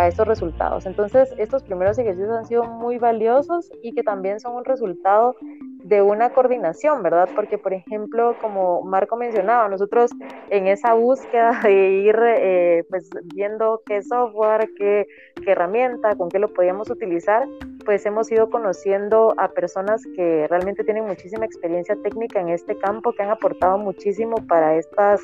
esos 0.00 0.26
resultados. 0.26 0.86
Entonces, 0.86 1.32
estos 1.38 1.62
primeros 1.62 1.98
ejercicios 1.98 2.30
han 2.30 2.46
sido 2.46 2.64
muy 2.64 2.98
valiosos 2.98 3.70
y 3.82 3.92
que 3.92 4.02
también 4.02 4.40
son 4.40 4.56
un 4.56 4.64
resultado 4.64 5.36
de 5.84 6.00
una 6.00 6.30
coordinación, 6.30 7.02
¿verdad? 7.02 7.28
Porque, 7.34 7.58
por 7.58 7.72
ejemplo, 7.72 8.36
como 8.40 8.82
Marco 8.82 9.16
mencionaba, 9.16 9.68
nosotros 9.68 10.10
en 10.50 10.66
esa 10.68 10.94
búsqueda 10.94 11.60
de 11.62 11.90
ir 11.90 12.16
eh, 12.24 12.84
pues 12.88 13.10
viendo 13.34 13.82
qué 13.86 14.02
software, 14.02 14.70
qué, 14.76 15.06
qué 15.44 15.52
herramienta, 15.52 16.14
con 16.14 16.28
qué 16.28 16.38
lo 16.38 16.52
podíamos 16.52 16.90
utilizar, 16.90 17.46
pues 17.84 18.06
hemos 18.06 18.30
ido 18.30 18.48
conociendo 18.48 19.34
a 19.38 19.48
personas 19.48 20.02
que 20.14 20.46
realmente 20.48 20.84
tienen 20.84 21.04
muchísima 21.04 21.44
experiencia 21.44 21.96
técnica 22.02 22.40
en 22.40 22.48
este 22.48 22.76
campo, 22.78 23.12
que 23.12 23.22
han 23.22 23.30
aportado 23.30 23.78
muchísimo 23.78 24.36
para 24.46 24.76
estas 24.76 25.20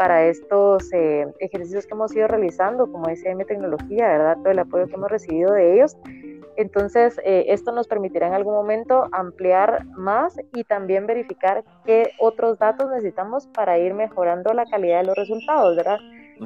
para 0.00 0.24
estos 0.24 0.90
eh, 0.94 1.26
ejercicios 1.40 1.86
que 1.86 1.92
hemos 1.92 2.16
ido 2.16 2.26
realizando, 2.26 2.90
como 2.90 3.10
SM 3.10 3.44
Tecnología, 3.44 4.08
¿verdad? 4.08 4.38
Todo 4.38 4.50
el 4.50 4.58
apoyo 4.60 4.86
que 4.86 4.94
hemos 4.94 5.10
recibido 5.10 5.52
de 5.52 5.74
ellos. 5.74 5.94
Entonces, 6.56 7.20
eh, 7.22 7.44
esto 7.48 7.70
nos 7.72 7.86
permitirá 7.86 8.28
en 8.28 8.32
algún 8.32 8.54
momento 8.54 9.08
ampliar 9.12 9.84
más 9.88 10.40
y 10.54 10.64
también 10.64 11.06
verificar 11.06 11.64
qué 11.84 12.12
otros 12.18 12.58
datos 12.58 12.88
necesitamos 12.88 13.46
para 13.48 13.78
ir 13.78 13.92
mejorando 13.92 14.54
la 14.54 14.64
calidad 14.64 15.00
de 15.00 15.08
los 15.08 15.16
resultados, 15.16 15.76
¿verdad? 15.76 15.98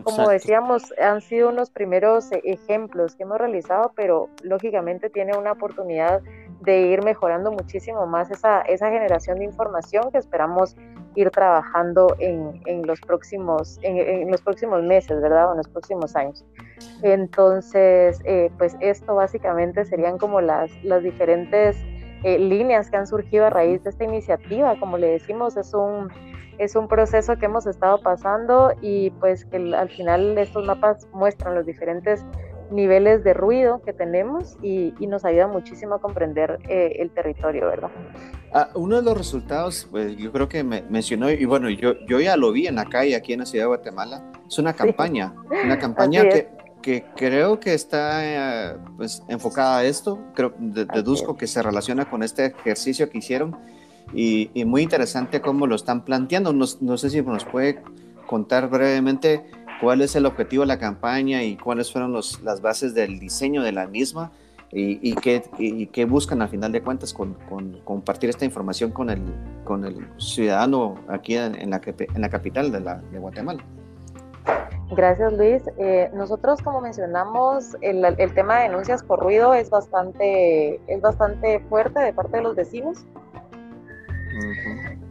Como 0.02 0.28
decíamos, 0.28 0.92
han 1.00 1.20
sido 1.20 1.50
unos 1.50 1.70
primeros 1.70 2.32
eh, 2.32 2.40
ejemplos 2.42 3.14
que 3.14 3.22
hemos 3.22 3.38
realizado, 3.38 3.92
pero 3.94 4.30
lógicamente 4.42 5.10
tiene 5.10 5.38
una 5.38 5.52
oportunidad 5.52 6.22
de 6.62 6.80
ir 6.88 7.04
mejorando 7.04 7.52
muchísimo 7.52 8.04
más 8.04 8.32
esa, 8.32 8.62
esa 8.62 8.90
generación 8.90 9.38
de 9.38 9.44
información 9.44 10.10
que 10.10 10.18
esperamos 10.18 10.76
ir 11.14 11.30
trabajando 11.30 12.14
en, 12.18 12.60
en 12.66 12.86
los, 12.86 13.00
próximos, 13.00 13.78
en, 13.82 13.96
en, 13.96 14.30
los 14.30 14.42
próximos 14.42 14.82
meses, 14.82 15.20
¿verdad? 15.20 15.48
O 15.48 15.50
en 15.52 15.58
los 15.58 15.68
próximos 15.68 16.16
años. 16.16 16.44
Entonces, 17.02 18.20
eh, 18.24 18.50
pues 18.58 18.76
esto 18.80 19.14
básicamente 19.14 19.84
serían 19.84 20.18
como 20.18 20.40
las, 20.40 20.70
las 20.84 21.02
diferentes 21.02 21.76
eh, 22.24 22.38
líneas 22.38 22.90
que 22.90 22.96
han 22.96 23.06
surgido 23.06 23.46
a 23.46 23.50
raíz 23.50 23.82
de 23.84 23.90
esta 23.90 24.04
iniciativa. 24.04 24.78
Como 24.80 24.98
le 24.98 25.08
decimos, 25.08 25.56
es 25.56 25.74
un, 25.74 26.08
es 26.58 26.74
un 26.74 26.88
proceso 26.88 27.36
que 27.36 27.46
hemos 27.46 27.66
estado 27.66 28.00
pasando 28.00 28.72
y 28.80 29.10
pues 29.20 29.44
que 29.44 29.56
al 29.56 29.88
final 29.90 30.38
estos 30.38 30.64
mapas 30.64 31.06
muestran 31.12 31.54
los 31.54 31.66
diferentes 31.66 32.24
niveles 32.70 33.24
de 33.24 33.34
ruido 33.34 33.82
que 33.82 33.92
tenemos 33.92 34.56
y, 34.62 34.94
y 34.98 35.06
nos 35.06 35.24
ayuda 35.24 35.48
muchísimo 35.48 35.96
a 35.96 36.00
comprender 36.00 36.58
eh, 36.68 36.96
el 36.98 37.10
territorio, 37.10 37.66
¿verdad? 37.66 37.90
Ah, 38.56 38.70
uno 38.76 38.94
de 38.94 39.02
los 39.02 39.18
resultados, 39.18 39.88
pues 39.90 40.16
yo 40.16 40.30
creo 40.30 40.48
que 40.48 40.62
me 40.62 40.82
mencionó, 40.82 41.28
y 41.28 41.44
bueno, 41.44 41.68
yo, 41.70 41.94
yo 42.06 42.20
ya 42.20 42.36
lo 42.36 42.52
vi 42.52 42.68
en 42.68 42.76
la 42.76 42.84
calle 42.84 43.16
aquí 43.16 43.32
en 43.32 43.40
la 43.40 43.46
ciudad 43.46 43.64
de 43.64 43.66
Guatemala, 43.66 44.30
es 44.46 44.56
una 44.60 44.72
campaña, 44.74 45.34
sí. 45.50 45.56
una 45.64 45.76
campaña 45.80 46.22
que, 46.28 46.50
que, 46.80 47.04
creo 47.16 47.58
que 47.58 47.74
está 47.74 48.20
eh, 48.72 48.76
pues, 48.96 49.24
enfocada 49.26 49.78
a 49.78 49.84
esto, 49.84 50.20
creo, 50.36 50.54
de, 50.56 50.84
deduzco 50.84 51.36
que 51.36 51.48
se 51.48 51.60
relaciona 51.64 52.08
con 52.08 52.22
este 52.22 52.46
ejercicio 52.46 53.10
que 53.10 53.18
hicieron 53.18 53.56
y, 54.14 54.52
y 54.54 54.64
muy 54.64 54.82
interesante 54.82 55.40
cómo 55.40 55.66
lo 55.66 55.74
están 55.74 56.04
planteando, 56.04 56.52
no, 56.52 56.64
no 56.80 56.96
sé 56.96 57.10
si 57.10 57.22
nos 57.22 57.44
puede 57.44 57.82
contar 58.28 58.68
brevemente 58.68 59.50
cuál 59.80 60.00
es 60.00 60.14
el 60.14 60.26
objetivo 60.26 60.62
de 60.62 60.68
la 60.68 60.78
campaña 60.78 61.42
y 61.42 61.56
cuáles 61.56 61.90
fueron 61.90 62.12
los, 62.12 62.40
las 62.42 62.60
bases 62.60 62.94
del 62.94 63.18
diseño 63.18 63.64
de 63.64 63.72
la 63.72 63.88
misma 63.88 64.30
y, 64.74 64.98
y, 65.08 65.14
qué, 65.14 65.42
y 65.56 65.86
qué, 65.86 66.04
buscan 66.04 66.42
a 66.42 66.48
final 66.48 66.72
de 66.72 66.82
cuentas 66.82 67.14
con, 67.14 67.34
con, 67.48 67.80
compartir 67.84 68.28
esta 68.28 68.44
información 68.44 68.90
con 68.90 69.08
el, 69.08 69.22
con 69.64 69.84
el 69.84 70.04
ciudadano 70.18 70.96
aquí 71.08 71.36
en, 71.36 71.54
en, 71.54 71.70
la, 71.70 71.80
en 71.84 72.20
la 72.20 72.28
capital 72.28 72.72
de, 72.72 72.80
la, 72.80 72.96
de 72.96 73.18
Guatemala. 73.20 73.64
Gracias 74.90 75.32
Luis. 75.32 75.62
Eh, 75.78 76.10
nosotros 76.12 76.60
como 76.60 76.80
mencionamos, 76.80 77.76
el, 77.82 78.04
el, 78.04 78.34
tema 78.34 78.58
de 78.58 78.64
denuncias 78.64 79.02
por 79.04 79.20
ruido 79.20 79.54
es 79.54 79.70
bastante, 79.70 80.80
es 80.88 81.00
bastante 81.00 81.60
fuerte 81.68 82.00
de 82.00 82.12
parte 82.12 82.38
de 82.38 82.42
los 82.42 82.56
vecinos. 82.56 83.06
Uh 83.22 84.40
-huh. 84.40 85.03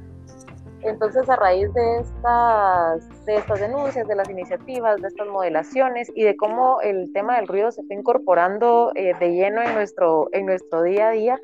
Entonces, 0.85 1.29
a 1.29 1.35
raíz 1.35 1.73
de 1.73 1.99
estas, 1.99 3.25
de 3.25 3.35
estas 3.35 3.59
denuncias, 3.59 4.07
de 4.07 4.15
las 4.15 4.29
iniciativas, 4.29 5.01
de 5.01 5.07
estas 5.07 5.27
modelaciones 5.27 6.11
y 6.13 6.23
de 6.23 6.35
cómo 6.35 6.81
el 6.81 7.11
tema 7.13 7.37
del 7.37 7.47
ruido 7.47 7.71
se 7.71 7.81
está 7.81 7.93
incorporando 7.93 8.91
eh, 8.95 9.13
de 9.19 9.31
lleno 9.31 9.61
en 9.61 9.73
nuestro, 9.73 10.29
en 10.33 10.45
nuestro 10.45 10.83
día 10.83 11.09
a 11.09 11.11
día, 11.11 11.39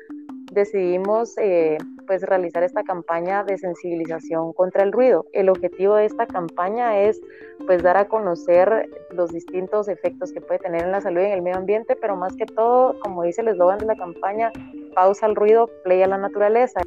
decidimos 0.52 1.38
eh, 1.38 1.78
pues 2.06 2.22
realizar 2.22 2.62
esta 2.62 2.82
campaña 2.82 3.44
de 3.44 3.56
sensibilización 3.56 4.52
contra 4.52 4.82
el 4.82 4.92
ruido. 4.92 5.26
El 5.32 5.48
objetivo 5.48 5.94
de 5.94 6.06
esta 6.06 6.26
campaña 6.26 6.98
es 7.00 7.20
pues 7.66 7.82
dar 7.82 7.96
a 7.96 8.08
conocer 8.08 8.90
los 9.12 9.30
distintos 9.30 9.88
efectos 9.88 10.32
que 10.32 10.40
puede 10.40 10.58
tener 10.58 10.82
en 10.82 10.92
la 10.92 11.00
salud 11.00 11.20
y 11.20 11.26
en 11.26 11.32
el 11.32 11.42
medio 11.42 11.58
ambiente, 11.58 11.96
pero 11.96 12.16
más 12.16 12.34
que 12.36 12.46
todo, 12.46 12.98
como 13.00 13.22
dice 13.22 13.42
el 13.42 13.48
eslogan 13.48 13.78
de 13.78 13.86
la 13.86 13.96
campaña, 13.96 14.50
pausa 14.94 15.26
el 15.26 15.36
ruido, 15.36 15.70
play 15.84 16.02
a 16.02 16.08
la 16.08 16.18
naturaleza. 16.18 16.80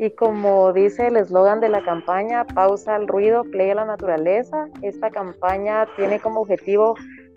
Y 0.00 0.12
como 0.12 0.72
dice 0.72 1.08
el 1.08 1.18
eslogan 1.18 1.60
de 1.60 1.68
la 1.68 1.84
campaña, 1.84 2.46
pausa 2.46 2.96
el 2.96 3.06
ruido, 3.06 3.44
play 3.44 3.68
a 3.68 3.74
la 3.74 3.84
naturaleza, 3.84 4.70
esta 4.80 5.10
campaña 5.10 5.86
tiene 5.94 6.20
como 6.20 6.40
objetivo 6.40 6.94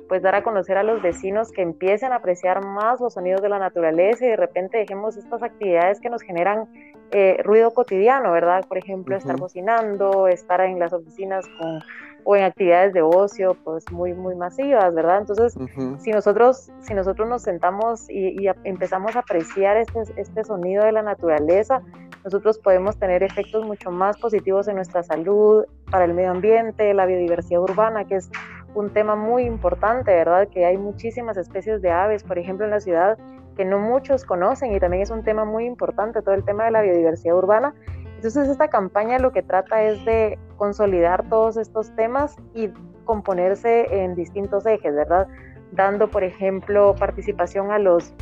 pues 0.08 0.22
dar 0.22 0.36
a 0.36 0.44
conocer 0.44 0.78
a 0.78 0.84
los 0.84 1.02
vecinos 1.02 1.52
que 1.52 1.62
empiecen 1.62 2.14
a 2.14 2.18
apreciar 2.18 2.64
más 2.64 3.02
los 3.02 3.16
sonidos 3.16 3.42
de 3.42 3.50
la 3.50 3.60
naturaleza 3.60 4.26
y 4.26 4.30
de 4.30 4.38
repente 4.38 4.78
dejemos 4.78 5.18
estas 5.18 5.44
actividades 5.44 6.00
que 6.00 6.10
nos 6.10 6.22
generan 6.22 6.70
eh, 7.12 7.42
ruido 7.44 7.74
cotidiano, 7.74 8.32
¿verdad? 8.32 8.64
Por 8.66 8.78
ejemplo, 8.78 9.18
estar 9.18 9.38
cocinando, 9.38 10.30
estar 10.30 10.62
en 10.62 10.80
las 10.80 10.94
oficinas 10.94 11.46
con, 11.60 11.82
o 12.24 12.38
en 12.38 12.46
actividades 12.46 12.94
de 12.94 13.02
ocio, 13.02 13.58
pues 13.66 13.92
muy, 13.92 14.14
muy 14.14 14.36
masivas, 14.36 14.96
¿verdad? 14.96 15.18
Entonces, 15.18 15.54
si, 16.00 16.12
nosotros, 16.12 16.72
si 16.80 16.94
nosotros 16.94 17.28
nos 17.28 17.42
sentamos 17.42 18.10
y, 18.10 18.48
empezamos 18.64 19.18
a 19.18 19.20
apreciar 19.20 19.76
este, 19.76 20.00
este 20.16 20.46
sonido 20.46 20.86
de 20.86 20.94
la 20.94 21.02
naturaleza, 21.02 21.82
nosotros 22.24 22.58
podemos 22.60 22.98
tener 22.98 23.24
efectos 23.24 23.66
mucho 23.66 23.92
más 23.92 24.18
positivos 24.18 24.68
en 24.68 24.76
nuestra 24.76 25.04
salud, 25.04 25.66
para 25.92 26.06
el 26.06 26.14
medio 26.14 26.32
ambiente, 26.32 26.94
la 26.94 27.06
biodiversidad 27.06 27.62
urbana, 27.62 28.06
que 28.06 28.16
es 28.16 28.30
un 28.76 28.90
tema 28.92 29.16
muy 29.16 29.44
importante, 29.44 30.14
¿verdad? 30.14 30.48
Que 30.48 30.66
hay 30.66 30.78
muchísimas 30.78 31.38
especies 31.38 31.82
de 31.82 31.92
aves, 31.92 32.24
por 32.24 32.40
ejemplo, 32.40 32.66
en 32.66 32.72
la 32.72 32.80
ciudad 32.80 33.18
que 33.56 33.66
no 33.66 33.80
muchos 33.80 34.26
conocen 34.26 34.74
y 34.74 34.80
también 34.80 35.04
es 35.04 35.12
un 35.12 35.24
tema 35.24 35.46
muy 35.46 35.66
importante, 35.66 36.22
todo 36.22 36.34
el 36.34 36.44
tema 36.44 36.66
de 36.66 36.72
la 36.72 36.82
biodiversidad 36.82 37.36
urbana. 37.36 37.74
Entonces, 38.16 38.48
esta 38.48 38.70
campaña 38.70 39.20
lo 39.20 39.32
que 39.32 39.44
trata 39.44 39.84
es 39.84 40.04
de 40.06 40.40
consolidar 40.58 41.28
todos 41.30 41.58
estos 41.58 41.94
temas 41.96 42.36
y 42.54 42.70
componerse 43.06 44.04
en 44.04 44.16
distintos 44.16 44.66
ejes, 44.66 44.96
¿verdad? 44.96 45.28
Dando, 45.72 46.10
por 46.10 46.24
ejemplo, 46.24 46.96
participación 46.96 47.72
a 47.72 47.80
los 47.80 48.14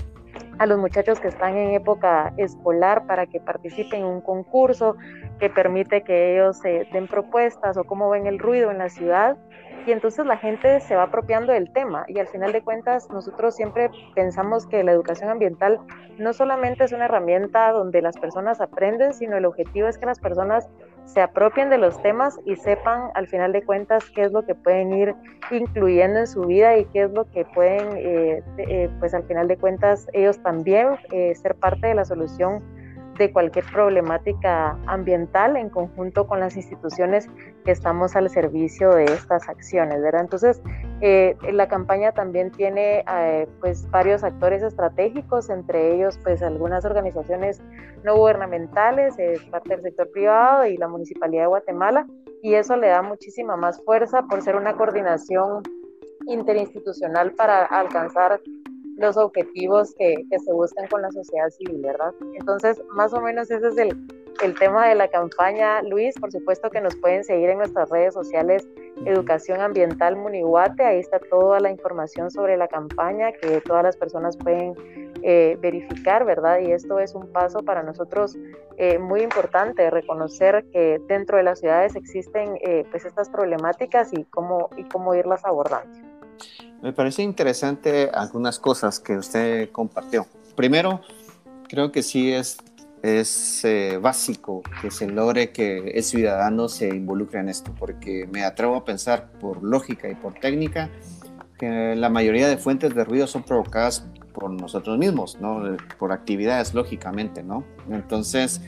a 0.61 0.67
los 0.67 0.77
muchachos 0.77 1.19
que 1.19 1.27
están 1.27 1.57
en 1.57 1.73
época 1.73 2.33
escolar 2.37 3.07
para 3.07 3.25
que 3.25 3.39
participen 3.39 4.01
en 4.01 4.05
un 4.05 4.21
concurso 4.21 4.95
que 5.39 5.49
permite 5.49 6.03
que 6.03 6.35
ellos 6.35 6.59
se 6.59 6.87
den 6.93 7.07
propuestas 7.07 7.77
o 7.77 7.83
cómo 7.83 8.11
ven 8.11 8.27
el 8.27 8.37
ruido 8.37 8.69
en 8.69 8.77
la 8.77 8.89
ciudad. 8.89 9.37
Y 9.87 9.91
entonces 9.91 10.23
la 10.23 10.37
gente 10.37 10.79
se 10.81 10.95
va 10.95 11.05
apropiando 11.05 11.51
del 11.51 11.73
tema. 11.73 12.05
Y 12.07 12.19
al 12.19 12.27
final 12.27 12.51
de 12.51 12.61
cuentas 12.61 13.09
nosotros 13.09 13.55
siempre 13.55 13.89
pensamos 14.13 14.67
que 14.67 14.83
la 14.83 14.91
educación 14.91 15.31
ambiental 15.31 15.79
no 16.19 16.31
solamente 16.31 16.83
es 16.83 16.91
una 16.91 17.05
herramienta 17.05 17.71
donde 17.71 18.03
las 18.03 18.19
personas 18.19 18.61
aprenden, 18.61 19.15
sino 19.15 19.37
el 19.37 19.45
objetivo 19.45 19.87
es 19.87 19.97
que 19.97 20.05
las 20.05 20.19
personas 20.19 20.69
se 21.05 21.21
apropien 21.21 21.69
de 21.69 21.77
los 21.77 22.01
temas 22.01 22.39
y 22.45 22.55
sepan 22.55 23.09
al 23.15 23.27
final 23.27 23.51
de 23.51 23.63
cuentas 23.63 24.09
qué 24.15 24.23
es 24.23 24.31
lo 24.31 24.45
que 24.45 24.55
pueden 24.55 24.93
ir 24.93 25.15
incluyendo 25.51 26.19
en 26.19 26.27
su 26.27 26.41
vida 26.41 26.77
y 26.77 26.85
qué 26.85 27.03
es 27.03 27.11
lo 27.11 27.29
que 27.31 27.45
pueden, 27.45 27.97
eh, 27.97 28.43
eh, 28.57 28.89
pues 28.99 29.13
al 29.13 29.23
final 29.23 29.47
de 29.47 29.57
cuentas 29.57 30.07
ellos 30.13 30.41
también 30.41 30.89
eh, 31.11 31.35
ser 31.35 31.55
parte 31.55 31.87
de 31.87 31.95
la 31.95 32.05
solución 32.05 32.63
de 33.17 33.31
cualquier 33.31 33.65
problemática 33.65 34.77
ambiental 34.87 35.57
en 35.57 35.69
conjunto 35.69 36.27
con 36.27 36.39
las 36.39 36.55
instituciones 36.55 37.29
que 37.65 37.71
estamos 37.71 38.15
al 38.15 38.29
servicio 38.29 38.91
de 38.91 39.05
estas 39.05 39.49
acciones, 39.49 40.01
¿verdad? 40.01 40.21
Entonces, 40.21 40.61
eh, 41.01 41.35
la 41.51 41.67
campaña 41.67 42.11
también 42.11 42.51
tiene 42.51 43.03
eh, 43.11 43.47
pues 43.59 43.89
varios 43.89 44.23
actores 44.23 44.61
estratégicos, 44.63 45.49
entre 45.49 45.95
ellos 45.95 46.19
pues 46.23 46.43
algunas 46.43 46.85
organizaciones 46.85 47.61
no 48.03 48.15
gubernamentales, 48.15 49.15
parte 49.49 49.69
del 49.69 49.81
sector 49.81 50.11
privado 50.11 50.65
y 50.65 50.77
la 50.77 50.87
Municipalidad 50.87 51.43
de 51.43 51.47
Guatemala, 51.47 52.07
y 52.41 52.53
eso 52.53 52.75
le 52.75 52.87
da 52.87 53.01
muchísima 53.01 53.55
más 53.55 53.83
fuerza 53.83 54.23
por 54.23 54.41
ser 54.41 54.55
una 54.55 54.75
coordinación 54.75 55.63
interinstitucional 56.27 57.33
para 57.33 57.65
alcanzar 57.65 58.39
los 58.97 59.17
objetivos 59.17 59.93
que, 59.97 60.15
se 60.29 60.53
buscan 60.53 60.87
con 60.87 61.01
la 61.01 61.11
sociedad 61.11 61.49
civil, 61.49 61.81
¿verdad? 61.81 62.13
Entonces, 62.35 62.81
más 62.93 63.13
o 63.13 63.21
menos 63.21 63.49
ese 63.49 63.67
es 63.67 63.77
el, 63.77 64.07
el 64.43 64.57
tema 64.57 64.87
de 64.87 64.95
la 64.95 65.07
campaña. 65.07 65.81
Luis, 65.81 66.15
por 66.19 66.31
supuesto 66.31 66.69
que 66.69 66.81
nos 66.81 66.95
pueden 66.97 67.23
seguir 67.23 67.49
en 67.49 67.57
nuestras 67.57 67.89
redes 67.89 68.13
sociales 68.13 68.67
Educación 69.05 69.61
Ambiental 69.61 70.15
Munihuate, 70.15 70.83
ahí 70.83 70.99
está 70.99 71.19
toda 71.19 71.59
la 71.59 71.71
información 71.71 72.29
sobre 72.31 72.57
la 72.57 72.67
campaña 72.67 73.31
que 73.31 73.61
todas 73.61 73.83
las 73.83 73.97
personas 73.97 74.37
pueden 74.37 74.75
eh, 75.23 75.57
verificar, 75.59 76.25
¿verdad? 76.25 76.59
Y 76.59 76.71
esto 76.71 76.99
es 76.99 77.13
un 77.13 77.27
paso 77.31 77.59
para 77.59 77.83
nosotros 77.83 78.37
eh, 78.77 78.97
muy 78.97 79.21
importante, 79.21 79.89
reconocer 79.89 80.65
que 80.71 80.99
dentro 81.07 81.37
de 81.37 81.43
las 81.43 81.59
ciudades 81.59 81.95
existen 81.95 82.57
eh, 82.61 82.85
pues 82.89 83.05
estas 83.05 83.29
problemáticas 83.29 84.13
y 84.13 84.23
cómo, 84.25 84.69
y 84.77 84.83
cómo 84.85 85.13
irlas 85.13 85.45
abordando. 85.45 85.99
Me 86.81 86.93
parece 86.93 87.21
interesante 87.21 88.09
algunas 88.11 88.57
cosas 88.57 88.99
que 88.99 89.15
usted 89.15 89.69
compartió. 89.71 90.25
Primero, 90.55 91.01
creo 91.69 91.91
que 91.91 92.01
sí 92.01 92.33
es, 92.33 92.57
es 93.01 93.65
eh, 93.65 93.97
básico 93.97 94.61
que 94.81 94.91
se 94.91 95.07
logre 95.07 95.51
que 95.51 95.91
el 95.95 96.03
ciudadano 96.03 96.69
se 96.69 96.89
involucre 96.89 97.39
en 97.39 97.49
esto, 97.49 97.73
porque 97.77 98.27
me 98.31 98.43
atrevo 98.43 98.75
a 98.75 98.85
pensar 98.85 99.31
por 99.39 99.63
lógica 99.63 100.09
y 100.09 100.15
por 100.15 100.33
técnica 100.35 100.89
que 101.57 101.95
la 101.95 102.09
mayoría 102.09 102.47
de 102.47 102.57
fuentes 102.57 102.93
de 102.93 103.03
ruido 103.03 103.27
son 103.27 103.43
provocadas 103.43 104.05
por 104.33 104.49
nosotros 104.51 104.97
mismos, 104.97 105.37
¿no? 105.39 105.77
por 105.99 106.11
actividades, 106.11 106.73
lógicamente. 106.73 107.43
¿no? 107.43 107.63
Entonces, 107.89 108.61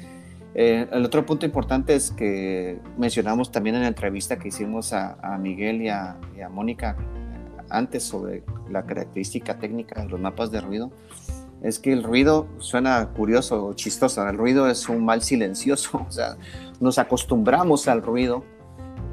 eh, 0.55 0.87
el 0.91 1.05
otro 1.05 1.25
punto 1.25 1.45
importante 1.45 1.95
es 1.95 2.11
que 2.11 2.79
mencionamos 2.97 3.51
también 3.51 3.75
en 3.75 3.83
la 3.83 3.87
entrevista 3.87 4.37
que 4.37 4.49
hicimos 4.49 4.93
a, 4.93 5.15
Miguel 5.39 5.81
y 5.81 5.89
a, 5.89 6.17
a 6.43 6.49
Mónica 6.49 6.95
antes 7.69 8.03
sobre 8.03 8.43
la 8.69 8.85
característica 8.85 9.57
técnica 9.57 10.01
de 10.03 10.09
los 10.09 10.19
mapas 10.19 10.51
de 10.51 10.61
ruido, 10.61 10.91
es 11.63 11.79
que 11.79 11.93
el 11.93 12.03
ruido 12.03 12.47
suena 12.59 13.09
curioso 13.15 13.65
o 13.65 13.73
chistoso. 13.73 14.27
El 14.27 14.37
ruido 14.37 14.69
es 14.69 14.89
un 14.89 15.03
mal 15.03 15.21
silencioso, 15.21 16.05
o 16.07 16.11
sea, 16.11 16.37
nos 16.79 16.99
acostumbramos 16.99 17.87
al 17.87 18.03
ruido, 18.03 18.43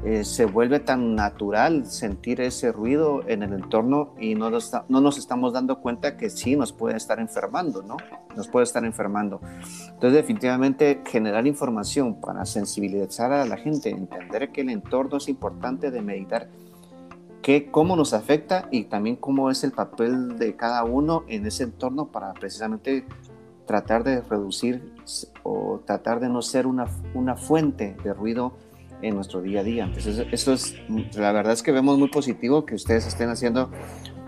eh, 0.03 0.23
se 0.23 0.45
vuelve 0.45 0.79
tan 0.79 1.15
natural 1.15 1.85
sentir 1.85 2.41
ese 2.41 2.71
ruido 2.71 3.21
en 3.27 3.43
el 3.43 3.53
entorno 3.53 4.15
y 4.19 4.33
no 4.33 4.49
nos, 4.49 4.71
no 4.89 4.99
nos 4.99 5.19
estamos 5.19 5.53
dando 5.53 5.79
cuenta 5.79 6.17
que 6.17 6.31
sí 6.31 6.55
nos 6.55 6.73
puede 6.73 6.97
estar 6.97 7.19
enfermando, 7.19 7.83
¿no? 7.83 7.97
Nos 8.35 8.47
puede 8.47 8.63
estar 8.63 8.83
enfermando. 8.83 9.39
Entonces, 9.93 10.13
definitivamente, 10.13 11.03
generar 11.05 11.45
información 11.45 12.19
para 12.19 12.45
sensibilizar 12.45 13.31
a 13.31 13.45
la 13.45 13.57
gente, 13.57 13.91
entender 13.91 14.51
que 14.51 14.61
el 14.61 14.71
entorno 14.71 15.17
es 15.17 15.29
importante 15.29 15.91
de 15.91 16.01
meditar 16.01 16.49
cómo 17.71 17.95
nos 17.95 18.13
afecta 18.13 18.67
y 18.71 18.85
también 18.85 19.15
cómo 19.15 19.49
es 19.49 19.63
el 19.63 19.71
papel 19.71 20.37
de 20.37 20.55
cada 20.55 20.83
uno 20.83 21.23
en 21.27 21.45
ese 21.45 21.63
entorno 21.63 22.07
para 22.07 22.33
precisamente 22.33 23.05
tratar 23.65 24.03
de 24.03 24.21
reducir 24.21 24.93
o 25.43 25.81
tratar 25.85 26.19
de 26.19 26.29
no 26.29 26.41
ser 26.41 26.67
una, 26.67 26.85
una 27.13 27.35
fuente 27.35 27.95
de 28.03 28.13
ruido 28.13 28.53
en 29.01 29.15
nuestro 29.15 29.41
día 29.41 29.61
a 29.61 29.63
día. 29.63 29.85
Entonces, 29.85 30.25
eso 30.31 30.53
es, 30.53 30.75
la 31.15 31.31
verdad 31.31 31.53
es 31.53 31.63
que 31.63 31.71
vemos 31.71 31.97
muy 31.97 32.09
positivo 32.09 32.65
que 32.65 32.75
ustedes 32.75 33.07
estén 33.07 33.29
haciendo 33.29 33.69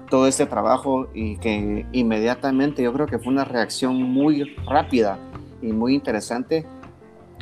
todo 0.09 0.27
este 0.27 0.45
trabajo 0.45 1.07
y 1.13 1.37
que 1.37 1.85
inmediatamente 1.91 2.83
yo 2.83 2.93
creo 2.93 3.07
que 3.07 3.19
fue 3.19 3.33
una 3.33 3.45
reacción 3.45 4.01
muy 4.01 4.55
rápida 4.65 5.19
y 5.61 5.71
muy 5.71 5.95
interesante 5.95 6.65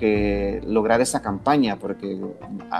que 0.01 0.63
lograr 0.65 0.99
esa 0.99 1.21
campaña, 1.21 1.77
porque 1.77 2.19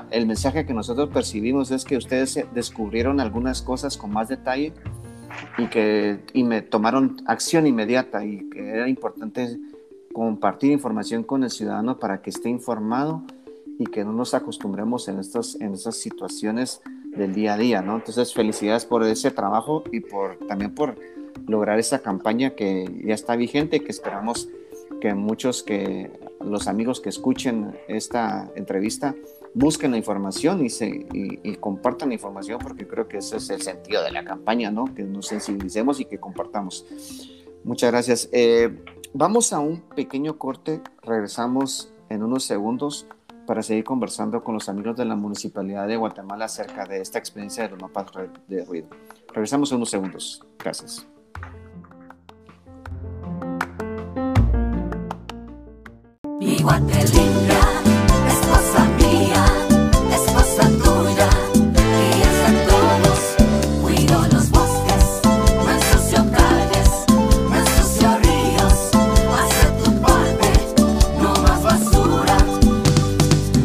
el 0.09 0.25
mensaje 0.25 0.65
que 0.65 0.73
nosotros 0.73 1.09
percibimos 1.09 1.69
es 1.69 1.85
que 1.85 1.95
ustedes 1.95 2.43
descubrieron 2.55 3.19
algunas 3.19 3.61
cosas 3.61 3.95
con 3.95 4.11
más 4.11 4.27
detalle 4.27 4.73
y 5.59 5.67
que 5.67 6.17
y 6.33 6.43
me 6.43 6.63
tomaron 6.63 7.17
acción 7.27 7.67
inmediata 7.67 8.25
y 8.25 8.49
que 8.49 8.69
era 8.69 8.89
importante 8.89 9.59
compartir 10.11 10.71
información 10.71 11.21
con 11.21 11.43
el 11.43 11.51
ciudadano 11.51 11.99
para 11.99 12.23
que 12.23 12.31
esté 12.31 12.49
informado 12.49 13.21
y 13.77 13.85
que 13.85 14.03
no 14.03 14.13
nos 14.13 14.33
acostumbremos 14.33 15.07
en, 15.07 15.19
estos, 15.19 15.61
en 15.61 15.73
estas 15.75 15.97
situaciones 15.97 16.81
del 17.15 17.35
día 17.35 17.53
a 17.53 17.57
día, 17.57 17.83
¿no? 17.83 17.97
Entonces, 17.97 18.33
felicidades 18.33 18.85
por 18.85 19.03
ese 19.03 19.29
trabajo 19.29 19.83
y 19.91 19.99
por, 19.99 20.37
también 20.47 20.73
por 20.73 20.95
lograr 21.45 21.77
esa 21.77 21.99
campaña 21.99 22.55
que 22.55 22.89
ya 23.05 23.13
está 23.13 23.35
vigente 23.35 23.81
que 23.81 23.91
esperamos 23.91 24.49
que 24.99 25.13
muchos 25.13 25.61
que 25.61 26.30
los 26.43 26.67
amigos 26.67 26.99
que 26.99 27.09
escuchen 27.09 27.77
esta 27.87 28.49
entrevista 28.55 29.15
busquen 29.53 29.91
la 29.91 29.97
información 29.97 30.65
y, 30.65 30.69
se, 30.69 31.05
compartan 31.59 32.09
la 32.09 32.15
información 32.15 32.59
porque 32.59 32.87
creo 32.87 33.07
que 33.07 33.17
ese 33.17 33.37
es 33.37 33.49
el 33.49 33.61
sentido 33.61 34.03
de 34.03 34.11
la 34.11 34.23
campaña, 34.23 34.71
¿no? 34.71 34.85
Que 34.93 35.03
nos 35.03 35.27
sensibilicemos 35.27 35.99
y 35.99 36.05
que 36.05 36.19
compartamos. 36.19 36.85
Muchas 37.63 37.91
gracias. 37.91 38.29
Eh, 38.31 38.83
vamos 39.13 39.53
a 39.53 39.59
un 39.59 39.81
pequeño 39.81 40.37
corte, 40.37 40.81
regresamos 41.01 41.93
en 42.09 42.23
unos 42.23 42.43
segundos 42.43 43.07
para 43.45 43.61
seguir 43.61 43.83
conversando 43.83 44.43
con 44.43 44.53
los 44.53 44.69
amigos 44.69 44.95
de 44.95 45.05
la 45.05 45.15
Municipalidad 45.15 45.87
de 45.87 45.97
Guatemala 45.97 46.45
acerca 46.45 46.85
de 46.85 47.01
esta 47.01 47.19
experiencia 47.19 47.63
de 47.63 47.69
los 47.69 47.81
mapas 47.81 48.07
de 48.47 48.65
ruido. 48.65 48.87
Regresamos 49.33 49.71
en 49.71 49.77
unos 49.77 49.89
segundos. 49.89 50.45
Gracias. 50.57 51.07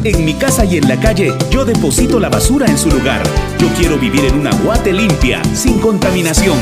En 0.03 0.23
mi 0.23 0.33
casa 0.35 0.63
y 0.63 0.77
en 0.77 0.87
la 0.87 0.97
calle, 0.99 1.33
yo 1.51 1.65
deposito 1.65 2.19
la 2.19 2.29
basura 2.29 2.65
en 2.67 2.77
su 2.77 2.89
lugar. 2.89 3.21
Yo 3.59 3.67
quiero 3.77 3.97
vivir 3.97 4.23
en 4.25 4.39
una 4.39 4.51
guate 4.51 4.93
limpia, 4.93 5.43
sin 5.53 5.79
contaminación. 5.79 6.57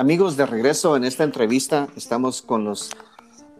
Amigos, 0.00 0.36
de 0.36 0.46
regreso 0.46 0.96
en 0.96 1.02
esta 1.02 1.24
entrevista, 1.24 1.88
estamos 1.96 2.40
con 2.40 2.62
los 2.62 2.90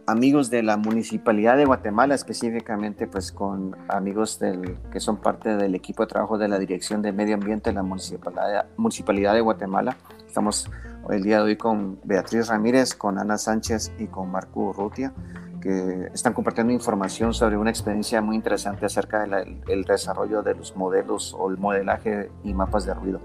amigos 0.07 0.49
de 0.49 0.63
la 0.63 0.77
Municipalidad 0.77 1.57
de 1.57 1.65
Guatemala, 1.65 2.15
específicamente 2.15 3.07
pues 3.07 3.33
con 3.33 3.75
amigos 3.89 4.39
del, 4.39 4.77
que 4.89 5.01
son 5.01 5.17
parte 5.17 5.57
del 5.57 5.75
equipo 5.75 6.03
de 6.03 6.07
trabajo 6.07 6.37
de 6.37 6.47
la 6.47 6.57
Dirección 6.57 7.01
de 7.01 7.11
Medio 7.11 7.35
Ambiente 7.35 7.71
de 7.71 7.73
la 7.73 7.83
Municipalidad, 7.83 8.67
Municipalidad 8.77 9.33
de 9.33 9.41
Guatemala. 9.41 9.97
Estamos 10.25 10.71
el 11.09 11.23
día 11.23 11.39
de 11.39 11.43
hoy 11.43 11.57
con 11.57 11.99
Beatriz 12.05 12.47
Ramírez, 12.47 12.95
con 12.95 13.19
Ana 13.19 13.37
Sánchez 13.37 13.91
y 13.99 14.07
con 14.07 14.31
Marco 14.31 14.61
Urrutia, 14.61 15.11
que 15.59 16.07
están 16.13 16.31
compartiendo 16.31 16.71
información 16.71 17.33
sobre 17.33 17.57
una 17.57 17.69
experiencia 17.69 18.21
muy 18.21 18.37
interesante 18.37 18.85
acerca 18.85 19.25
del 19.25 19.83
desarrollo 19.83 20.41
de 20.41 20.55
los 20.55 20.73
modelos 20.77 21.35
o 21.37 21.49
el 21.49 21.57
modelaje 21.57 22.31
y 22.45 22.53
mapas 22.53 22.85
de 22.85 22.93
ruido 22.93 23.19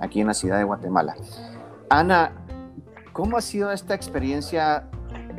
aquí 0.00 0.20
en 0.20 0.26
la 0.26 0.34
ciudad 0.34 0.58
de 0.58 0.64
Guatemala. 0.64 1.14
Ana, 1.88 2.32
¿cómo 3.16 3.38
ha 3.38 3.40
sido 3.40 3.72
esta 3.72 3.94
experiencia 3.94 4.90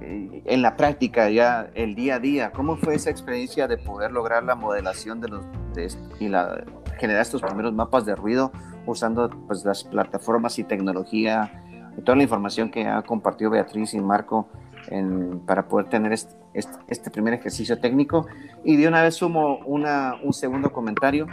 eh, 0.01 0.41
en 0.45 0.63
la 0.63 0.75
práctica, 0.75 1.29
ya 1.29 1.69
el 1.75 1.93
día 1.93 2.15
a 2.15 2.19
día, 2.19 2.51
¿cómo 2.51 2.75
fue 2.75 2.95
esa 2.95 3.11
experiencia 3.11 3.67
de 3.67 3.77
poder 3.77 4.11
lograr 4.11 4.43
la 4.43 4.55
modelación 4.55 5.21
de 5.21 5.27
los 5.27 5.45
de, 5.75 5.87
y 6.19 6.27
la, 6.27 6.63
generar 6.97 7.21
estos 7.21 7.43
primeros 7.43 7.73
mapas 7.73 8.03
de 8.07 8.15
ruido 8.15 8.51
usando 8.87 9.29
pues, 9.45 9.63
las 9.63 9.83
plataformas 9.83 10.57
y 10.57 10.63
tecnología 10.63 11.63
y 11.95 12.01
toda 12.01 12.15
la 12.15 12.23
información 12.23 12.71
que 12.71 12.87
ha 12.87 13.03
compartido 13.03 13.51
Beatriz 13.51 13.93
y 13.93 14.01
Marco 14.01 14.47
en, 14.87 15.41
para 15.41 15.67
poder 15.67 15.87
tener 15.87 16.13
este, 16.13 16.33
este, 16.55 16.75
este, 16.87 17.11
primer 17.11 17.35
ejercicio 17.35 17.79
técnico? 17.79 18.25
Y 18.63 18.77
de 18.77 18.87
una 18.87 19.03
vez 19.03 19.13
sumo 19.13 19.59
una, 19.67 20.15
un 20.23 20.33
segundo 20.33 20.73
comentario. 20.73 21.27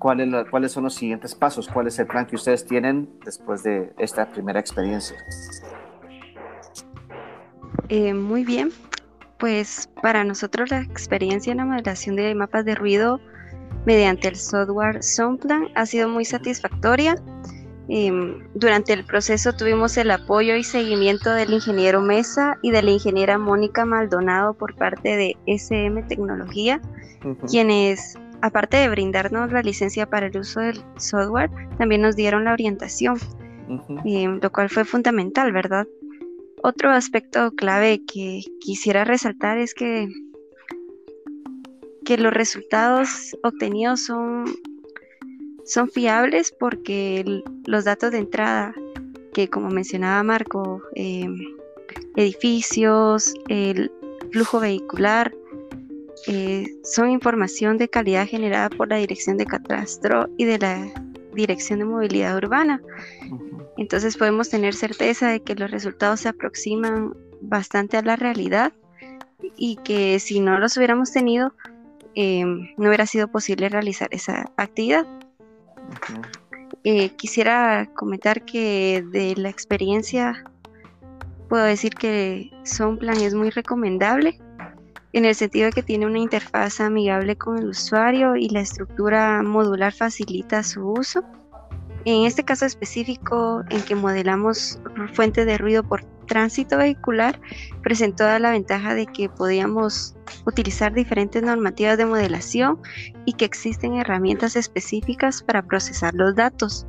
¿Cuál 0.00 0.20
es 0.20 0.28
la, 0.28 0.44
¿Cuáles 0.44 0.72
son 0.72 0.82
los 0.82 0.94
siguientes 0.94 1.36
pasos? 1.36 1.68
¿Cuál 1.68 1.86
es 1.86 2.00
el 2.00 2.08
plan 2.08 2.26
que 2.26 2.34
ustedes 2.34 2.66
tienen 2.66 3.08
después 3.24 3.62
de 3.62 3.92
esta 3.96 4.26
primera 4.26 4.58
experiencia? 4.58 5.16
Eh, 7.88 8.14
muy 8.14 8.44
bien, 8.44 8.70
pues 9.38 9.90
para 10.02 10.24
nosotros 10.24 10.70
la 10.70 10.80
experiencia 10.80 11.50
en 11.50 11.58
la 11.58 11.66
modelación 11.66 12.16
de 12.16 12.34
mapas 12.34 12.64
de 12.64 12.74
ruido 12.74 13.20
mediante 13.84 14.28
el 14.28 14.36
software 14.36 15.02
Soundplan 15.02 15.68
ha 15.74 15.86
sido 15.86 16.08
muy 16.08 16.24
satisfactoria. 16.24 17.16
Em, 17.88 18.38
durante 18.54 18.94
el 18.94 19.04
proceso 19.04 19.52
tuvimos 19.52 19.98
el 19.98 20.10
apoyo 20.10 20.56
y 20.56 20.64
seguimiento 20.64 21.30
del 21.30 21.52
ingeniero 21.52 22.00
Mesa 22.00 22.56
y 22.62 22.70
de 22.70 22.82
la 22.82 22.90
ingeniera 22.90 23.36
Mónica 23.36 23.84
Maldonado 23.84 24.54
por 24.54 24.74
parte 24.74 25.16
de 25.16 25.36
SM 25.46 26.02
Tecnología, 26.04 26.80
quienes, 27.46 28.18
aparte 28.40 28.78
de 28.78 28.88
brindarnos 28.88 29.52
la 29.52 29.60
licencia 29.60 30.08
para 30.08 30.28
el 30.28 30.38
uso 30.38 30.60
del 30.60 30.82
software, 30.96 31.50
también 31.76 32.00
nos 32.00 32.16
dieron 32.16 32.44
la 32.44 32.54
orientación, 32.54 33.18
em, 34.06 34.40
lo 34.40 34.50
cual 34.50 34.70
fue 34.70 34.86
fundamental, 34.86 35.52
¿verdad? 35.52 35.86
Otro 36.66 36.90
aspecto 36.92 37.50
clave 37.50 38.00
que 38.06 38.40
quisiera 38.58 39.04
resaltar 39.04 39.58
es 39.58 39.74
que, 39.74 40.08
que 42.06 42.16
los 42.16 42.32
resultados 42.32 43.36
obtenidos 43.42 44.06
son, 44.06 44.46
son 45.66 45.90
fiables 45.90 46.54
porque 46.58 47.42
los 47.66 47.84
datos 47.84 48.12
de 48.12 48.18
entrada, 48.20 48.74
que 49.34 49.50
como 49.50 49.68
mencionaba 49.68 50.22
Marco, 50.22 50.80
em, 50.94 51.36
edificios, 52.16 53.34
el 53.48 53.92
flujo 54.32 54.58
vehicular, 54.58 55.34
eh, 56.28 56.66
son 56.82 57.10
información 57.10 57.76
de 57.76 57.90
calidad 57.90 58.26
generada 58.26 58.70
por 58.70 58.88
la 58.88 58.96
Dirección 58.96 59.36
de 59.36 59.44
Catastro 59.44 60.30
y 60.38 60.46
de 60.46 60.58
la 60.58 60.90
Dirección 61.34 61.80
de 61.80 61.84
Movilidad 61.84 62.34
Urbana. 62.38 62.80
Entonces 63.76 64.16
podemos 64.16 64.48
tener 64.48 64.74
certeza 64.74 65.28
de 65.28 65.42
que 65.42 65.54
los 65.54 65.70
resultados 65.70 66.20
se 66.20 66.28
aproximan 66.28 67.14
bastante 67.40 67.96
a 67.96 68.02
la 68.02 68.16
realidad 68.16 68.72
y 69.56 69.76
que 69.76 70.18
si 70.18 70.40
no 70.40 70.58
los 70.58 70.76
hubiéramos 70.76 71.12
tenido, 71.12 71.52
em, 72.14 72.68
no 72.76 72.88
hubiera 72.88 73.06
sido 73.06 73.28
posible 73.28 73.68
realizar 73.68 74.08
esa 74.12 74.50
actividad. 74.56 75.06
Eh, 76.84 77.10
quisiera 77.10 77.88
comentar 77.94 78.44
que 78.44 79.04
de 79.10 79.34
la 79.36 79.48
experiencia 79.48 80.44
puedo 81.48 81.64
decir 81.64 81.94
que 81.94 82.50
Sonplan 82.64 83.20
es 83.20 83.34
muy 83.34 83.50
recomendable 83.50 84.38
en 85.14 85.24
el 85.24 85.34
sentido 85.34 85.66
de 85.66 85.72
que 85.72 85.82
tiene 85.82 86.06
una 86.06 86.18
interfaz 86.18 86.80
amigable 86.80 87.36
con 87.36 87.58
el 87.58 87.68
usuario 87.68 88.34
y 88.34 88.48
la 88.48 88.60
estructura 88.60 89.42
modular 89.42 89.92
facilita 89.92 90.62
su 90.64 90.90
uso. 90.90 91.22
En 92.04 92.26
este 92.26 92.44
caso 92.44 92.66
específico 92.66 93.64
en 93.70 93.80
que 93.82 93.94
modelamos 93.94 94.78
fuente 95.14 95.44
de 95.44 95.56
ruido 95.56 95.82
por 95.82 96.04
tránsito 96.26 96.76
vehicular, 96.76 97.40
presentó 97.82 98.24
la 98.38 98.50
ventaja 98.50 98.94
de 98.94 99.06
que 99.06 99.28
podíamos 99.28 100.14
utilizar 100.46 100.92
diferentes 100.92 101.42
normativas 101.42 101.96
de 101.96 102.06
modelación 102.06 102.78
y 103.24 103.34
que 103.34 103.44
existen 103.44 103.94
herramientas 103.94 104.56
específicas 104.56 105.42
para 105.42 105.62
procesar 105.62 106.14
los 106.14 106.34
datos. 106.34 106.86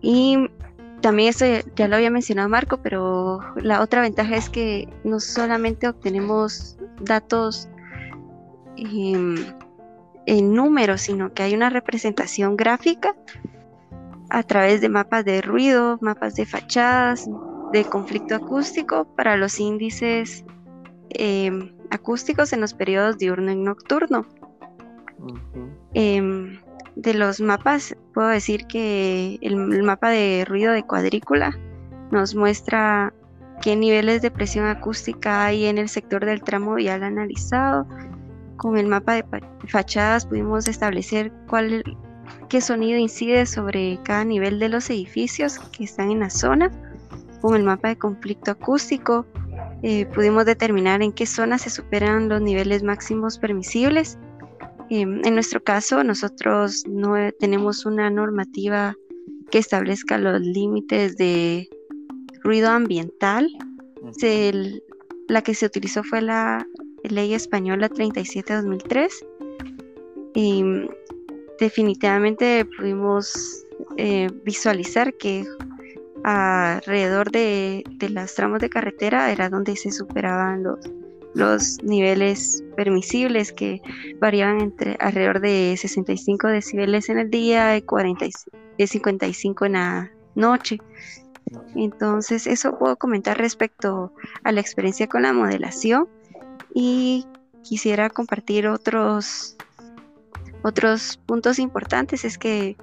Y 0.00 0.48
también 1.00 1.30
esto 1.30 1.44
ya 1.76 1.88
lo 1.88 1.96
había 1.96 2.10
mencionado 2.10 2.48
Marco, 2.48 2.78
pero 2.82 3.40
la 3.56 3.82
otra 3.82 4.00
ventaja 4.00 4.36
es 4.36 4.48
que 4.48 4.88
no 5.04 5.20
solamente 5.20 5.88
obtenemos 5.88 6.76
datos 7.00 7.68
em, 8.76 9.36
en 10.26 10.54
números, 10.54 11.02
sino 11.02 11.32
que 11.32 11.42
hay 11.42 11.54
una 11.54 11.70
representación 11.70 12.56
gráfica 12.56 13.14
a 14.30 14.42
través 14.42 14.80
de 14.80 14.88
mapas 14.88 15.24
de 15.24 15.40
ruido, 15.42 15.98
mapas 16.00 16.34
de 16.34 16.46
fachadas, 16.46 17.28
de 17.72 17.84
conflicto 17.84 18.34
acústico 18.34 19.06
para 19.16 19.36
los 19.36 19.60
índices 19.60 20.44
em, 21.10 21.74
acústicos 21.90 22.52
en 22.52 22.60
los 22.60 22.74
periodos 22.74 23.18
diurno 23.18 23.50
y 23.50 23.56
nocturno. 23.56 24.26
Em, 25.94 26.58
de 26.96 27.14
los 27.14 27.40
mapas, 27.40 27.96
puedo 28.12 28.28
decir 28.28 28.66
que 28.66 29.38
el, 29.40 29.82
mapa 29.82 30.10
de 30.10 30.44
ruido 30.46 30.72
de 30.72 30.82
cuadrícula 30.82 31.56
nos 32.10 32.34
muestra 32.34 33.12
qué 33.62 33.76
niveles 33.76 34.22
de 34.22 34.30
presión 34.30 34.66
acústica 34.66 35.44
hay 35.44 35.66
en 35.66 35.78
el 35.78 35.88
sector 35.88 36.24
del 36.24 36.42
tramo 36.42 36.74
vial 36.74 37.02
analizado. 37.02 37.86
Con 38.56 38.76
el 38.76 38.86
mapa 38.86 39.14
de 39.14 39.24
fachadas 39.68 40.26
pudimos 40.26 40.66
establecer 40.66 41.32
cuál, 41.48 41.84
qué 42.48 42.60
sonido 42.60 42.98
incide 42.98 43.46
sobre 43.46 43.98
cada 44.04 44.24
nivel 44.24 44.58
de 44.58 44.68
los 44.68 44.90
edificios 44.90 45.58
que 45.58 45.84
están 45.84 46.10
en 46.10 46.20
la 46.20 46.30
zona. 46.30 46.70
Con 47.40 47.54
el 47.54 47.62
mapa 47.62 47.88
de 47.88 47.96
conflicto 47.96 48.50
acústico 48.50 49.26
eh, 49.82 50.06
pudimos 50.06 50.44
determinar 50.44 51.02
en 51.02 51.12
qué 51.12 51.26
zonas 51.26 51.62
se 51.62 51.70
superan 51.70 52.28
los 52.28 52.40
niveles 52.40 52.82
máximos 52.82 53.38
permisibles. 53.38 54.18
Em, 54.90 55.24
en 55.24 55.34
nuestro 55.34 55.62
caso, 55.62 56.02
nosotros 56.02 56.84
no 56.88 57.14
tenemos 57.38 57.86
una 57.86 58.10
normativa 58.10 58.96
que 59.50 59.58
establezca 59.58 60.18
los 60.18 60.40
límites 60.40 61.16
de 61.16 61.68
ruido 62.42 62.70
ambiental. 62.70 63.48
la 65.28 65.42
que 65.42 65.54
se 65.54 65.66
utilizó 65.66 66.02
fue 66.02 66.22
la 66.22 66.66
ley 67.02 67.34
española 67.34 67.90
37-2003 67.90 69.10
definitivamente 71.58 72.66
pudimos 72.76 73.64
eh, 73.96 74.28
visualizar 74.44 75.14
que 75.14 75.44
alrededor 76.24 77.30
de, 77.30 77.84
las 78.10 78.34
tramos 78.34 78.60
de 78.60 78.68
carretera 78.68 79.30
era 79.30 79.48
donde 79.48 79.76
se 79.76 79.92
superaban 79.92 80.62
los, 80.62 80.78
los 81.34 81.82
niveles 81.82 82.62
permisibles 82.76 83.52
que 83.52 83.80
variaban 84.20 84.60
entre 84.60 84.96
alrededor 85.00 85.40
de 85.40 85.76
65 85.78 86.48
decibeles 86.48 87.08
en 87.08 87.18
el 87.18 87.30
día 87.30 87.76
y 87.76 87.82
40, 87.82 88.26
55 88.78 89.66
en 89.66 89.72
la 89.72 90.10
noche. 90.34 90.78
Entonces, 91.74 92.46
eso 92.46 92.78
puedo 92.78 92.96
comentar 92.96 93.38
respecto 93.38 94.12
a 94.44 94.52
la 94.52 94.60
experiencia 94.60 95.06
con 95.06 95.22
la 95.22 95.32
modelación 95.32 96.08
y 96.74 97.26
quisiera 97.62 98.10
compartir 98.10 98.66
otros, 98.66 99.56
otros 100.62 101.20
puntos 101.26 101.58
importantes. 101.58 102.24
Es 102.24 102.38
que 102.38 102.76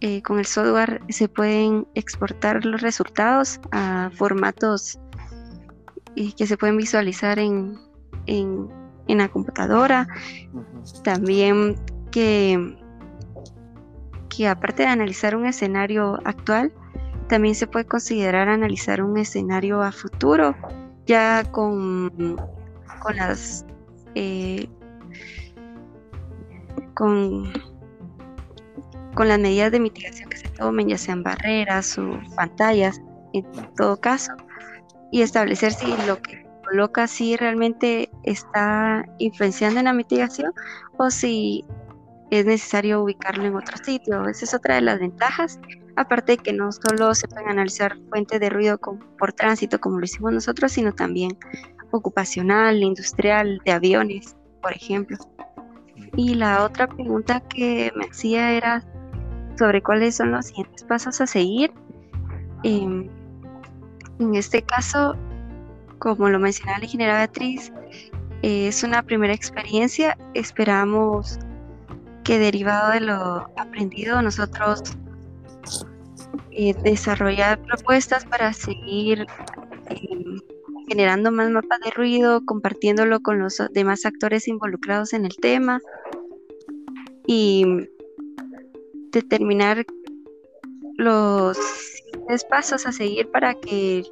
eh, 0.00 0.22
con 0.22 0.38
el 0.38 0.46
software 0.46 1.02
se 1.08 1.28
pueden 1.28 1.86
exportar 1.94 2.64
los 2.64 2.80
resultados 2.82 3.60
a 3.72 4.10
formatos 4.14 4.98
eh, 6.16 6.32
que 6.36 6.46
se 6.46 6.56
pueden 6.56 6.76
visualizar 6.76 7.38
en, 7.38 7.78
en, 8.26 8.68
en 9.08 9.18
la 9.18 9.28
computadora. 9.28 10.08
También 11.02 11.76
que, 12.10 12.76
que 14.28 14.48
aparte 14.48 14.82
de 14.82 14.88
analizar 14.88 15.34
un 15.34 15.46
escenario 15.46 16.18
actual, 16.24 16.72
también 17.28 17.54
se 17.54 17.66
puede 17.66 17.86
considerar 17.86 18.48
analizar 18.48 19.02
un 19.02 19.16
escenario 19.16 19.82
a 19.82 19.90
futuro, 19.90 20.54
ya 21.06 21.42
con, 21.50 22.36
con 23.00 23.16
las 23.16 23.66
eh, 24.14 24.68
con, 26.96 27.52
con 29.14 29.28
las 29.28 29.38
medidas 29.38 29.70
de 29.70 29.80
mitigación 29.80 30.30
que 30.30 30.38
se 30.38 30.48
tomen, 30.48 30.88
ya 30.88 30.98
sean 30.98 31.22
barreras 31.22 31.96
o 31.98 32.18
pantallas, 32.34 33.00
en 33.34 33.44
todo 33.76 34.00
caso, 34.00 34.32
y 35.12 35.20
establecer 35.20 35.72
si 35.72 35.86
lo 36.06 36.20
que 36.22 36.44
coloca 36.64 37.06
si 37.06 37.36
realmente 37.36 38.10
está 38.24 39.06
influenciando 39.18 39.78
en 39.78 39.84
la 39.84 39.92
mitigación 39.92 40.52
o 40.96 41.10
si 41.10 41.64
es 42.30 42.46
necesario 42.46 43.02
ubicarlo 43.02 43.44
en 43.44 43.54
otro 43.54 43.76
sitio. 43.76 44.26
Esa 44.26 44.44
es 44.46 44.54
otra 44.54 44.76
de 44.76 44.80
las 44.80 44.98
ventajas. 44.98 45.60
Aparte 45.94 46.32
de 46.32 46.38
que 46.38 46.52
no 46.52 46.72
solo 46.72 47.14
se 47.14 47.28
pueden 47.28 47.50
analizar 47.50 47.96
fuentes 48.08 48.40
de 48.40 48.50
ruido 48.50 48.78
por 48.78 49.32
tránsito 49.32 49.80
como 49.80 49.98
lo 49.98 50.04
hicimos 50.06 50.32
nosotros, 50.32 50.72
sino 50.72 50.92
también 50.92 51.38
ocupacional, 51.90 52.82
industrial, 52.82 53.60
de 53.64 53.72
aviones, 53.72 54.34
por 54.60 54.72
ejemplo. 54.72 55.18
Y 56.16 56.34
la 56.34 56.64
otra 56.64 56.86
pregunta 56.86 57.40
que 57.40 57.92
me 57.94 58.06
hacía 58.06 58.52
era 58.52 58.82
sobre 59.58 59.82
cuáles 59.82 60.16
son 60.16 60.32
los 60.32 60.46
siguientes 60.46 60.82
pasos 60.84 61.20
a 61.20 61.26
seguir. 61.26 61.72
Em, 62.62 63.08
en 64.18 64.34
este 64.34 64.62
caso, 64.62 65.14
como 65.98 66.30
lo 66.30 66.38
mencionaba 66.38 66.78
la 66.78 66.84
ingeniera 66.84 67.18
Beatriz, 67.18 67.70
es 68.40 68.82
una 68.82 69.02
primera 69.02 69.34
experiencia. 69.34 70.16
Esperamos 70.32 71.38
que 72.24 72.38
derivado 72.38 72.92
de 72.92 73.00
lo 73.00 73.50
aprendido 73.56 74.20
nosotros 74.22 74.82
eh, 76.50 76.74
desarrollar 76.82 77.58
propuestas 77.60 78.24
para 78.24 78.54
seguir 78.54 79.26
eh, 79.90 80.40
generando 80.88 81.30
más 81.30 81.50
mapas 81.50 81.80
de 81.80 81.90
ruido, 81.90 82.42
compartiéndolo 82.46 83.20
con 83.20 83.38
los 83.38 83.60
demás 83.72 84.06
actores 84.06 84.48
involucrados 84.48 85.12
en 85.12 85.26
el 85.26 85.36
tema 85.36 85.80
y 87.26 87.88
determinar 89.10 89.84
los 90.96 91.56
siguientes 91.56 92.44
pasos 92.44 92.86
a 92.86 92.92
seguir 92.92 93.30
para 93.30 93.54
que 93.54 94.04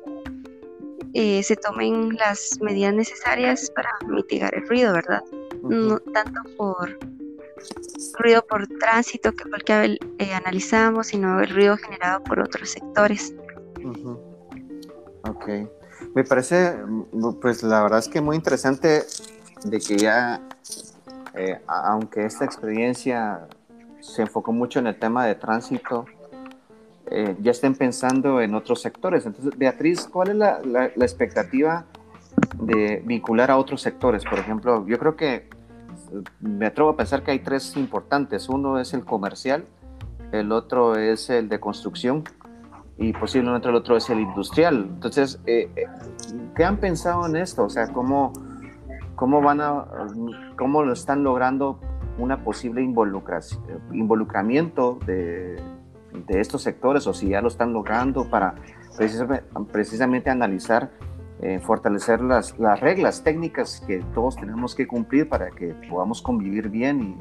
eh, 1.15 1.43
se 1.43 1.57
tomen 1.57 2.17
las 2.17 2.59
medidas 2.61 2.95
necesarias 2.95 3.71
para 3.75 3.91
mitigar 4.09 4.55
el 4.55 4.67
ruido, 4.69 4.93
¿verdad? 4.93 5.23
No 5.63 5.99
tanto 5.99 6.41
por 6.57 6.99
ruido 8.19 8.45
por 8.47 8.67
tránsito, 8.67 9.33
que 9.33 9.45
fue 9.45 9.59
el 9.59 9.65
que 9.65 9.99
eh, 10.25 10.35
analizamos, 10.35 11.09
sino 11.09 11.41
el 11.41 11.49
ruido 11.49 11.77
generado 11.77 12.23
por 12.25 12.41
otros 12.41 12.71
sectores. 12.71 13.35
Ujú. 13.83 14.19
Ok. 15.23 15.49
Me 16.15 16.25
parece, 16.25 16.75
mm, 16.77 17.41
pues 17.41 17.63
la 17.63 17.83
verdad 17.83 18.01
es 18.01 18.09
que 18.09 18.21
muy 18.21 18.37
interesante 18.37 19.05
de 19.65 19.79
que 19.81 19.99
ya, 19.99 20.41
eh, 21.37 21.61
aunque 21.67 22.25
esta 22.25 22.45
experiencia 22.45 23.47
se 24.01 24.23
enfocó 24.23 24.53
mucho 24.53 24.79
en 24.79 24.87
el 24.87 24.99
tema 24.99 25.25
de 25.27 25.35
tránsito, 25.35 26.05
eh, 27.07 27.37
ya 27.41 27.51
estén 27.51 27.75
pensando 27.75 28.41
en 28.41 28.55
otros 28.55 28.81
sectores. 28.81 29.27
Entonces, 29.27 29.57
Beatriz, 29.59 30.07
¿cuál 30.11 30.29
es 30.31 30.37
la, 30.37 30.61
la- 30.65 30.91
la 30.95 31.05
expectativa 31.05 31.85
de 32.61 33.03
vincular 33.05 33.51
a 33.51 33.57
otros 33.59 33.81
sectores? 33.83 34.25
Por 34.25 34.39
ejemplo, 34.39 34.87
yo 34.87 34.99
creo 34.99 35.17
que 35.17 35.35
eh, 35.35 35.49
me 36.41 36.67
atrevo 36.67 36.91
a 36.91 36.97
pensar 36.97 37.23
que 37.23 37.31
hay 37.31 37.41
tres 37.41 37.77
importantes. 37.77 38.49
Uno 38.49 38.79
es 38.79 38.95
el 38.95 39.05
comercial, 39.05 39.65
el 40.33 40.51
otro 40.53 40.97
es 40.97 41.31
el 41.31 41.49
de 41.49 41.61
construcción 41.61 42.25
y 42.97 43.13
posiblemente 43.13 43.69
el 43.69 43.75
otro 43.75 43.97
es 43.97 44.09
el 44.11 44.21
industrial. 44.21 44.87
Entonces, 44.95 45.41
eh, 45.47 45.69
eh, 45.77 45.87
¿qué 46.57 46.65
han 46.65 46.77
pensado 46.79 47.27
en 47.27 47.37
esto? 47.37 47.65
O 47.65 47.71
sea, 47.71 47.89
¿cómo, 47.89 48.33
cómo 49.15 49.41
van 49.41 49.61
a, 49.61 49.87
cómo 50.57 50.83
lo 50.83 50.93
están 50.93 51.23
logrando 51.23 51.79
una 52.19 52.43
posible 52.45 52.83
involucramiento 52.83 54.99
de, 55.07 55.57
de 56.27 56.41
estos 56.41 56.63
sectores 56.63 57.07
o 57.07 57.15
si 57.15 57.31
ya 57.31 57.41
lo 57.41 57.49
están 57.49 57.73
logrando 57.73 58.29
para 58.29 58.55
precisamente, 59.73 60.31
analizar, 60.31 60.91
eh, 61.41 61.59
fortalecer 61.59 62.21
las, 62.21 62.57
las 62.59 62.79
reglas 62.81 63.25
técnicas 63.25 63.83
que 63.87 64.05
todos 64.15 64.37
tenemos 64.37 64.75
que 64.75 64.87
cumplir 64.87 65.29
para 65.29 65.51
que 65.51 65.75
podamos 65.89 66.23
convivir 66.23 66.69
bien 66.69 67.03
y 67.03 67.17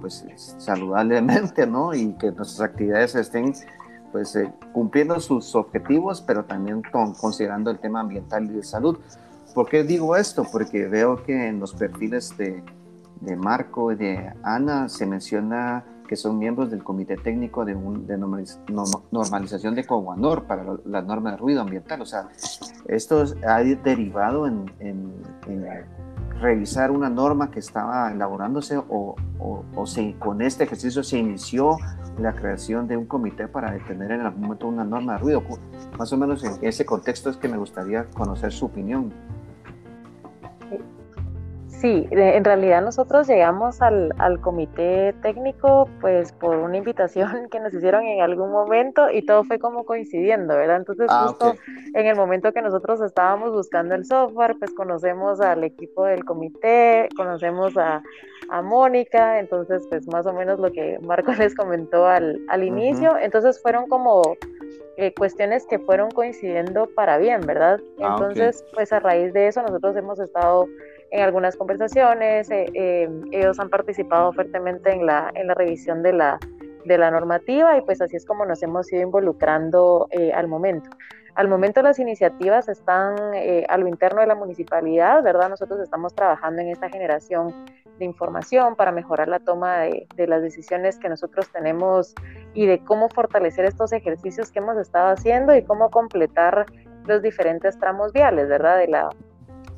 pues 0.00 0.24
saludablemente, 0.58 1.66
¿no? 1.66 1.94
Y 1.94 2.14
que 2.14 2.32
nuestras 2.32 2.60
actividades 2.60 3.14
estén 3.14 3.52
pues 4.12 4.34
eh, 4.34 4.52
cumpliendo 4.72 5.20
sus 5.20 5.54
objetivos, 5.54 6.22
pero 6.22 6.44
también 6.44 6.82
con, 6.90 7.14
considerando 7.14 7.70
el 7.70 7.78
tema 7.78 8.00
ambiental 8.00 8.44
y 8.46 8.54
de 8.54 8.62
salud. 8.62 8.98
¿Por 9.54 9.68
qué 9.68 9.82
digo 9.84 10.16
esto? 10.16 10.44
Porque 10.50 10.86
veo 10.86 11.22
que 11.24 11.48
en 11.48 11.60
los 11.60 11.74
perfiles 11.74 12.36
de, 12.36 12.62
de 13.20 13.36
Marco 13.36 13.92
y 13.92 13.96
de 13.96 14.32
Ana 14.42 14.88
se 14.88 15.06
menciona 15.06 15.84
que 16.08 16.16
son 16.16 16.38
miembros 16.38 16.70
del 16.72 16.82
Comité 16.82 17.16
Técnico 17.16 17.64
de, 17.64 17.74
un, 17.74 18.06
de 18.06 18.18
normaliz- 18.18 18.58
no- 18.68 18.84
Normalización 19.12 19.74
de 19.76 19.84
Coguanor 19.86 20.42
para 20.44 20.64
la 20.84 21.02
norma 21.02 21.32
de 21.32 21.36
ruido 21.36 21.60
ambiental. 21.60 22.00
O 22.02 22.06
sea, 22.06 22.28
esto 22.88 23.22
es- 23.22 23.36
ha 23.46 23.58
derivado 23.62 24.46
en, 24.46 24.66
revisar 26.40 26.90
una 26.90 27.10
norma 27.10 27.50
que 27.50 27.58
estaba 27.60 28.10
elaborándose 28.10 28.78
o, 28.88 29.14
con 30.18 30.40
este 30.42 30.64
ejercicio 30.64 31.02
se 31.02 31.18
inició 31.18 31.76
la 32.18 32.34
creación 32.34 32.88
de 32.88 32.96
un 32.96 33.04
comité 33.06 33.46
para 33.46 33.70
detener 33.72 34.10
en 34.12 34.22
algún 34.22 34.42
momento 34.42 34.66
una 34.66 34.84
norma 34.84 35.12
de 35.14 35.18
ruido. 35.18 35.42
Más 35.98 36.12
o 36.12 36.16
menos 36.16 36.42
en 36.44 36.52
ese 36.62 36.84
contexto 36.86 37.30
es 37.30 37.36
que 37.36 37.46
me 37.48 37.56
gustaría 37.58 38.04
conocer 38.10 38.52
su 38.52 38.66
opinión. 38.66 39.12
Sí, 41.80 42.06
en 42.10 42.44
realidad 42.44 42.82
nosotros 42.82 43.26
llegamos 43.26 43.80
al, 43.80 44.12
al 44.18 44.38
comité 44.42 45.14
técnico 45.22 45.88
pues 46.02 46.30
por 46.30 46.56
una 46.56 46.76
invitación 46.76 47.48
que 47.50 47.58
nos 47.58 47.72
hicieron 47.72 48.04
en 48.04 48.20
algún 48.20 48.50
momento 48.50 49.10
y 49.10 49.22
todo 49.22 49.44
fue 49.44 49.58
como 49.58 49.86
coincidiendo, 49.86 50.54
¿verdad? 50.56 50.76
Entonces 50.76 51.06
Ah, 51.08 51.28
justo 51.28 51.54
en 51.94 52.06
el 52.06 52.16
momento 52.16 52.52
que 52.52 52.60
nosotros 52.60 53.00
estábamos 53.00 53.52
buscando 53.52 53.94
el 53.94 54.04
software, 54.04 54.56
pues 54.58 54.74
conocemos 54.74 55.40
al 55.40 55.64
equipo 55.64 56.04
del 56.04 56.22
comité, 56.26 57.08
conocemos 57.16 57.74
a, 57.78 58.02
a 58.50 58.60
Mónica, 58.60 59.38
entonces 59.38 59.86
pues 59.88 60.06
más 60.06 60.26
o 60.26 60.34
menos 60.34 60.60
lo 60.60 60.70
que 60.70 60.98
Marco 61.00 61.32
les 61.38 61.54
comentó 61.54 62.06
al, 62.06 62.42
al 62.50 62.62
inicio, 62.62 63.16
entonces 63.16 63.58
fueron 63.62 63.86
como 63.88 64.36
eh, 64.98 65.14
cuestiones 65.14 65.64
que 65.64 65.78
fueron 65.78 66.10
coincidiendo 66.10 66.88
para 66.94 67.16
bien, 67.16 67.40
¿verdad? 67.40 67.80
Ah. 68.02 68.16
Entonces 68.18 68.66
pues 68.74 68.92
a 68.92 69.00
raíz 69.00 69.32
de 69.32 69.46
eso 69.46 69.62
nosotros 69.62 69.96
hemos 69.96 70.20
estado 70.20 70.66
en 71.10 71.22
algunas 71.22 71.56
conversaciones, 71.56 72.50
eh, 72.50 72.66
eh, 72.74 73.08
ellos 73.32 73.58
han 73.58 73.68
participado 73.68 74.32
fuertemente 74.32 74.92
en 74.92 75.06
la, 75.06 75.30
en 75.34 75.48
la 75.48 75.54
revisión 75.54 76.02
de 76.02 76.12
la, 76.12 76.38
de 76.84 76.98
la 76.98 77.10
normativa 77.10 77.76
y 77.76 77.82
pues 77.82 78.00
así 78.00 78.16
es 78.16 78.24
como 78.24 78.44
nos 78.46 78.62
hemos 78.62 78.92
ido 78.92 79.02
involucrando 79.02 80.08
eh, 80.10 80.32
al 80.32 80.48
momento. 80.48 80.90
Al 81.34 81.48
momento 81.48 81.80
las 81.82 81.98
iniciativas 81.98 82.68
están 82.68 83.16
eh, 83.34 83.64
a 83.68 83.78
lo 83.78 83.86
interno 83.86 84.20
de 84.20 84.26
la 84.26 84.34
municipalidad, 84.34 85.22
¿verdad? 85.22 85.48
Nosotros 85.48 85.80
estamos 85.80 86.14
trabajando 86.14 86.60
en 86.60 86.68
esta 86.68 86.88
generación 86.88 87.54
de 87.98 88.04
información 88.04 88.74
para 88.74 88.92
mejorar 88.92 89.28
la 89.28 89.38
toma 89.38 89.78
de, 89.80 90.06
de 90.16 90.26
las 90.26 90.42
decisiones 90.42 90.98
que 90.98 91.08
nosotros 91.08 91.48
tenemos 91.52 92.14
y 92.54 92.66
de 92.66 92.82
cómo 92.84 93.08
fortalecer 93.08 93.64
estos 93.64 93.92
ejercicios 93.92 94.50
que 94.50 94.58
hemos 94.58 94.76
estado 94.76 95.10
haciendo 95.10 95.54
y 95.54 95.62
cómo 95.62 95.90
completar 95.90 96.66
los 97.06 97.22
diferentes 97.22 97.78
tramos 97.78 98.12
viales, 98.12 98.48
¿verdad? 98.48 98.78
De 98.78 98.88
la, 98.88 99.08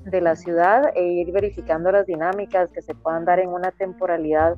de 0.04 0.20
la 0.20 0.36
ciudad 0.36 0.92
e 0.94 1.04
ir 1.04 1.32
verificando 1.32 1.92
las 1.92 2.06
dinámicas 2.06 2.70
que 2.72 2.82
se 2.82 2.94
puedan 2.94 3.24
dar 3.24 3.38
en 3.38 3.50
una 3.50 3.70
temporalidad 3.70 4.56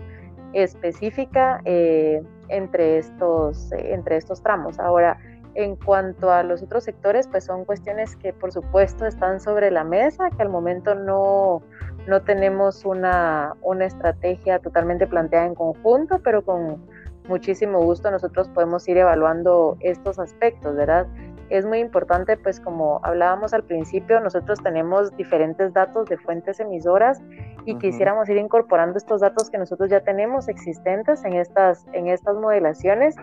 específica 0.53 1.61
eh, 1.65 2.23
entre, 2.49 2.99
estos, 2.99 3.73
eh, 3.73 3.93
entre 3.93 4.17
estos 4.17 4.43
tramos. 4.43 4.79
Ahora, 4.79 5.19
en 5.55 5.77
cuanto 5.77 6.31
a 6.33 6.43
los 6.43 6.63
otros 6.63 6.85
sectores, 6.85 7.29
pues 7.29 7.45
son 7.45 7.65
cuestiones 7.65 8.17
que 8.17 8.33
por 8.33 8.53
supuesto 8.53 9.07
están 9.07 9.41
sobre 9.41 9.71
la 9.71 9.85
mesa, 9.85 10.31
que 10.31 10.43
al 10.43 10.49
momento 10.49 10.95
no, 10.95 11.63
no 12.09 12.23
tenemos 12.23 12.85
una, 12.85 13.55
una 13.63 13.85
estrategia 13.85 14.59
totalmente 14.59 15.07
planteada 15.07 15.47
en 15.47 15.55
conjunto, 15.55 16.21
pero 16.23 16.45
con, 16.45 16.83
muchísimo 17.29 17.81
gusto 17.81 18.11
nosotros 18.11 18.49
podemos 18.49 18.87
ir 18.89 18.99
evaluando 18.99 19.77
estos 19.81 20.19
aspectos, 20.19 20.75
¿verdad? 20.77 21.07
Es 21.51 21.67
muy 21.67 21.79
importante, 21.79 22.37
pues 22.37 22.59
como 22.61 23.01
hablábamos 23.03 23.53
al 23.55 23.63
principio, 23.65 24.21
nosotros 24.21 24.63
tenemos 24.63 25.15
diferentes 25.17 25.73
datos 25.73 26.09
de 26.09 26.17
fuentes 26.17 26.59
emisoras 26.61 27.21
y 27.67 27.77
quisiéramos 27.79 28.29
ir 28.29 28.37
incorporando 28.39 28.99
estos 28.99 29.21
datos 29.21 29.51
que 29.51 29.59
nosotros 29.59 29.89
ya 29.91 30.01
tenemos 30.01 30.49
existentes 30.49 31.25
en 31.25 31.35
estas, 31.35 31.87
en 31.93 32.09
estas 32.09 32.37
modelaciones 32.37 33.15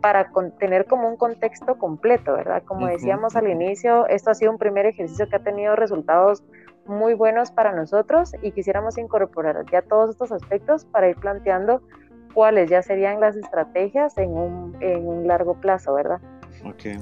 para 0.00 0.28
con- 0.30 0.52
tener 0.52 0.86
como 0.86 1.08
un 1.08 1.16
contexto 1.16 1.76
completo, 1.78 2.32
¿verdad? 2.34 2.62
Como 2.64 2.86
decíamos 2.86 3.36
al 3.36 3.48
inicio, 3.48 4.06
esto 4.08 4.30
ha 4.30 4.34
sido 4.34 4.50
un 4.52 4.58
primer 4.58 4.86
ejercicio 4.86 5.28
que 5.28 5.36
ha 5.36 5.42
tenido 5.42 5.76
resultados 5.76 6.42
muy 6.86 7.14
buenos 7.14 7.50
para 7.52 7.72
nosotros 7.72 8.32
y 8.42 8.52
quisiéramos 8.52 8.96
incorporar 8.98 9.64
ya 9.70 9.82
todos 9.82 10.10
estos 10.10 10.32
aspectos 10.32 10.84
para 10.86 11.08
ir 11.08 11.16
planteando 11.16 11.82
cuáles 12.32 12.70
ya 12.70 12.80
serían 12.82 13.20
las 13.20 13.36
estrategias 13.36 14.16
en 14.16 14.30
un, 14.30 14.76
en 14.80 15.06
un 15.06 15.26
largo 15.26 15.54
plazo, 15.60 15.94
¿verdad? 15.94 16.20
Ok. 16.64 17.00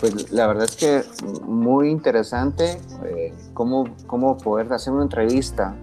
Pues 0.00 0.30
la 0.30 0.46
verdad 0.46 0.64
es 0.64 0.76
que 0.76 1.02
muy 1.44 1.90
interesante 1.90 2.80
eh, 3.04 3.34
cómo, 3.52 3.86
cómo 4.06 4.38
poder 4.38 4.72
hacer 4.72 4.92
una 4.92 5.02
entrevista. 5.02 5.74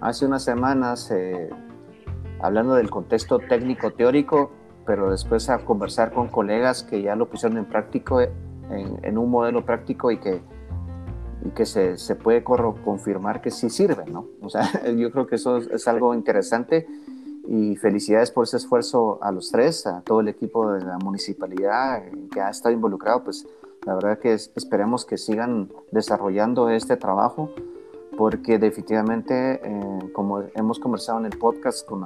Hace 0.00 0.26
unas 0.26 0.42
semanas, 0.42 1.10
eh, 1.12 1.50
hablando 2.40 2.74
del 2.74 2.90
contexto 2.90 3.38
técnico-teórico, 3.38 4.50
pero 4.86 5.10
después 5.10 5.48
a 5.50 5.58
conversar 5.58 6.12
con 6.12 6.28
colegas 6.28 6.82
que 6.82 7.00
ya 7.00 7.14
lo 7.14 7.28
pusieron 7.28 7.58
en 7.58 7.64
práctico, 7.66 8.20
eh, 8.20 8.32
en, 8.70 8.98
en 9.04 9.18
un 9.18 9.30
modelo 9.30 9.64
práctico 9.64 10.10
y 10.10 10.18
que, 10.18 10.40
y 11.44 11.50
que 11.50 11.64
se, 11.64 11.96
se 11.96 12.16
puede 12.16 12.42
confirmar 12.42 13.40
que 13.40 13.52
sí 13.52 13.70
sirve, 13.70 14.04
¿no? 14.06 14.26
O 14.42 14.48
sea, 14.48 14.68
yo 14.96 15.12
creo 15.12 15.28
que 15.28 15.36
eso 15.36 15.58
es, 15.58 15.68
es 15.68 15.86
algo 15.86 16.12
interesante 16.12 16.88
y 17.46 17.76
felicidades 17.76 18.30
por 18.30 18.44
ese 18.44 18.56
esfuerzo 18.56 19.18
a 19.22 19.32
los 19.32 19.50
tres, 19.50 19.86
a 19.86 20.02
todo 20.02 20.20
el 20.20 20.28
equipo 20.28 20.72
de 20.72 20.84
la 20.84 20.98
municipalidad 20.98 22.02
que 22.32 22.40
ha 22.40 22.50
estado 22.50 22.74
involucrado, 22.74 23.24
pues 23.24 23.46
la 23.86 23.94
verdad 23.94 24.18
que 24.18 24.34
es- 24.34 24.52
esperemos 24.56 25.04
que 25.04 25.16
sigan 25.18 25.70
desarrollando 25.90 26.68
este 26.70 26.96
trabajo 26.96 27.50
porque 28.16 28.58
definitivamente, 28.58 29.60
eh, 29.64 30.10
como 30.12 30.42
hemos 30.54 30.78
conversado 30.78 31.18
en 31.20 31.26
el 31.26 31.38
podcast 31.38 31.86
con 31.86 32.04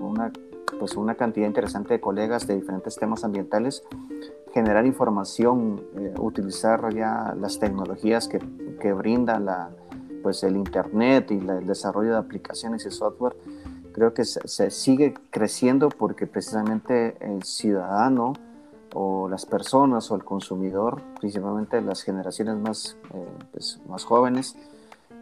una, 0.00 0.32
pues 0.80 0.96
una 0.96 1.14
cantidad 1.14 1.46
interesante 1.46 1.94
de 1.94 2.00
colegas 2.00 2.46
de 2.48 2.56
diferentes 2.56 2.96
temas 2.96 3.22
ambientales, 3.24 3.84
generar 4.52 4.84
información, 4.86 5.80
eh, 5.96 6.14
utilizar 6.18 6.92
ya 6.92 7.34
las 7.38 7.58
tecnologías 7.60 8.26
que, 8.26 8.40
que 8.80 8.92
brinda 8.92 9.38
la, 9.38 9.70
pues 10.22 10.42
el 10.42 10.56
Internet 10.56 11.30
y 11.30 11.40
la- 11.40 11.58
el 11.58 11.66
desarrollo 11.66 12.12
de 12.12 12.18
aplicaciones 12.18 12.84
y 12.86 12.90
software, 12.90 13.36
creo 13.92 14.12
que 14.14 14.24
se 14.24 14.70
sigue 14.72 15.14
creciendo 15.30 15.88
porque 15.88 16.26
precisamente 16.26 17.16
el 17.20 17.44
ciudadano 17.44 18.32
o 18.94 19.28
las 19.28 19.44
personas 19.44 20.10
o 20.10 20.14
el 20.14 20.24
consumidor, 20.24 21.02
principalmente 21.20 21.80
las 21.82 22.02
generaciones 22.02 22.56
más, 22.56 22.96
eh, 23.12 23.28
pues, 23.52 23.80
más 23.88 24.04
jóvenes, 24.04 24.56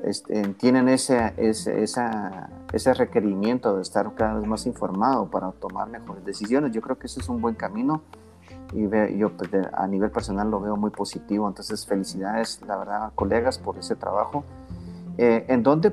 este, 0.05 0.43
tienen 0.55 0.89
ese, 0.89 1.33
ese, 1.37 1.83
esa, 1.83 2.51
ese 2.73 2.93
requerimiento 2.95 3.77
de 3.77 3.83
estar 3.83 4.13
cada 4.15 4.35
vez 4.35 4.47
más 4.47 4.67
informado 4.67 5.27
para 5.31 5.51
tomar 5.53 5.89
mejores 5.89 6.25
decisiones. 6.25 6.73
Yo 6.73 6.81
creo 6.83 6.99
que 6.99 7.07
ese 7.07 7.21
es 7.21 7.29
un 7.29 7.41
buen 7.41 7.55
camino 7.55 8.03
y 8.73 8.87
ve- 8.87 9.17
yo 9.17 9.37
pues, 9.37 9.51
de- 9.51 9.69
a 9.73 9.87
nivel 9.87 10.11
personal 10.11 10.51
lo 10.51 10.61
veo 10.61 10.77
muy 10.77 10.91
positivo. 10.91 11.47
Entonces, 11.49 11.87
felicidades, 11.87 12.61
la 12.67 12.77
verdad, 12.77 13.13
colegas, 13.15 13.59
por 13.59 13.79
ese 13.79 13.95
trabajo. 13.97 14.45
Eh, 15.19 15.45
¿en, 15.49 15.63
dónde 15.63 15.93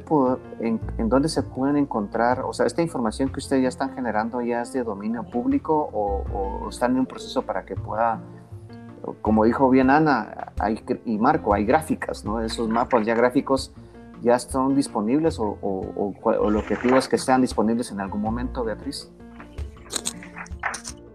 en, 0.61 0.79
en 0.97 1.09
dónde 1.09 1.27
se 1.27 1.43
pueden 1.43 1.75
encontrar, 1.75 2.41
o 2.41 2.53
sea, 2.53 2.65
esta 2.65 2.81
información 2.81 3.29
que 3.29 3.39
ustedes 3.39 3.63
ya 3.63 3.67
están 3.67 3.93
generando 3.93 4.41
ya 4.41 4.61
es 4.61 4.71
de 4.71 4.81
dominio 4.83 5.23
público 5.23 5.89
o, 5.91 6.69
están 6.69 6.91
en 6.91 6.99
un 6.99 7.05
proceso 7.05 7.41
para 7.41 7.65
que 7.65 7.75
pueda, 7.75 8.21
como 9.21 9.43
dijo 9.43 9.69
bien 9.69 9.89
Ana 9.89 10.53
y 11.05 11.17
Marco, 11.17 11.53
hay 11.53 11.65
gráficas, 11.65 12.23
¿no? 12.23 12.39
Esos 12.39 12.69
mapas 12.69 13.05
ya 13.05 13.13
gráficos 13.13 13.73
ya 14.21 14.35
están 14.35 14.73
disponibles 14.75 15.39
o, 15.39 15.57
o, 15.61 16.13
o 16.21 16.29
o 16.29 16.57
objetivo 16.57 16.97
es 16.97 17.09
que 17.09 17.17
sean 17.17 17.41
disponibles 17.41 17.91
en 17.91 17.99
algún 17.99 18.21
momento, 18.21 18.63
Beatriz. 18.63 19.11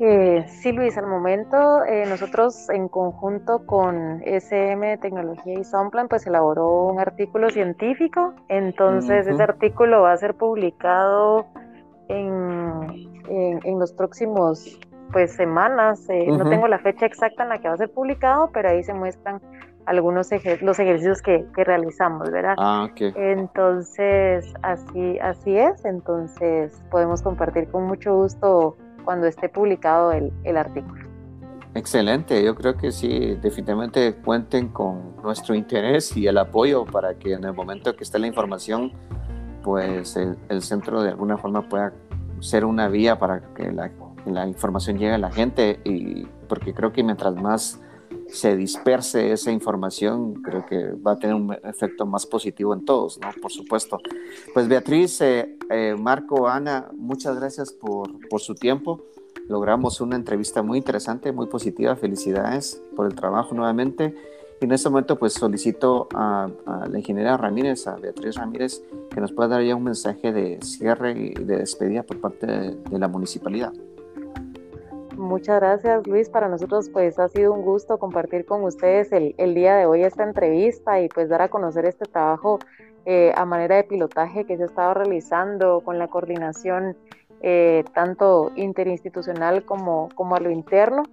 Eh, 0.01 0.45
sí, 0.49 0.73
Luis, 0.73 0.99
al 0.99 1.07
momento 1.07 1.85
eh, 1.85 2.05
nosotros 2.07 2.69
en 2.71 2.89
conjunto 2.89 3.65
con 3.65 4.21
SM 4.25 4.99
Tecnología 4.99 5.55
y 5.61 5.63
Soundplan 5.65 6.09
pues 6.09 6.27
elaboró 6.27 6.87
un 6.87 6.99
artículo 6.99 7.49
científico, 7.51 8.35
entonces 8.49 9.27
ese 9.29 9.43
artículo 9.43 10.03
va 10.03 10.13
a 10.13 10.17
ser 10.17 10.35
publicado 10.35 11.47
en, 12.09 13.13
en, 13.29 13.61
en 13.65 13.79
los 13.79 13.93
próximos 13.93 14.79
pues 15.13 15.33
semanas, 15.33 16.09
eh, 16.09 16.27
no 16.27 16.45
tengo 16.51 16.67
la 16.67 16.81
fecha 16.81 17.07
exacta 17.07 17.45
en 17.45 17.51
la 17.51 17.59
que 17.61 17.69
va 17.69 17.75
a 17.75 17.79
ser 17.79 17.91
publicado, 17.93 18.51
pero 18.53 18.71
ahí 18.71 18.83
se 18.83 18.95
muestran 18.95 19.41
algunos 19.87 20.33
ejer- 20.33 20.61
los 20.61 20.79
ejercicios 20.81 21.23
que, 21.23 21.47
que 21.55 21.63
realizamos, 21.63 22.33
¿verdad? 22.33 22.57
Ah, 22.59 22.89
ok. 22.91 23.15
Entonces, 23.17 24.53
así, 24.63 25.19
así 25.21 25.57
es. 25.57 25.85
Entonces, 25.85 26.83
podemos 26.91 27.23
compartir 27.23 27.69
con 27.71 27.85
mucho 27.87 28.17
gusto 28.17 28.77
cuando 29.05 29.27
esté 29.27 29.49
publicado 29.49 30.13
el, 30.13 30.33
el 30.45 30.57
artículo. 30.57 31.05
Excelente, 31.75 32.43
yo 32.45 32.55
creo 32.55 32.77
que 32.77 32.93
sí, 32.93 33.35
definitivamente 33.43 34.15
cuenten 34.15 34.69
con 34.69 35.17
nuestro 35.23 35.57
interés 35.57 36.17
y 36.17 36.27
el 36.29 36.39
apoyo 36.39 36.85
para 36.85 37.15
que 37.15 37.33
en 37.33 37.45
el 37.45 37.53
momento 37.53 37.97
que 37.97 38.05
esté 38.05 38.21
la 38.21 38.29
información, 38.29 38.93
pues 39.65 40.17
el, 40.17 40.39
el 40.49 40.63
centro 40.63 41.03
de 41.03 41.11
alguna 41.11 41.37
forma 41.37 41.69
pueda 41.69 41.93
ser 42.39 42.65
una 42.65 42.89
vía 42.89 43.19
para 43.19 43.41
que 43.55 43.73
la, 43.73 43.91
la 44.25 44.47
información 44.47 44.99
llegue 44.99 45.15
a 45.15 45.19
la 45.19 45.33
gente 45.33 45.81
y 45.85 46.27
porque 46.49 46.75
creo 46.75 46.93
que 46.93 47.03
mientras 47.03 47.35
más 47.35 47.81
se 48.35 48.57
disperse 48.57 49.31
esa 49.31 49.53
información, 49.53 50.35
creo 50.43 50.67
que 50.67 50.91
va 50.91 51.13
a 51.13 51.17
tener 51.17 51.37
un 51.37 51.53
efecto 51.63 52.05
más 52.05 52.27
positivo 52.27 52.75
en 52.75 52.85
todos, 52.85 53.21
¿no? 53.21 53.29
Por 53.41 53.53
supuesto. 53.53 54.01
Pues 54.53 54.67
Beatriz, 54.67 55.21
eh, 55.21 55.57
eh, 55.71 55.95
Marco, 55.97 56.49
Ana, 56.49 56.91
muchas 56.97 57.39
gracias 57.39 57.73
por, 57.73 58.11
por 58.29 58.41
su 58.41 58.57
tiempo. 58.57 59.05
Logramos 59.49 60.01
una 60.01 60.17
entrevista 60.17 60.65
muy 60.65 60.79
interesante, 60.79 61.31
muy 61.31 61.47
positiva. 61.47 61.95
Felicidades 61.95 62.83
por 62.97 63.07
el 63.07 63.15
trabajo 63.15 63.55
nuevamente. 63.55 64.17
Y 64.61 64.65
en 64.65 64.73
este 64.73 64.89
momento, 64.89 65.17
pues 65.17 65.35
solicito 65.35 66.09
a, 66.13 66.49
a 66.67 66.89
la 66.89 66.99
ingeniera 66.99 67.37
Ramírez, 67.37 67.87
a 67.87 67.95
Beatriz 67.97 68.35
Ramírez, 68.35 68.83
que 69.11 69.21
nos 69.21 69.31
pueda 69.31 69.49
dar 69.49 69.63
ya 69.63 69.77
un 69.77 69.85
mensaje 69.85 70.33
de 70.33 70.61
cierre 70.61 71.13
y 71.13 71.35
de 71.35 71.59
despedida 71.59 72.03
por 72.03 72.21
parte 72.21 72.47
de, 72.47 72.75
de 72.75 72.99
la 72.99 73.07
municipalidad. 73.07 73.73
Muchas 75.17 75.61
gracias, 75.61 76.07
Luis. 76.07 76.29
Para 76.29 76.49
nosotros, 76.49 76.89
pues 76.89 77.19
ha 77.19 77.29
sido 77.29 77.53
un 77.53 77.63
gusto 77.63 77.99
compartir 77.99 78.45
con 78.45 78.65
ustedes 78.65 79.13
el, 79.13 79.35
el 79.39 79.55
día 79.55 79.77
de 79.77 79.87
hoy 79.87 80.03
esta 80.03 80.25
entrevista 80.25 81.01
y 81.01 81.09
pues 81.09 81.29
dar 81.29 81.43
a 81.43 81.49
conocer 81.49 81.85
este 81.87 82.05
trabajo 82.05 82.59
eh, 83.07 83.33
a 83.37 83.45
manera 83.45 83.77
de 83.77 83.85
pilotaje 83.85 84.45
que 84.45 84.57
se 84.57 84.65
ha 84.65 84.67
estado 84.67 84.95
realizando 84.95 85.83
con 85.83 85.99
la 85.99 86.09
coordinación 86.09 86.97
eh, 87.43 87.85
tanto 87.93 88.51
interinstitucional 88.57 89.65
como, 89.65 90.09
como 90.15 90.35
a 90.35 90.41
lo 90.41 90.51
interno. 90.51 91.05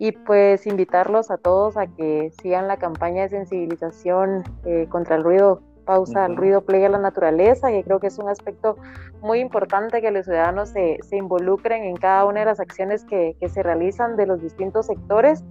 Y 0.00 0.12
pues 0.12 0.66
invitarlos 0.66 1.30
a 1.30 1.38
todos 1.38 1.76
a 1.76 1.86
que 1.86 2.30
sigan 2.40 2.68
la 2.68 2.76
campaña 2.76 3.22
de 3.22 3.30
sensibilización 3.30 4.44
eh, 4.64 4.86
contra 4.88 5.16
el 5.16 5.24
ruido, 5.24 5.60
pausa 5.88 6.26
al 6.26 6.32
Ujú. 6.32 6.40
ruido, 6.40 6.60
play 6.60 6.84
a 6.84 6.90
la 6.90 6.98
naturaleza, 6.98 7.70
que 7.70 7.82
creo 7.82 7.98
que 7.98 8.08
es 8.08 8.18
un 8.18 8.28
aspecto 8.28 8.76
muy 9.22 9.40
importante 9.40 10.02
que 10.02 10.10
los 10.10 10.26
ciudadanos 10.26 10.68
se, 10.68 10.98
se 11.02 11.16
involucren 11.16 11.82
en 11.82 11.96
cada 11.96 12.26
una 12.26 12.40
de 12.40 12.46
las 12.46 12.60
acciones 12.60 13.04
que, 13.06 13.34
que 13.40 13.48
se 13.48 13.62
realizan 13.62 14.16
de 14.16 14.26
los 14.26 14.42
distintos 14.42 14.86
sectores 14.86 15.42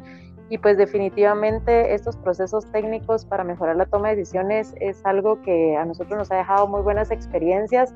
y 0.49 0.59
pues 0.59 0.77
definitivamente 0.77 1.95
estos 1.95 2.15
procesos 2.17 2.71
técnicos 2.71 3.25
para 3.25 3.43
mejorar 3.43 3.75
la 3.77 3.87
toma 3.87 4.09
de 4.09 4.17
decisiones 4.17 4.75
es 4.79 5.03
algo 5.05 5.41
que 5.41 5.75
a 5.75 5.85
nosotros 5.85 6.19
nos 6.19 6.31
ha 6.31 6.35
dejado 6.35 6.67
muy 6.67 6.81
buenas 6.81 7.09
experiencias 7.09 7.93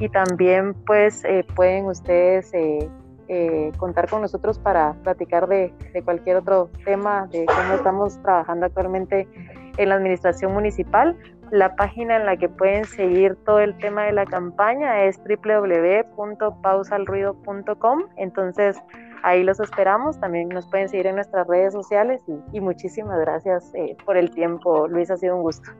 y 0.00 0.08
también 0.08 0.74
pues 0.86 1.24
eh, 1.24 1.44
pueden 1.54 1.84
ustedes 1.84 2.52
eh, 2.54 2.88
eh, 3.28 3.70
contar 3.76 4.08
con 4.08 4.22
nosotros 4.22 4.58
para 4.58 4.94
platicar 5.04 5.46
de, 5.46 5.72
de 5.92 6.02
cualquier 6.02 6.36
otro 6.36 6.70
tema 6.84 7.28
de 7.30 7.46
cómo 7.46 7.74
estamos 7.74 8.20
trabajando 8.22 8.66
actualmente 8.66 9.28
en 9.76 9.88
la 9.88 9.94
administración 9.94 10.52
municipal. 10.52 11.16
La 11.52 11.76
página 11.76 12.16
en 12.16 12.24
la 12.24 12.36
que 12.38 12.48
pueden 12.48 12.86
seguir 12.86 13.36
todo 13.44 13.60
el 13.60 13.76
tema 13.76 14.04
de 14.04 14.12
la 14.12 14.24
campaña 14.24 15.04
es 15.04 15.20
www.pausalruido.com. 15.22 18.04
Entonces, 18.16 18.82
ahí 19.22 19.44
los 19.44 19.60
esperamos. 19.60 20.18
También 20.18 20.48
nos 20.48 20.66
pueden 20.68 20.88
seguir 20.88 21.08
en 21.08 21.16
nuestras 21.16 21.46
redes 21.46 21.74
sociales 21.74 22.22
y, 22.54 22.60
muchísimas 22.60 23.20
gracias 23.20 23.70
eh, 23.74 23.98
por 24.06 24.16
el 24.16 24.30
tiempo. 24.30 24.88
Luis, 24.88 25.10
ha 25.10 25.18
sido 25.18 25.36
un 25.36 25.42
gusto. 25.42 25.70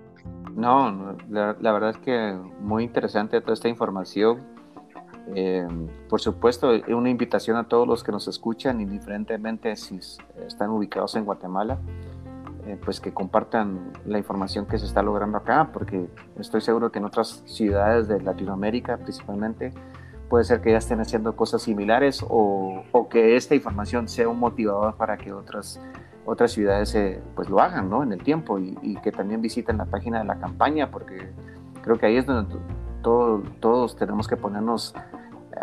No, 0.55 1.17
la, 1.31 1.55
verdad 1.55 1.89
es 1.89 1.97
que 1.97 2.39
muy 2.61 2.85
interesante 2.85 3.41
toda 3.41 3.55
esta 3.55 3.69
información. 3.69 4.43
Eh, 5.35 5.67
por 6.11 6.21
supuesto, 6.21 6.71
una 6.89 7.09
invitación 7.09 7.57
a 7.57 7.67
todos 7.67 7.89
los 7.89 8.05
que 8.05 8.13
nos 8.13 8.29
escuchan, 8.29 8.83
indiferentemente 8.83 9.75
si 9.77 10.01
están 10.47 10.69
ubicados 10.69 11.17
en 11.17 11.25
Guatemala, 11.25 11.79
eh, 12.67 12.79
pues 12.85 13.01
que 13.01 13.13
compartan 13.13 13.93
la 14.07 14.19
información 14.19 14.67
que 14.67 14.79
se 14.79 14.87
está 14.87 15.03
logrando 15.03 15.39
acá, 15.39 15.71
porque 15.73 16.09
estoy 16.39 16.61
seguro 16.61 16.93
que 16.93 16.99
en 16.99 17.05
otras 17.05 17.43
ciudades 17.47 18.09
de 18.09 18.21
Latinoamérica 18.21 18.99
principalmente, 18.99 19.73
puede 20.29 20.45
ser 20.45 20.61
que 20.63 20.71
ya 20.71 20.79
estén 20.79 21.01
haciendo 21.01 21.37
cosas 21.37 21.63
similares 21.63 22.25
o, 22.27 22.85
o 22.91 23.09
que 23.09 23.37
esta 23.37 23.55
información 23.55 24.09
sea 24.09 24.29
un 24.29 24.39
motivador 24.39 24.97
para 24.97 25.19
que 25.19 25.33
otras, 25.33 25.79
otras 26.25 26.53
ciudades 26.53 26.95
eh, 26.95 27.21
pues 27.35 27.49
lo 27.49 27.61
hagan 27.61 27.91
¿no? 27.91 28.03
en 28.03 28.13
el 28.13 28.23
tiempo 28.23 28.59
y, 28.59 28.97
que 29.03 29.11
también 29.11 29.43
visiten 29.43 29.79
la 29.79 29.87
página 29.87 30.21
de 30.21 30.25
la 30.25 30.39
campaña 30.39 30.91
porque 30.91 31.33
creo 31.83 31.99
que 31.99 32.07
ahí 32.07 32.17
es 32.17 32.27
donde 32.27 32.57
todo, 33.03 33.43
todos 33.61 33.97
tenemos 33.97 34.29
que 34.29 34.37
ponernos 34.37 34.95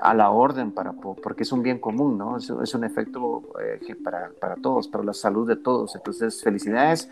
a 0.01 0.13
la 0.13 0.29
orden 0.29 0.71
para, 0.71 0.93
porque 0.93 1.43
es 1.43 1.51
un 1.51 1.63
bien 1.63 1.79
común, 1.79 2.17
¿no? 2.17 2.37
Es, 2.37 2.49
es 2.49 2.73
un 2.73 2.83
efecto 2.83 3.43
eh, 3.61 3.95
para, 4.03 4.31
para, 4.39 4.55
todos, 4.55 4.87
para 4.87 5.03
la 5.03 5.13
salud 5.13 5.47
de 5.47 5.55
todos. 5.55 5.95
Entonces, 5.95 6.41
felicidades. 6.43 7.09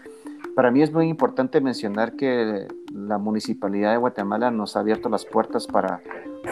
Para 0.56 0.72
mí 0.72 0.82
es 0.82 0.92
muy 0.92 1.08
importante 1.08 1.62
mencionar 1.62 2.16
que 2.16 2.68
la 2.94 3.18
Municipalidad 3.18 3.92
de 3.92 3.98
Guatemala 3.98 4.52
nos 4.52 4.76
ha 4.76 4.80
abierto 4.80 5.10
las 5.10 5.26
puertas 5.26 5.68
para 5.68 6.02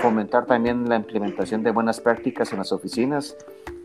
fomentar 0.02 0.46
también 0.46 0.88
la 0.88 0.98
implementación 0.98 1.64
de 1.64 1.72
buenas 1.72 2.00
prácticas 2.00 2.52
en 2.52 2.60
las 2.60 2.72
oficinas. 2.72 3.36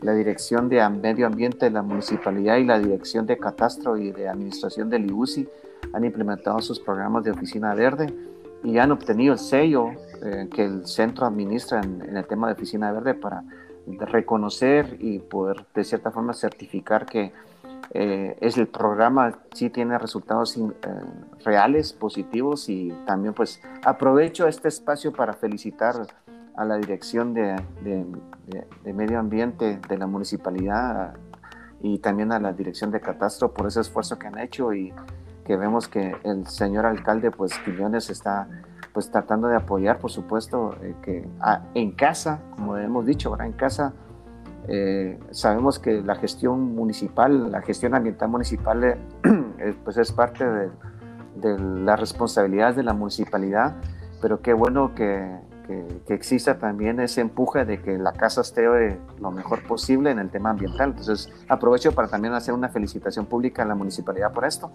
La 0.01 0.13
Dirección 0.13 0.69
de 0.69 0.87
Medio 0.89 1.27
Ambiente 1.27 1.65
de 1.65 1.71
la 1.71 1.81
Municipalidad 1.81 2.57
y 2.57 2.65
la 2.65 2.79
Dirección 2.79 3.25
de 3.25 3.37
Catastro 3.37 3.97
y 3.97 4.11
de 4.11 4.27
Administración 4.27 4.89
del 4.89 5.09
IUCI 5.09 5.47
han 5.93 6.05
implementado 6.05 6.59
sus 6.61 6.79
programas 6.79 7.23
de 7.23 7.31
oficina 7.31 7.73
verde 7.73 8.13
y 8.63 8.77
han 8.77 8.91
obtenido 8.91 9.33
el 9.33 9.39
sello 9.39 9.89
eh, 10.23 10.47
que 10.53 10.65
el 10.65 10.85
centro 10.85 11.25
administra 11.25 11.81
en, 11.81 12.01
en, 12.01 12.17
el 12.17 12.25
tema 12.25 12.47
de 12.47 12.53
oficina 12.53 12.91
verde 12.91 13.13
para 13.13 13.43
reconocer 13.85 14.97
y 14.99 15.19
poder 15.19 15.65
de 15.73 15.83
cierta 15.83 16.11
forma 16.11 16.33
certificar 16.33 17.05
que 17.05 17.33
eh, 17.93 18.37
es 18.39 18.57
el 18.57 18.67
programa 18.67 19.39
sí 19.53 19.69
tiene 19.69 19.97
resultados 19.97 20.55
eh, 20.55 20.61
reales, 21.43 21.91
positivos 21.91 22.69
y 22.69 22.93
también 23.05 23.33
pues 23.33 23.61
aprovecho 23.83 24.47
este 24.47 24.69
espacio 24.69 25.11
para 25.11 25.33
felicitar 25.33 26.07
a 26.55 26.65
la 26.65 26.77
dirección 26.77 27.33
de, 27.33 27.55
de, 27.83 28.93
medio 28.93 29.19
ambiente 29.19 29.79
de 29.89 29.97
la 29.97 30.07
municipalidad 30.07 31.15
y 31.81 31.99
también 31.99 32.31
a 32.31 32.39
la 32.39 32.53
dirección 32.53 32.91
de 32.91 33.01
catastro 33.01 33.53
por 33.53 33.67
ese 33.67 33.81
esfuerzo 33.81 34.17
que 34.17 34.27
han 34.27 34.39
hecho 34.39 34.73
y 34.73 34.93
que 35.51 35.57
vemos 35.57 35.89
que 35.89 36.15
el 36.23 36.47
señor 36.47 36.85
alcalde 36.85 37.29
pues 37.29 37.51
Quiñones 37.65 38.09
está 38.09 38.47
pues 38.93 39.11
tratando 39.11 39.49
de 39.49 39.57
apoyar 39.57 39.99
por 39.99 40.09
supuesto 40.09 40.77
eh, 40.81 40.95
que 41.01 41.27
ah, 41.41 41.63
en 41.73 41.91
casa 41.91 42.39
como 42.55 42.77
hemos 42.77 43.05
dicho 43.05 43.31
¿verdad? 43.31 43.47
en 43.47 43.51
casa 43.51 43.91
eh, 44.69 45.19
sabemos 45.31 45.77
que 45.77 46.01
la 46.03 46.15
gestión 46.15 46.73
municipal 46.73 47.51
la 47.51 47.61
gestión 47.63 47.95
ambiental 47.95 48.29
municipal 48.29 48.81
eh, 48.81 48.97
pues 49.83 49.97
es 49.97 50.13
parte 50.13 50.49
de, 50.49 50.69
de 51.35 51.59
las 51.59 51.99
responsabilidades 51.99 52.77
de 52.77 52.83
la 52.83 52.93
municipalidad 52.93 53.75
pero 54.21 54.41
qué 54.41 54.53
bueno 54.53 54.95
que, 54.95 55.37
que, 55.67 55.85
que, 56.07 56.13
exista 56.13 56.59
también 56.59 57.01
ese 57.01 57.19
empuje 57.19 57.65
de 57.65 57.81
que 57.81 57.97
la 57.97 58.13
casa 58.13 58.39
esté 58.39 58.67
lo 59.19 59.31
mejor 59.31 59.67
posible 59.67 60.11
en 60.11 60.19
el 60.19 60.29
tema 60.29 60.51
ambiental 60.51 60.91
entonces 60.91 61.29
aprovecho 61.49 61.91
para 61.91 62.07
también 62.07 62.35
hacer 62.35 62.53
una 62.53 62.69
felicitación 62.69 63.25
pública 63.25 63.63
a 63.63 63.65
la 63.65 63.75
municipalidad 63.75 64.31
por 64.31 64.45
esto 64.45 64.71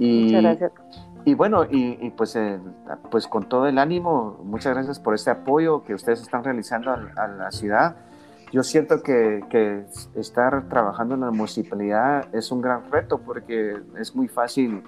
y, 0.00 0.24
Muchas 0.24 0.42
gracias. 0.42 0.72
Y 1.26 1.34
bueno, 1.34 1.64
y, 1.64 1.98
y 2.00 2.10
pues, 2.10 2.34
eh, 2.34 2.58
pues 3.10 3.26
con 3.26 3.48
todo 3.48 3.66
el 3.66 3.78
ánimo, 3.78 4.40
muchas 4.42 4.72
gracias 4.72 4.98
por 4.98 5.14
este 5.14 5.30
apoyo 5.30 5.84
que 5.84 5.94
ustedes 5.94 6.22
están 6.22 6.42
realizando 6.42 6.90
a, 6.90 7.12
a 7.16 7.28
la 7.28 7.50
ciudad. 7.50 7.96
Yo 8.52 8.64
siento 8.64 9.02
que, 9.02 9.44
que, 9.50 9.84
estar 10.16 10.68
trabajando 10.68 11.14
en 11.14 11.20
la 11.20 11.30
municipalidad 11.30 12.34
es 12.34 12.50
un 12.50 12.60
gran 12.60 12.90
reto 12.90 13.18
porque 13.18 13.76
es 13.98 14.16
muy 14.16 14.26
fácil 14.26 14.82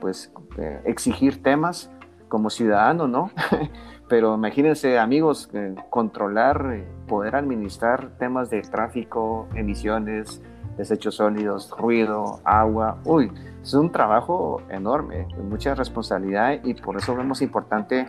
pues 0.00 0.32
eh, 0.56 0.80
exigir 0.84 1.42
temas 1.42 1.90
como 2.28 2.48
ciudadano, 2.48 3.06
¿no? 3.08 3.30
Pero 4.08 4.34
imagínense, 4.34 4.98
amigos, 4.98 5.50
eh, 5.52 5.74
controlar, 5.90 6.84
poder 7.08 7.36
administrar 7.36 8.16
temas 8.18 8.48
de 8.48 8.62
tráfico, 8.62 9.48
emisiones, 9.54 10.40
desechos 10.76 11.16
sólidos, 11.16 11.70
ruido, 11.76 12.40
agua, 12.44 12.98
uy, 13.04 13.30
es 13.64 13.72
un 13.72 13.90
trabajo 13.90 14.60
enorme, 14.68 15.26
mucha 15.42 15.74
responsabilidad 15.74 16.62
y 16.64 16.74
por 16.74 16.98
eso 16.98 17.16
vemos 17.16 17.40
importante 17.40 18.06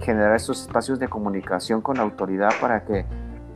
generar 0.00 0.34
estos 0.34 0.62
espacios 0.62 0.98
de 0.98 1.06
comunicación 1.06 1.80
con 1.80 1.98
la 1.98 2.02
autoridad 2.02 2.50
para 2.60 2.84
que 2.84 3.06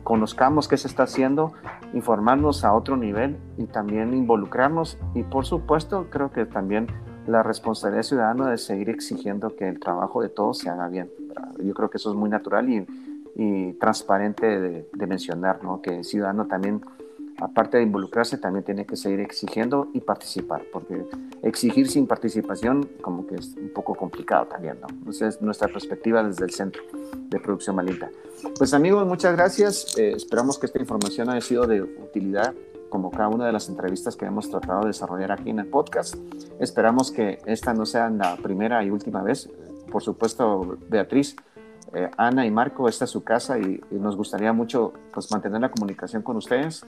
conozcamos 0.03 0.69
qué 0.69 0.77
se 0.77 0.87
está 0.87 1.03
haciendo, 1.03 1.51
informarnos 1.93 2.63
a 2.63 2.73
otro 2.73 2.95
nivel 2.95 3.37
y 3.57 3.65
también 3.65 4.13
involucrarnos 4.13 4.97
y 5.13 5.23
por 5.23 5.45
supuesto 5.45 6.07
creo 6.09 6.31
que 6.31 6.45
también 6.45 6.87
la 7.27 7.43
responsabilidad 7.43 8.03
ciudadana 8.03 8.49
de 8.49 8.57
seguir 8.57 8.89
exigiendo 8.89 9.53
que 9.57 9.67
el 9.67 9.79
trabajo 9.81 10.21
de 10.21 10.29
todos 10.29 10.59
se 10.59 10.69
haga 10.69 10.87
bien. 10.87 11.11
Yo 11.61 11.73
creo 11.73 11.89
que 11.89 11.97
eso 11.97 12.11
es 12.11 12.15
muy 12.15 12.29
natural 12.29 12.69
y, 12.69 12.87
y 13.35 13.73
transparente 13.73 14.45
de, 14.45 14.89
de 14.91 15.07
mencionar, 15.07 15.61
¿no? 15.63 15.81
que 15.81 15.97
el 15.97 16.05
ciudadano 16.05 16.47
también 16.47 16.81
aparte 17.41 17.77
de 17.77 17.83
involucrarse, 17.83 18.37
también 18.37 18.63
tiene 18.63 18.85
que 18.85 18.95
seguir 18.95 19.19
exigiendo 19.19 19.89
y 19.93 19.99
participar, 20.01 20.63
porque 20.71 21.03
exigir 21.41 21.89
sin 21.89 22.05
participación 22.05 22.87
como 23.01 23.25
que 23.25 23.35
es 23.35 23.55
un 23.57 23.73
poco 23.73 23.95
complicado 23.95 24.45
también, 24.45 24.79
¿no? 24.79 24.87
Entonces, 24.89 25.41
nuestra 25.41 25.67
perspectiva 25.67 26.23
desde 26.23 26.45
el 26.45 26.51
Centro 26.51 26.83
de 27.29 27.39
Producción 27.39 27.75
Malinta. 27.75 28.09
Pues 28.57 28.73
amigos, 28.73 29.07
muchas 29.07 29.35
gracias. 29.35 29.97
Eh, 29.97 30.13
esperamos 30.15 30.59
que 30.59 30.67
esta 30.67 30.79
información 30.79 31.29
haya 31.29 31.41
sido 31.41 31.65
de 31.65 31.81
utilidad 31.81 32.53
como 32.89 33.09
cada 33.09 33.29
una 33.29 33.45
de 33.47 33.53
las 33.53 33.69
entrevistas 33.69 34.15
que 34.15 34.25
hemos 34.25 34.49
tratado 34.49 34.81
de 34.81 34.87
desarrollar 34.87 35.31
aquí 35.31 35.49
en 35.49 35.59
el 35.59 35.67
podcast. 35.67 36.15
Esperamos 36.59 37.11
que 37.11 37.39
esta 37.45 37.73
no 37.73 37.85
sea 37.85 38.09
la 38.09 38.35
primera 38.35 38.83
y 38.83 38.91
última 38.91 39.23
vez. 39.23 39.49
Por 39.91 40.03
supuesto, 40.03 40.77
Beatriz, 40.89 41.35
eh, 41.93 42.09
Ana 42.17 42.45
y 42.45 42.51
Marco, 42.51 42.87
esta 42.87 43.05
es 43.05 43.11
su 43.11 43.23
casa 43.23 43.57
y, 43.57 43.81
y, 43.89 43.95
nos 43.95 44.15
gustaría 44.15 44.53
mucho 44.53 44.93
pues, 45.13 45.31
mantener 45.31 45.61
la 45.61 45.71
comunicación 45.71 46.21
con 46.21 46.37
ustedes 46.37 46.85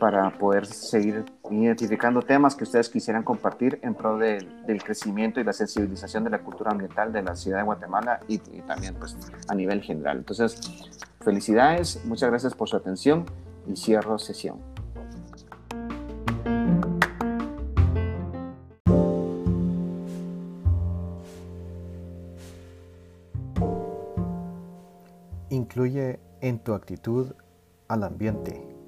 para 0.00 0.30
poder 0.38 0.66
seguir 0.66 1.26
identificando 1.50 2.22
temas 2.22 2.56
que 2.56 2.64
ustedes 2.64 2.88
quisieran 2.88 3.22
compartir 3.22 3.78
en 3.82 3.94
pro 3.94 4.16
de, 4.16 4.44
del 4.66 4.82
crecimiento 4.82 5.38
y 5.38 5.44
la 5.44 5.52
sensibilización 5.52 6.24
de 6.24 6.30
la 6.30 6.38
cultura 6.40 6.72
ambiental 6.72 7.12
de 7.12 7.22
la 7.22 7.36
ciudad 7.36 7.58
de 7.58 7.64
Guatemala 7.64 8.20
y, 8.26 8.34
y, 8.34 8.62
también 8.66 8.94
pues 8.94 9.16
a 9.46 9.54
nivel 9.54 9.82
general. 9.82 10.16
Entonces, 10.16 10.58
felicidades, 11.20 12.02
muchas 12.06 12.30
gracias 12.30 12.54
por 12.54 12.68
su 12.68 12.76
atención 12.76 13.26
y 13.68 13.76
cierro 13.76 14.18
sesión. 14.18 14.58
Incluye 25.50 26.20
en 26.40 26.58
tu 26.58 26.72
actitud 26.72 27.32
al 27.88 28.04
ambiente 28.04 28.79